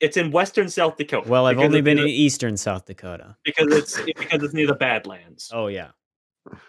it's 0.00 0.16
in 0.16 0.32
western 0.32 0.68
South 0.68 0.96
Dakota. 0.96 1.28
Well, 1.28 1.46
I've 1.46 1.60
only 1.60 1.80
been 1.80 1.96
in 1.96 2.06
the- 2.06 2.10
eastern 2.12 2.56
South 2.56 2.86
Dakota. 2.86 3.36
because 3.44 3.72
it's 3.72 4.00
because 4.18 4.42
it's 4.42 4.52
near 4.52 4.66
the 4.66 4.74
Badlands. 4.74 5.48
Oh 5.54 5.68
yeah. 5.68 5.90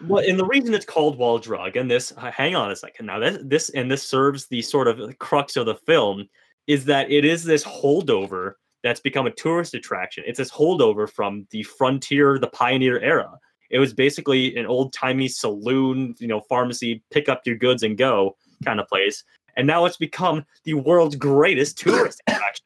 Well, 0.06 0.22
and 0.24 0.38
the 0.38 0.44
reason 0.44 0.72
it's 0.72 0.84
called 0.84 1.18
Wall 1.18 1.38
Drug, 1.40 1.74
and 1.76 1.90
this, 1.90 2.12
hang 2.16 2.54
on 2.54 2.70
a 2.70 2.76
second. 2.76 3.06
Now, 3.06 3.18
this, 3.18 3.38
this, 3.42 3.70
and 3.70 3.90
this 3.90 4.04
serves 4.04 4.46
the 4.46 4.62
sort 4.62 4.86
of 4.86 5.18
crux 5.18 5.56
of 5.56 5.66
the 5.66 5.74
film, 5.74 6.28
is 6.66 6.84
that 6.86 7.10
it 7.10 7.24
is 7.24 7.44
this 7.44 7.64
holdover 7.64 8.54
that's 8.82 9.00
become 9.00 9.26
a 9.26 9.30
tourist 9.30 9.74
attraction. 9.74 10.24
It's 10.26 10.38
this 10.38 10.50
holdover 10.50 11.08
from 11.08 11.46
the 11.50 11.62
frontier, 11.62 12.38
the 12.38 12.48
pioneer 12.48 13.00
era. 13.00 13.30
It 13.70 13.78
was 13.78 13.94
basically 13.94 14.54
an 14.56 14.66
old 14.66 14.92
timey 14.92 15.26
saloon, 15.26 16.14
you 16.18 16.28
know, 16.28 16.42
pharmacy, 16.42 17.02
pick 17.10 17.28
up 17.28 17.42
your 17.46 17.56
goods 17.56 17.82
and 17.82 17.96
go 17.96 18.36
kind 18.64 18.78
of 18.78 18.86
place. 18.88 19.24
And 19.56 19.66
now 19.66 19.86
it's 19.86 19.96
become 19.96 20.44
the 20.64 20.74
world's 20.74 21.16
greatest 21.16 21.78
tourist 21.78 22.22
attraction. 22.26 22.64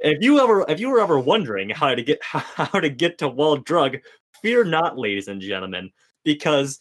if 0.00 0.22
you 0.22 0.40
ever 0.40 0.64
if 0.68 0.80
you 0.80 0.88
were 0.88 1.00
ever 1.00 1.18
wondering 1.18 1.68
how 1.68 1.94
to 1.94 2.02
get 2.02 2.18
how 2.22 2.80
to 2.80 2.88
get 2.88 3.18
to 3.18 3.28
Wall 3.28 3.56
Drug, 3.56 3.98
fear 4.40 4.64
not, 4.64 4.98
ladies 4.98 5.28
and 5.28 5.40
gentlemen, 5.40 5.90
because 6.24 6.80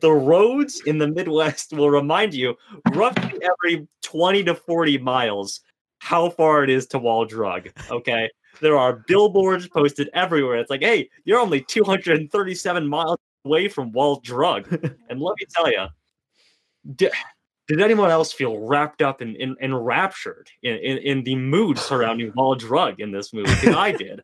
the 0.00 0.12
roads 0.12 0.82
in 0.86 0.98
the 0.98 1.08
Midwest 1.08 1.72
will 1.72 1.90
remind 1.90 2.34
you 2.34 2.56
roughly 2.92 3.40
every 3.42 3.86
20 4.02 4.44
to 4.44 4.54
40 4.54 4.98
miles 4.98 5.60
how 5.98 6.30
far 6.30 6.64
it 6.64 6.70
is 6.70 6.86
to 6.88 6.98
Wall 6.98 7.24
Drug. 7.24 7.68
Okay. 7.90 8.28
There 8.60 8.76
are 8.76 9.04
billboards 9.06 9.68
posted 9.68 10.10
everywhere. 10.12 10.56
It's 10.56 10.70
like, 10.70 10.82
hey, 10.82 11.08
you're 11.24 11.38
only 11.38 11.62
237 11.62 12.86
miles 12.86 13.18
away 13.44 13.68
from 13.68 13.92
Wall 13.92 14.20
Drug. 14.22 14.66
and 15.08 15.20
let 15.20 15.34
me 15.38 15.46
tell 15.54 15.70
you, 15.70 15.86
did, 16.96 17.12
did 17.68 17.80
anyone 17.80 18.10
else 18.10 18.32
feel 18.32 18.58
wrapped 18.58 19.02
up 19.02 19.20
and 19.20 19.36
in, 19.36 19.50
in, 19.60 19.70
enraptured 19.72 20.50
in, 20.62 20.76
in, 20.76 20.98
in 20.98 21.24
the 21.24 21.36
mood 21.36 21.78
surrounding 21.78 22.32
Wall 22.34 22.54
Drug 22.54 23.00
in 23.00 23.12
this 23.12 23.32
movie? 23.32 23.68
I 23.68 23.92
did. 23.92 24.22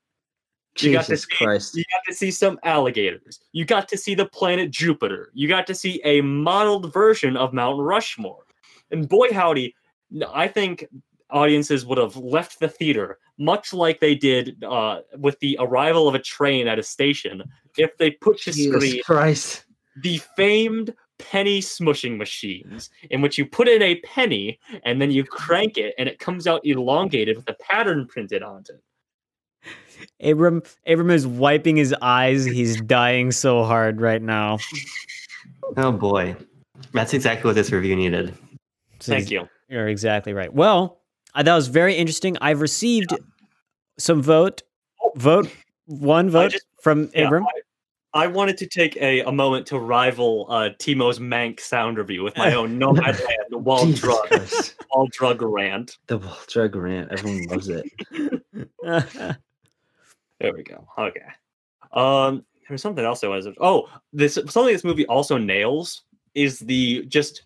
You 0.83 0.93
got 0.93 1.07
to 1.07 1.13
Jesus 1.13 1.25
see- 1.25 1.45
Christ. 1.45 1.75
You 1.77 1.85
got 1.85 2.11
to 2.11 2.15
see 2.15 2.31
some 2.31 2.59
alligators. 2.65 3.41
You 3.53 3.65
got 3.65 3.89
to 3.89 3.97
see 3.97 4.15
the 4.15 4.27
planet 4.27 4.71
Jupiter. 4.71 5.31
You 5.35 5.49
got 5.49 5.67
to 5.69 5.75
see 5.75 6.01
a 6.05 6.21
modeled 6.21 6.93
version 6.93 7.37
of 7.37 7.53
Mount 7.53 7.81
Rushmore. 7.81 8.45
And 8.91 9.09
boy, 9.09 9.33
howdy, 9.33 9.75
I 10.33 10.49
think 10.49 10.87
audiences 11.31 11.85
would 11.85 11.99
have 11.99 12.17
left 12.17 12.61
the 12.61 12.69
theater 12.69 13.19
much 13.39 13.73
like 13.73 14.01
they 14.01 14.15
did 14.15 14.63
uh, 14.65 15.01
with 15.19 15.39
the 15.41 15.57
arrival 15.61 16.09
of 16.09 16.15
a 16.15 16.19
train 16.19 16.69
at 16.69 16.79
a 16.79 16.83
station 16.83 17.43
if 17.77 17.97
they 17.99 18.13
put 18.13 18.39
to 18.43 18.53
Jesus 18.53 18.77
screen 18.77 19.03
Christ. 19.03 19.65
the 20.03 20.19
famed 20.37 20.95
penny 21.19 21.61
smushing 21.61 22.17
machines 22.17 22.91
in 23.11 23.21
which 23.21 23.39
you 23.39 23.47
put 23.47 23.69
in 23.69 23.83
a 23.83 23.97
penny 24.01 24.59
and 24.85 25.01
then 25.01 25.11
you 25.11 25.25
crank 25.25 25.79
it 25.79 25.95
and 25.99 26.09
it 26.09 26.19
comes 26.19 26.47
out 26.47 26.61
elongated 26.65 27.37
with 27.37 27.49
a 27.49 27.55
pattern 27.55 28.07
printed 28.07 28.43
onto 28.43 28.73
it. 28.75 28.83
Abram 30.23 30.63
Abram 30.87 31.11
is 31.11 31.27
wiping 31.27 31.77
his 31.77 31.95
eyes. 32.01 32.45
He's 32.45 32.81
dying 32.81 33.33
so 33.33 33.65
hard 33.65 34.01
right 34.01 34.23
now. 34.23 34.59
Oh 35.77 35.91
boy, 35.91 36.37
that's 36.93 37.13
exactly 37.13 37.49
what 37.49 37.57
this 37.57 37.73
review 37.73 37.97
needed. 37.97 38.33
Thank 39.01 39.33
you. 39.33 39.49
You're 39.69 39.89
exactly 39.89 40.33
right. 40.33 40.53
Well, 40.53 41.01
uh, 41.35 41.43
that 41.43 41.55
was 41.57 41.67
very 41.67 41.95
interesting. 41.97 42.37
I've 42.41 42.61
received 42.61 43.13
some 43.99 44.23
vote, 44.23 44.63
vote 45.17 45.51
one 45.87 46.31
vote 46.31 46.53
just- 46.53 46.67
from 46.81 47.11
Yeah, 47.15 47.27
Abram. 47.27 47.45
I, 48.15 48.23
I 48.23 48.27
wanted 48.29 48.57
to 48.59 48.67
take 48.69 48.97
a, 48.99 49.23
a 49.23 49.33
moment 49.33 49.67
to 49.67 49.79
rival 49.81 50.47
uh, 50.49 50.71
Timo's 50.79 51.19
Mank 51.19 51.59
sound 51.59 51.99
review 51.99 52.23
with 52.23 52.37
my 52.37 52.55
own 52.55 52.79
Nomadland 52.81 53.51
Wall 53.51 53.91
Drug 53.91 54.49
Wall 54.93 55.09
Drug 55.11 55.43
rant. 55.43 55.99
The 56.07 56.19
Wall 56.19 56.39
Drug 56.47 56.77
rant. 56.77 57.11
Everyone 57.11 57.43
loves 57.49 57.69
it. 57.69 57.91
There 60.41 60.53
we 60.55 60.63
go. 60.63 60.87
Okay. 60.99 61.21
Um, 61.93 62.45
there's 62.69 62.83
something 62.83 63.05
else 63.05 63.23
I 63.25 63.29
was. 63.29 63.49
Oh, 63.61 63.89
this 64.13 64.35
something 64.35 64.73
this 64.73 64.85
movie 64.85 65.07
also 65.07 65.39
nails 65.39 66.03
is 66.35 66.59
the 66.61 67.05
just 67.07 67.45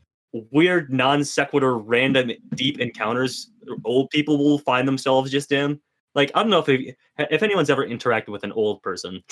weird 0.51 0.93
non 0.93 1.25
sequitur 1.25 1.79
random 1.79 2.31
deep 2.55 2.79
encounters 2.81 3.51
old 3.85 4.11
people 4.11 4.39
will 4.39 4.59
find 4.59 4.87
themselves 4.87 5.31
just 5.31 5.53
in. 5.53 5.81
Like 6.15 6.31
I 6.35 6.43
don't 6.43 6.51
know 6.51 6.59
if 6.59 6.67
they, 6.67 6.97
if 7.19 7.43
anyone's 7.43 7.71
ever 7.71 7.87
interacted 7.87 8.29
with 8.29 8.43
an 8.43 8.53
old 8.53 8.83
person, 8.83 9.23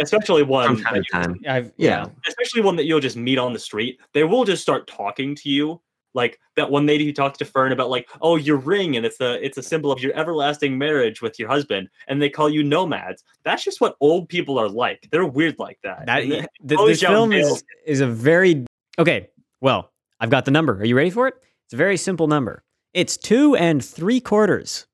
especially 0.00 0.42
one 0.42 0.76
From 0.76 0.84
time 0.84 0.94
to 0.94 1.02
time. 1.10 1.40
I've, 1.48 1.72
Yeah. 1.78 2.06
especially 2.26 2.60
one 2.60 2.76
that 2.76 2.84
you'll 2.84 3.00
just 3.00 3.16
meet 3.16 3.38
on 3.38 3.52
the 3.54 3.58
street, 3.58 3.98
they 4.12 4.24
will 4.24 4.44
just 4.44 4.62
start 4.62 4.86
talking 4.86 5.34
to 5.36 5.48
you. 5.48 5.80
Like 6.14 6.38
that 6.56 6.70
one 6.70 6.86
lady 6.86 7.04
who 7.04 7.12
talks 7.12 7.38
to 7.38 7.44
Fern 7.44 7.72
about 7.72 7.90
like, 7.90 8.08
oh, 8.22 8.36
your 8.36 8.56
ring, 8.56 8.96
and 8.96 9.04
it's 9.04 9.20
a 9.20 9.44
it's 9.44 9.58
a 9.58 9.62
symbol 9.62 9.90
of 9.90 10.00
your 10.00 10.14
everlasting 10.16 10.78
marriage 10.78 11.20
with 11.20 11.38
your 11.38 11.48
husband, 11.48 11.88
and 12.08 12.22
they 12.22 12.30
call 12.30 12.48
you 12.48 12.62
nomads. 12.62 13.24
That's 13.44 13.64
just 13.64 13.80
what 13.80 13.96
old 14.00 14.28
people 14.28 14.58
are 14.58 14.68
like. 14.68 15.08
They're 15.10 15.26
weird 15.26 15.58
like 15.58 15.78
that. 15.82 16.06
That, 16.06 16.22
And 16.22 16.32
they- 16.32 16.46
th- 16.68 16.78
always 16.78 17.00
this 17.00 17.08
film 17.08 17.30
nails. 17.30 17.58
is, 17.58 17.64
is 17.86 18.00
a 18.00 18.06
very 18.06 18.64
okay. 18.98 19.28
Well, 19.60 19.90
I've 20.20 20.30
got 20.30 20.44
the 20.44 20.50
number. 20.52 20.74
Are 20.80 20.84
you 20.84 20.96
ready 20.96 21.10
for 21.10 21.26
it? 21.26 21.34
It's 21.64 21.74
a 21.74 21.76
very 21.76 21.96
simple 21.96 22.28
number. 22.28 22.62
It's 22.92 23.16
two 23.16 23.56
and 23.56 23.84
three 23.84 24.20
quarters. 24.20 24.86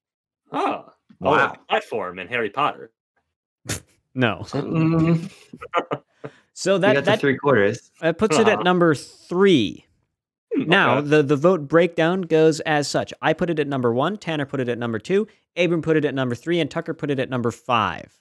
oh, 0.52 0.86
Wow. 1.20 1.52
oh, 1.52 1.62
platform 1.68 2.18
in 2.18 2.28
Harry 2.28 2.48
Potter. 2.50 2.90
No. 4.14 4.44
Mm, 4.52 5.30
So 6.52 6.78
That, 6.78 6.88
that 6.88 6.94
got 6.94 7.04
that, 7.04 7.20
three 7.20 7.36
quarters. 7.36 7.90
that 8.00 8.18
puts 8.18 8.36
it 8.38 8.46
at 8.48 8.54
Uh-huh. 8.54 8.62
number 8.62 8.94
three. 8.94 9.84
Hmm, 10.54 10.62
Now 10.68 10.98
okay. 10.98 11.08
the 11.08 11.22
the 11.22 11.36
vote 11.36 11.68
breakdown 11.68 12.22
goes 12.22 12.60
as 12.60 12.88
such. 12.88 13.12
I 13.22 13.32
put 13.32 13.50
it 13.50 13.58
at 13.58 13.68
number 13.68 13.92
one. 13.92 14.16
Tanner 14.16 14.46
put 14.46 14.60
it 14.60 14.68
at 14.68 14.78
number 14.78 14.98
two. 14.98 15.26
Abram 15.56 15.82
put 15.82 15.96
it 15.96 16.04
at 16.04 16.14
number 16.14 16.34
three, 16.34 16.60
and 16.60 16.70
Tucker 16.70 16.94
put 16.94 17.10
it 17.10 17.18
at 17.18 17.30
number 17.30 17.50
five. 17.50 18.12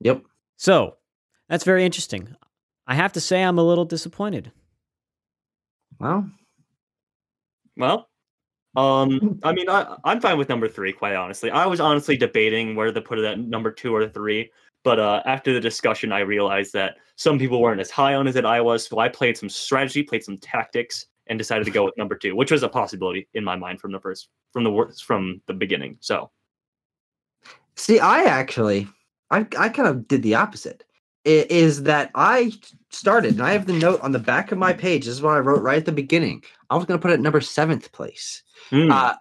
yep. 0.00 0.22
So 0.56 0.96
that's 1.48 1.64
very 1.64 1.84
interesting. 1.84 2.34
I 2.86 2.94
have 2.94 3.12
to 3.14 3.20
say 3.20 3.42
I'm 3.42 3.58
a 3.58 3.62
little 3.64 3.84
disappointed. 3.84 4.52
Well, 5.98 6.30
Well, 7.76 8.08
um, 8.76 9.40
I 9.42 9.52
mean, 9.52 9.68
I, 9.68 9.96
I'm 10.04 10.20
fine 10.20 10.38
with 10.38 10.48
number 10.48 10.68
three. 10.68 10.92
Quite 10.92 11.16
honestly, 11.16 11.50
I 11.50 11.66
was 11.66 11.80
honestly 11.80 12.16
debating 12.16 12.76
whether 12.76 12.92
to 12.92 13.00
put 13.00 13.18
it 13.18 13.24
at 13.24 13.38
number 13.40 13.70
two 13.72 13.94
or 13.94 14.08
three. 14.08 14.50
But 14.84 14.98
uh, 15.00 15.22
after 15.26 15.52
the 15.52 15.60
discussion, 15.60 16.12
I 16.12 16.20
realized 16.20 16.72
that 16.74 16.96
some 17.16 17.38
people 17.38 17.60
weren't 17.60 17.80
as 17.80 17.90
high 17.90 18.14
on 18.14 18.26
it 18.26 18.36
as 18.36 18.44
I 18.44 18.60
was. 18.60 18.86
So 18.86 18.98
I 18.98 19.08
played 19.08 19.36
some 19.36 19.48
strategy, 19.48 20.02
played 20.02 20.24
some 20.24 20.38
tactics, 20.38 21.06
and 21.26 21.38
decided 21.38 21.64
to 21.64 21.70
go 21.70 21.84
with 21.84 21.96
number 21.98 22.14
two, 22.16 22.34
which 22.36 22.50
was 22.50 22.62
a 22.62 22.68
possibility 22.68 23.28
in 23.34 23.44
my 23.44 23.56
mind 23.56 23.80
from 23.80 23.92
the 23.92 24.00
first, 24.00 24.28
from 24.52 24.64
the 24.64 24.94
from 25.04 25.42
the 25.46 25.52
beginning. 25.52 25.98
So 26.00 26.30
see, 27.76 27.98
I 27.98 28.24
actually, 28.24 28.88
I, 29.30 29.46
I 29.58 29.68
kind 29.68 29.88
of 29.88 30.08
did 30.08 30.22
the 30.22 30.34
opposite. 30.36 30.84
I- 31.26 31.46
Is 31.50 31.82
that 31.82 32.10
I 32.14 32.52
started, 32.90 33.32
and 33.32 33.42
I 33.42 33.52
have 33.52 33.66
the 33.66 33.72
note 33.74 34.00
on 34.00 34.12
the 34.12 34.18
back 34.18 34.52
of 34.52 34.58
my 34.58 34.72
page. 34.72 35.04
This 35.04 35.14
is 35.14 35.22
what 35.22 35.34
I 35.34 35.40
wrote 35.40 35.62
right 35.62 35.78
at 35.78 35.84
the 35.84 35.92
beginning. 35.92 36.42
I 36.70 36.76
was 36.76 36.86
going 36.86 36.98
to 36.98 37.02
put 37.02 37.10
it 37.10 37.14
at 37.14 37.20
number 37.20 37.40
seventh 37.40 37.92
place. 37.92 38.42
hmm, 38.70 38.90
Uh, 38.90 39.14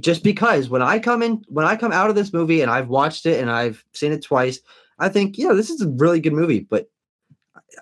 just 0.00 0.22
because 0.22 0.70
when 0.70 0.82
I 0.82 0.98
come 0.98 1.22
in, 1.22 1.44
when 1.48 1.66
I 1.66 1.76
come 1.76 1.92
out 1.92 2.08
of 2.08 2.16
this 2.16 2.32
movie 2.32 2.62
and 2.62 2.70
I've 2.70 2.88
watched 2.88 3.26
it 3.26 3.40
and 3.40 3.50
I've 3.50 3.84
seen 3.92 4.12
it 4.12 4.22
twice, 4.22 4.60
I 5.00 5.08
think, 5.08 5.38
yeah, 5.38 5.52
this 5.52 5.70
is 5.70 5.80
a 5.80 5.88
really 5.88 6.20
good 6.20 6.32
movie. 6.32 6.60
But 6.60 6.88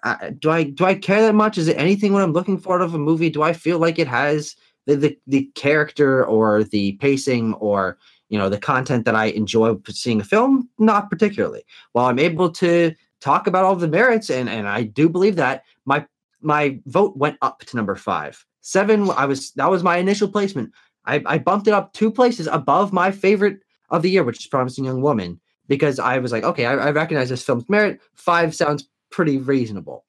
I, 0.05 0.31
do 0.39 0.51
I 0.51 0.64
do 0.64 0.85
I 0.85 0.95
care 0.95 1.23
that 1.23 1.35
much? 1.35 1.59
Is 1.59 1.69
it 1.69 1.79
anything 1.79 2.12
what 2.12 2.23
I'm 2.23 2.33
looking 2.33 2.59
for 2.59 2.77
out 2.77 2.83
of 2.83 2.95
a 2.95 2.99
movie? 2.99 3.31
Do 3.31 3.43
I 3.43 3.53
feel 3.53 3.79
like 3.79 3.99
it 3.99 4.09
has 4.09 4.57
the 4.87 4.97
the, 4.97 5.19
the 5.27 5.51
character 5.55 6.25
or 6.25 6.64
the 6.64 6.93
pacing 6.93 7.55
or 7.55 7.99
you 8.29 8.39
know 8.39 8.49
the 8.49 8.59
content 8.59 9.05
that 9.05 9.14
I 9.14 9.27
enjoy 9.27 9.77
seeing 9.89 10.21
a 10.21 10.25
film? 10.25 10.69
Not 10.79 11.11
particularly. 11.11 11.62
While 11.93 12.07
I'm 12.07 12.19
able 12.19 12.51
to 12.53 12.95
talk 13.21 13.47
about 13.47 13.64
all 13.64 13.77
the 13.77 13.89
merits 13.89 14.31
and 14.31 14.49
and 14.49 14.69
I 14.69 14.85
do 14.85 15.09
believe 15.09 15.37
that 15.37 15.64
my 15.85 16.07
my 16.41 16.79
vote 16.87 17.16
went 17.16 17.37
up 17.43 17.61
to 17.61 17.77
number 17.77 17.97
five. 17.97 18.45
Seven, 18.61 19.11
I 19.11 19.25
was 19.25 19.53
that 19.53 19.71
was 19.71 19.83
my 19.83 19.97
initial 19.97 20.29
placement. 20.29 20.73
I, 21.07 21.23
I 21.25 21.39
bumped 21.39 21.66
it 21.69 21.75
up 21.75 21.93
two 21.95 22.11
places 22.11 22.47
above 22.49 22.93
my 22.93 23.11
favorite 23.11 23.61
of 23.91 24.03
the 24.03 24.11
year, 24.11 24.25
which 24.25 24.41
is 24.41 24.47
Promising 24.47 24.85
Young 24.85 25.01
Woman, 25.01 25.41
because 25.69 25.99
I 25.99 26.19
was 26.19 26.33
like, 26.33 26.45
okay, 26.45 26.66
I, 26.66 26.75
I 26.75 26.91
recognize 26.91 27.29
this 27.29 27.43
film's 27.43 27.69
merit. 27.69 28.01
Five 28.14 28.55
sounds 28.55 28.89
pretty 29.11 29.39
reasonable, 29.39 30.05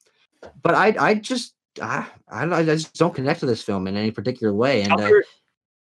but 0.62 0.76
I 0.76 0.95
I 0.99 1.14
just 1.16 1.53
I, 1.82 2.05
I, 2.30 2.43
I 2.51 2.64
just 2.64 2.95
don't 2.95 3.14
connect 3.14 3.41
to 3.41 3.45
this 3.45 3.62
film 3.62 3.88
in 3.88 3.95
any 3.95 4.12
particular 4.12 4.53
way, 4.53 4.82
and 4.82 4.93
uh, 4.93 4.97
Tucker, 4.97 5.24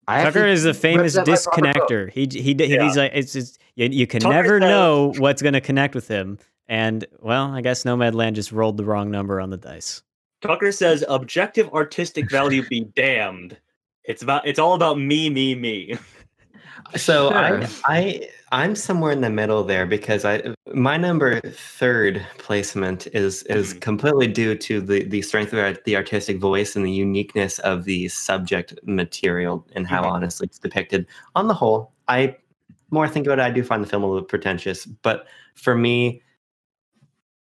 I 0.07 0.23
Tucker 0.23 0.45
is 0.45 0.65
a 0.65 0.73
famous 0.73 1.15
represent 1.15 1.57
my 1.61 1.71
disconnector. 1.73 2.11
He 2.11 2.27
he 2.31 2.53
Yeah. 2.53 2.83
he's 2.83 2.97
like 2.97 3.11
it's 3.13 3.33
just 3.33 3.59
you, 3.75 3.87
you 3.87 4.07
can 4.07 4.21
Tucker 4.21 4.33
never 4.33 4.59
says- 4.61 4.69
know 4.69 5.13
what's 5.17 5.41
going 5.41 5.53
to 5.53 5.61
connect 5.61 5.95
with 5.95 6.07
him. 6.07 6.37
And 6.69 7.05
well, 7.21 7.51
I 7.53 7.61
guess 7.61 7.83
Nomadland 7.85 8.33
just 8.33 8.51
rolled 8.51 8.75
the 8.75 8.83
wrong 8.83 9.09
number 9.09 9.39
on 9.39 9.49
the 9.49 9.57
dice. 9.57 10.03
Tucker 10.41 10.71
says 10.71 11.03
objective 11.07 11.73
artistic 11.73 12.29
value 12.29 12.67
be 12.67 12.81
damned. 12.81 13.57
It's 14.03 14.21
about 14.21 14.45
it's 14.47 14.59
all 14.59 14.73
about 14.73 14.99
me, 14.99 15.29
me, 15.29 15.55
me. 15.55 15.97
So 16.95 17.29
I, 17.33 17.59
Sure. 17.65 17.69
I, 17.85 18.29
I'm 18.51 18.75
somewhere 18.75 19.11
in 19.11 19.21
the 19.21 19.29
middle 19.29 19.63
there 19.63 19.85
because 19.85 20.23
I, 20.25 20.53
my 20.73 20.97
number 20.97 21.41
third 21.41 22.25
placement 22.37 23.07
is 23.07 23.43
is 23.43 23.73
Mhm. 23.73 23.81
completely 23.81 24.27
due 24.27 24.55
to 24.55 24.81
the 24.81 25.03
the 25.03 25.21
strength 25.21 25.53
of 25.53 25.77
the 25.85 25.95
artistic 25.95 26.39
voice 26.39 26.75
and 26.75 26.85
the 26.85 26.91
uniqueness 26.91 27.59
of 27.59 27.83
the 27.83 28.07
subject 28.09 28.73
material 28.83 29.65
and 29.75 29.87
how 29.87 30.03
Mhm. 30.03 30.11
honestly 30.11 30.45
it's 30.47 30.59
depicted. 30.59 31.05
On 31.35 31.47
the 31.47 31.53
whole, 31.53 31.93
I 32.07 32.37
more 32.89 33.07
think 33.07 33.25
about 33.27 33.39
it, 33.39 33.43
I 33.43 33.51
do 33.51 33.63
find 33.63 33.83
the 33.83 33.87
film 33.87 34.03
a 34.03 34.07
little 34.07 34.23
pretentious, 34.23 34.85
but 34.85 35.27
for 35.55 35.75
me. 35.75 36.21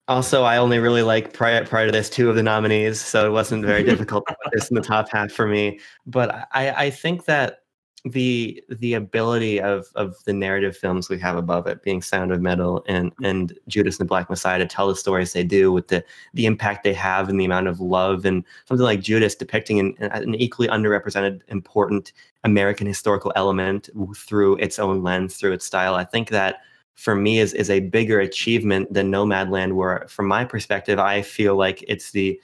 Also, 0.07 0.43
I 0.43 0.57
only 0.57 0.77
really 0.77 1.01
like 1.01 1.33
prior 1.33 1.65
prior 1.65 1.87
to 1.87 1.91
this 1.91 2.11
two 2.11 2.29
of 2.29 2.35
the 2.35 2.43
nominees, 2.43 3.01
so 3.01 3.25
it 3.25 3.31
wasn't 3.31 3.65
very 3.65 3.83
difficult 4.07 4.23
to 4.27 4.35
put 4.43 4.53
this 4.53 4.69
in 4.69 4.75
the 4.75 4.81
top 4.81 5.09
half 5.11 5.31
for 5.31 5.47
me. 5.47 5.79
But 6.05 6.47
I, 6.53 6.69
I 6.69 6.89
think 6.91 7.25
that 7.25 7.63
the 8.05 8.63
the 8.69 8.93
ability 8.93 9.59
of 9.59 9.87
of 9.95 10.15
the 10.25 10.33
narrative 10.33 10.77
films 10.77 11.09
we 11.09 11.17
have 11.17 11.35
above 11.35 11.65
it 11.65 11.81
being 11.81 12.03
sound 12.03 12.31
of 12.31 12.39
metal 12.39 12.85
and 12.87 13.11
and 13.23 13.57
judas 13.67 13.97
and 13.97 14.05
the 14.05 14.07
black 14.07 14.29
messiah 14.29 14.59
to 14.59 14.67
tell 14.67 14.87
the 14.87 14.95
stories 14.95 15.33
they 15.33 15.43
do 15.43 15.71
with 15.71 15.87
the 15.87 16.03
the 16.35 16.45
impact 16.45 16.83
they 16.83 16.93
have 16.93 17.29
and 17.29 17.39
the 17.39 17.45
amount 17.45 17.67
of 17.67 17.79
love 17.79 18.23
and 18.23 18.43
something 18.65 18.83
like 18.83 19.01
judas 19.01 19.33
depicting 19.33 19.79
an, 19.79 19.95
an 19.99 20.35
equally 20.35 20.67
underrepresented 20.67 21.41
important 21.47 22.13
american 22.43 22.85
historical 22.85 23.33
element 23.35 23.89
through 24.15 24.55
its 24.57 24.77
own 24.77 25.01
lens 25.01 25.35
through 25.37 25.51
its 25.51 25.65
style. 25.65 25.95
I 25.95 26.03
think 26.03 26.29
that 26.29 26.57
for 26.93 27.15
me 27.15 27.39
is 27.39 27.53
is 27.53 27.71
a 27.71 27.79
bigger 27.79 28.19
achievement 28.19 28.93
than 28.93 29.11
nomadland 29.11 29.73
where 29.73 30.05
from 30.07 30.27
my 30.27 30.45
perspective 30.45 30.97
i 30.97 31.21
feel 31.21 31.55
like 31.55 31.83
it's 31.87 32.11
the 32.11 32.39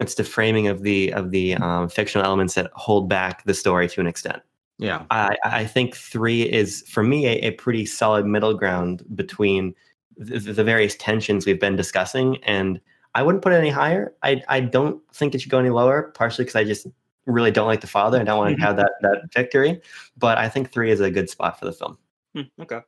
it's 0.00 0.16
the 0.16 0.24
framing 0.24 0.66
of 0.66 0.82
the 0.82 1.12
of 1.12 1.30
the 1.30 1.54
um, 1.54 1.88
fictional 1.88 2.26
elements 2.26 2.54
that 2.54 2.70
hold 2.74 3.08
back 3.08 3.44
the 3.44 3.54
story 3.54 3.88
to 3.88 4.00
an 4.00 4.06
extent 4.06 4.42
Yeah. 4.78 5.04
I, 5.10 5.36
I 5.44 5.64
think 5.64 5.96
three 5.96 6.42
is 6.42 6.82
for 6.88 7.02
me 7.02 7.26
a, 7.26 7.48
a 7.48 7.50
pretty 7.52 7.86
solid 7.86 8.26
middle 8.26 8.54
ground 8.54 9.02
between 9.14 9.74
the, 10.16 10.38
the 10.38 10.64
various 10.64 10.96
tensions 10.96 11.46
we've 11.46 11.60
been 11.60 11.76
discussing, 11.76 12.36
and 12.44 12.80
I 13.14 13.22
wouldn't 13.22 13.42
put 13.42 13.52
it 13.52 13.56
any 13.56 13.70
higher. 13.70 14.14
I 14.22 14.42
I 14.48 14.60
don't 14.60 15.00
think 15.14 15.34
it 15.34 15.40
should 15.40 15.50
go 15.50 15.58
any 15.58 15.70
lower, 15.70 16.12
partially 16.14 16.44
because 16.44 16.56
I 16.56 16.64
just 16.64 16.86
really 17.26 17.50
don't 17.50 17.66
like 17.66 17.80
the 17.80 17.86
father 17.86 18.18
and 18.18 18.26
don't 18.26 18.38
want 18.38 18.54
to 18.54 18.62
Mhm. 18.62 18.66
have 18.66 18.76
that 18.76 18.92
that 19.02 19.32
victory. 19.32 19.80
But 20.16 20.38
I 20.38 20.48
think 20.48 20.70
three 20.70 20.90
is 20.90 21.00
a 21.00 21.10
good 21.10 21.28
spot 21.30 21.58
for 21.58 21.64
the 21.64 21.72
film. 21.72 21.98
Hmm, 22.34 22.42
okay. 22.60 22.80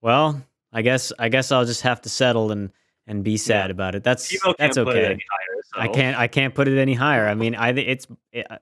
Well, 0.00 0.42
I 0.72 0.82
guess 0.82 1.12
I 1.18 1.28
guess 1.28 1.50
I'll 1.50 1.64
just 1.64 1.82
have 1.82 2.00
to 2.02 2.08
settle 2.08 2.52
and 2.52 2.70
and 3.06 3.22
be 3.24 3.36
sad 3.36 3.70
about 3.70 3.94
it. 3.94 4.02
That's 4.04 4.28
that's 4.28 4.76
can't 4.76 4.76
it 4.76 4.78
okay. 4.78 5.04
any 5.06 5.24
higher, 5.30 5.84
I 5.84 5.88
can't 5.88 6.18
I 6.18 6.26
can't 6.28 6.54
put 6.54 6.68
it 6.68 6.78
any 6.78 6.94
higher. 6.94 7.26
I 7.26 7.34
mean, 7.34 7.54
I 7.54 7.70
it's 7.70 8.06
it, 8.32 8.46
uh, 8.50 8.58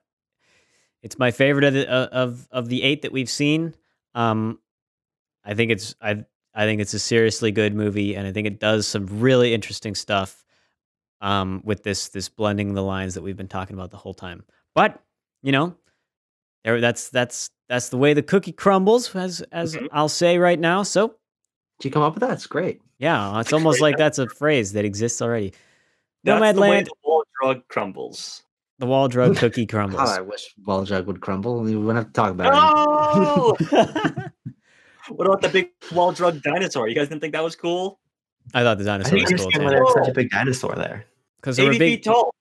it's 1.03 1.19
my 1.19 1.29
favorite 1.29 1.65
of 1.65 1.73
the 1.75 1.87
uh, 1.91 2.07
of 2.11 2.47
of 2.51 2.69
the 2.69 2.81
eight 2.81 3.03
that 3.03 3.11
we've 3.11 3.29
seen. 3.29 3.75
Um, 4.15 4.59
I 5.45 5.53
think 5.53 5.71
it's 5.71 5.93
I 6.01 6.25
I 6.55 6.65
think 6.65 6.81
it's 6.81 6.93
a 6.95 6.99
seriously 6.99 7.51
good 7.51 7.75
movie, 7.75 8.15
and 8.15 8.25
I 8.27 8.31
think 8.31 8.47
it 8.47 8.59
does 8.59 8.87
some 8.87 9.05
really 9.19 9.53
interesting 9.53 9.93
stuff. 9.95 10.39
Um, 11.21 11.61
with 11.63 11.83
this 11.83 12.09
this 12.09 12.27
blending 12.27 12.73
the 12.73 12.83
lines 12.83 13.13
that 13.13 13.21
we've 13.21 13.37
been 13.37 13.47
talking 13.47 13.75
about 13.75 13.91
the 13.91 13.97
whole 13.97 14.13
time. 14.13 14.43
But 14.75 15.01
you 15.41 15.51
know, 15.53 15.75
there 16.65 16.81
that's 16.81 17.09
that's 17.09 17.49
that's 17.69 17.89
the 17.89 17.97
way 17.97 18.13
the 18.13 18.21
cookie 18.23 18.51
crumbles, 18.51 19.15
as 19.15 19.39
as 19.51 19.75
Mhm. 19.75 19.87
I'll 19.93 20.09
say 20.09 20.37
right 20.37 20.59
now. 20.59 20.83
So 20.83 21.15
Did 21.79 21.85
you 21.85 21.91
come 21.91 22.01
up 22.03 22.13
with 22.15 22.21
that? 22.21 22.31
It's 22.33 22.47
great. 22.47 22.81
yeah, 22.99 23.39
it's 23.41 23.53
almost 23.53 23.79
like 23.79 23.95
that's 23.97 24.19
a 24.19 24.27
phrase 24.27 24.73
that 24.73 24.83
exists 24.83 25.21
already. 25.21 25.53
That's 26.25 26.55
the 26.55 26.61
way 26.61 26.83
the 26.83 26.91
wall 27.05 27.23
drug 27.41 27.67
crumbles. 27.69 28.43
The 28.79 28.85
wall 28.85 29.07
drug 29.07 29.37
cookie 29.37 29.65
God, 29.65 29.75
crumbles. 29.77 30.09
I 30.09 30.21
wish 30.21 30.53
Wall 30.65 30.83
drug 30.85 31.07
would 31.07 31.21
crumble. 31.21 31.61
We 31.61 31.75
wouldn't 31.75 31.97
have 31.97 32.07
to 32.07 32.13
talk 32.13 32.31
about 32.31 32.47
it. 32.53 32.59
Oh! 33.71 34.29
what 35.09 35.27
about 35.27 35.41
the 35.41 35.49
big 35.49 35.69
wall 35.93 36.11
drug 36.11 36.41
dinosaur? 36.41 36.87
You 36.87 36.95
guys 36.95 37.09
didn't 37.09 37.21
think 37.21 37.33
that 37.33 37.43
was 37.43 37.55
cool? 37.55 37.99
I 38.53 38.63
thought 38.63 38.77
the 38.77 38.83
dinosaur 38.83 39.17
didn't 39.17 39.31
was 39.31 39.41
cool 39.41 39.45
understand 39.47 39.63
why 39.65 39.69
too. 39.69 39.75
there 39.75 39.83
was 39.83 39.93
such 39.93 40.07
a 40.09 40.13
big 40.13 40.29
dinosaur 40.29 40.75
there. 40.75 41.05
Because 41.37 41.57
there 41.57 41.65
were 41.65 41.71
80 41.73 41.79
big, 41.79 41.97
feet 41.99 42.03
tall. 42.05 42.33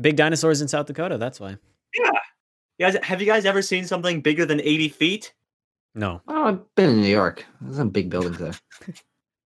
big 0.00 0.16
dinosaurs 0.16 0.60
in 0.60 0.68
South 0.68 0.86
Dakota. 0.86 1.18
That's 1.18 1.40
why. 1.40 1.56
Yeah. 1.98 2.10
You 2.78 2.86
guys, 2.86 2.96
have 3.02 3.20
you 3.20 3.26
guys 3.26 3.44
ever 3.44 3.62
seen 3.62 3.86
something 3.86 4.20
bigger 4.20 4.44
than 4.44 4.60
80 4.60 4.88
feet? 4.90 5.34
No, 5.94 6.20
Oh, 6.28 6.44
I've 6.44 6.74
been 6.74 6.90
in 6.90 7.00
New 7.00 7.08
York. 7.08 7.46
There's 7.62 7.76
some 7.78 7.88
big 7.88 8.10
buildings 8.10 8.38
there. 8.38 8.52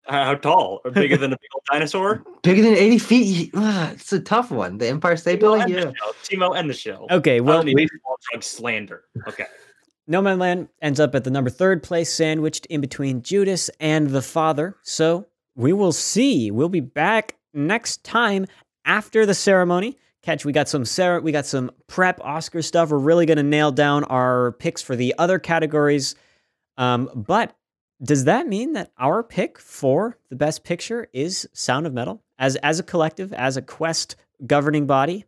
How 0.07 0.25
how 0.25 0.35
tall? 0.35 0.81
Or 0.83 0.91
bigger 0.91 1.17
than 1.17 1.33
a 1.33 1.37
big 1.37 1.49
old 1.53 1.63
dinosaur? 1.71 2.23
Bigger 2.43 2.63
than 2.63 2.75
80 2.75 2.97
feet? 2.97 3.51
ugh, 3.53 3.93
it's 3.93 4.11
a 4.11 4.19
tough 4.19 4.49
one. 4.49 4.79
The 4.79 4.87
Empire 4.87 5.15
State 5.15 5.39
Timo 5.39 5.41
Building? 5.41 5.69
Yeah. 5.69 5.91
Timo 6.23 6.57
and 6.57 6.69
the 6.69 6.73
show. 6.73 7.05
Okay, 7.11 7.39
well, 7.39 7.63
we- 7.63 7.87
wall 8.03 8.17
drug 8.31 8.43
slander. 8.43 9.03
Okay. 9.27 9.45
Nomadland 10.09 10.67
ends 10.81 10.99
up 10.99 11.13
at 11.15 11.23
the 11.23 11.31
number 11.31 11.49
third 11.49 11.83
place, 11.83 12.11
sandwiched 12.11 12.65
in 12.67 12.81
between 12.81 13.21
Judas 13.21 13.69
and 13.79 14.09
the 14.09 14.21
Father. 14.21 14.75
So 14.81 15.27
we 15.55 15.71
will 15.71 15.91
see. 15.91 16.51
We'll 16.51 16.69
be 16.69 16.79
back 16.79 17.35
next 17.53 18.03
time 18.03 18.47
after 18.85 19.25
the 19.25 19.35
ceremony. 19.35 19.97
Catch, 20.23 20.45
we 20.45 20.51
got 20.51 20.69
some 20.69 20.85
Sarah, 20.85 21.19
we 21.19 21.31
got 21.31 21.45
some 21.45 21.71
prep 21.87 22.19
Oscar 22.21 22.61
stuff. 22.61 22.89
We're 22.89 22.97
really 22.97 23.25
gonna 23.25 23.43
nail 23.43 23.71
down 23.71 24.03
our 24.05 24.53
picks 24.53 24.81
for 24.81 24.95
the 24.95 25.15
other 25.17 25.39
categories. 25.39 26.15
Um, 26.77 27.09
but 27.15 27.55
does 28.03 28.23
that 28.25 28.47
mean 28.47 28.73
that 28.73 28.91
our 28.97 29.23
pick 29.23 29.59
for 29.59 30.17
the 30.29 30.35
best 30.35 30.63
picture 30.63 31.07
is 31.13 31.47
Sound 31.53 31.85
of 31.85 31.93
Metal 31.93 32.21
as 32.39 32.55
as 32.57 32.79
a 32.79 32.83
collective, 32.83 33.31
as 33.33 33.57
a 33.57 33.61
quest 33.61 34.15
governing 34.45 34.87
body? 34.87 35.25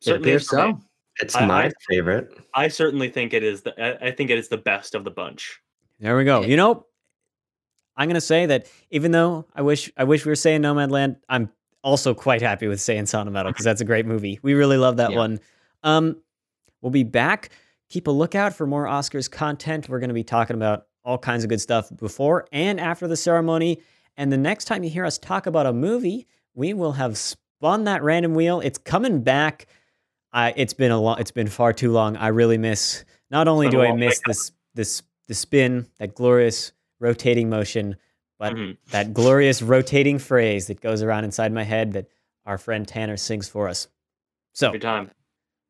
It 0.00 0.04
Certainly 0.04 0.30
appears 0.30 0.42
is 0.44 0.52
me. 0.52 0.58
so. 0.58 0.80
It's 1.20 1.34
I- 1.34 1.46
my 1.46 1.64
I- 1.66 1.72
favorite. 1.88 2.38
I 2.54 2.68
certainly 2.68 3.08
think 3.10 3.32
it 3.34 3.42
is 3.42 3.62
the 3.62 3.74
I- 3.82 4.08
I 4.08 4.10
think 4.12 4.30
it 4.30 4.38
is 4.38 4.48
the 4.48 4.56
best 4.58 4.94
of 4.94 5.04
the 5.04 5.10
bunch. 5.10 5.60
There 5.98 6.16
we 6.16 6.24
go. 6.24 6.42
You 6.42 6.56
know, 6.56 6.86
I'm 7.96 8.08
gonna 8.08 8.20
say 8.20 8.46
that 8.46 8.66
even 8.90 9.10
though 9.10 9.46
I 9.54 9.62
wish 9.62 9.90
I 9.96 10.04
wish 10.04 10.24
we 10.24 10.30
were 10.30 10.36
saying 10.36 10.62
Nomadland, 10.62 11.16
I'm 11.28 11.50
also 11.82 12.14
quite 12.14 12.42
happy 12.42 12.68
with 12.68 12.80
saying 12.80 13.06
Sound 13.06 13.28
of 13.28 13.32
Metal 13.32 13.50
because 13.50 13.64
that's 13.64 13.80
a 13.80 13.84
great 13.84 14.06
movie. 14.06 14.38
We 14.42 14.54
really 14.54 14.76
love 14.76 14.98
that 14.98 15.10
Yeah. 15.12 15.16
one. 15.18 15.40
Um, 15.82 16.22
we'll 16.80 16.90
be 16.90 17.02
back. 17.04 17.50
Keep 17.88 18.06
a 18.06 18.10
lookout 18.12 18.52
for 18.54 18.66
more 18.66 18.84
Oscars 18.84 19.28
content. 19.30 19.88
We're 19.88 19.98
gonna 20.00 20.12
be 20.14 20.22
talking 20.24 20.54
about 20.54 20.86
all 21.08 21.16
kinds 21.18 21.42
of 21.42 21.48
good 21.48 21.60
stuff 21.60 21.88
before 21.96 22.46
and 22.52 22.78
after 22.78 23.08
the 23.08 23.16
ceremony. 23.16 23.80
And 24.18 24.30
the 24.30 24.36
next 24.36 24.66
time 24.66 24.84
you 24.84 24.90
hear 24.90 25.06
us 25.06 25.16
talk 25.16 25.46
about 25.46 25.64
a 25.64 25.72
movie, 25.72 26.26
we 26.54 26.74
will 26.74 26.92
have 26.92 27.16
spun 27.16 27.84
that 27.84 28.02
random 28.02 28.34
wheel. 28.34 28.60
It's 28.60 28.76
coming 28.78 29.22
back. 29.22 29.66
I, 30.34 30.52
it's 30.54 30.74
been 30.74 30.90
a 30.90 31.00
long. 31.00 31.18
It's 31.18 31.30
been 31.30 31.48
far 31.48 31.72
too 31.72 31.92
long. 31.92 32.18
I 32.18 32.28
really 32.28 32.58
miss. 32.58 33.04
Not 33.30 33.48
only 33.48 33.70
do 33.70 33.80
I 33.80 33.96
miss 33.96 34.20
this 34.20 34.52
this 34.74 35.02
the 35.28 35.34
spin, 35.34 35.86
that 35.98 36.14
glorious 36.14 36.72
rotating 37.00 37.48
motion, 37.48 37.96
but 38.38 38.52
Mhm. 38.54 38.76
that 38.90 39.14
glorious 39.14 39.62
rotating 39.62 40.18
phrase 40.18 40.66
that 40.66 40.80
goes 40.82 41.02
around 41.02 41.24
inside 41.24 41.52
my 41.52 41.62
head 41.64 41.92
that 41.94 42.08
our 42.44 42.58
friend 42.58 42.86
Tanner 42.86 43.16
sings 43.16 43.48
for 43.48 43.66
us. 43.68 43.88
So 44.52 44.72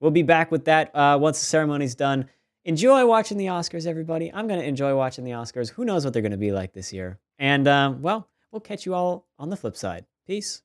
we'll 0.01 0.11
be 0.11 0.23
back 0.23 0.51
with 0.51 0.65
that 0.65 0.91
uh, 0.97 1.17
once 1.21 1.39
the 1.39 1.45
ceremony's 1.47 1.95
done. 1.95 2.29
Enjoy 2.69 3.07
watching 3.07 3.39
the 3.39 3.47
Oscars, 3.47 3.87
everybody. 3.87 4.31
I'm 4.31 4.47
going 4.47 4.61
to 4.61 4.67
enjoy 4.67 4.95
watching 4.95 5.25
the 5.25 5.31
Oscars. 5.31 5.71
Who 5.71 5.87
knows 5.87 6.05
what 6.05 6.13
they're 6.13 6.21
going 6.21 6.33
to 6.33 6.37
be 6.37 6.53
like 6.53 6.75
this 6.75 6.93
year? 6.93 7.19
And 7.39 7.67
um, 7.67 8.03
well, 8.03 8.29
we'll 8.53 8.61
catch 8.61 8.85
you 8.85 8.93
all 8.93 9.27
on 9.39 9.49
the 9.49 9.57
flip 9.57 9.75
side. 9.75 10.05
Peace. 10.27 10.61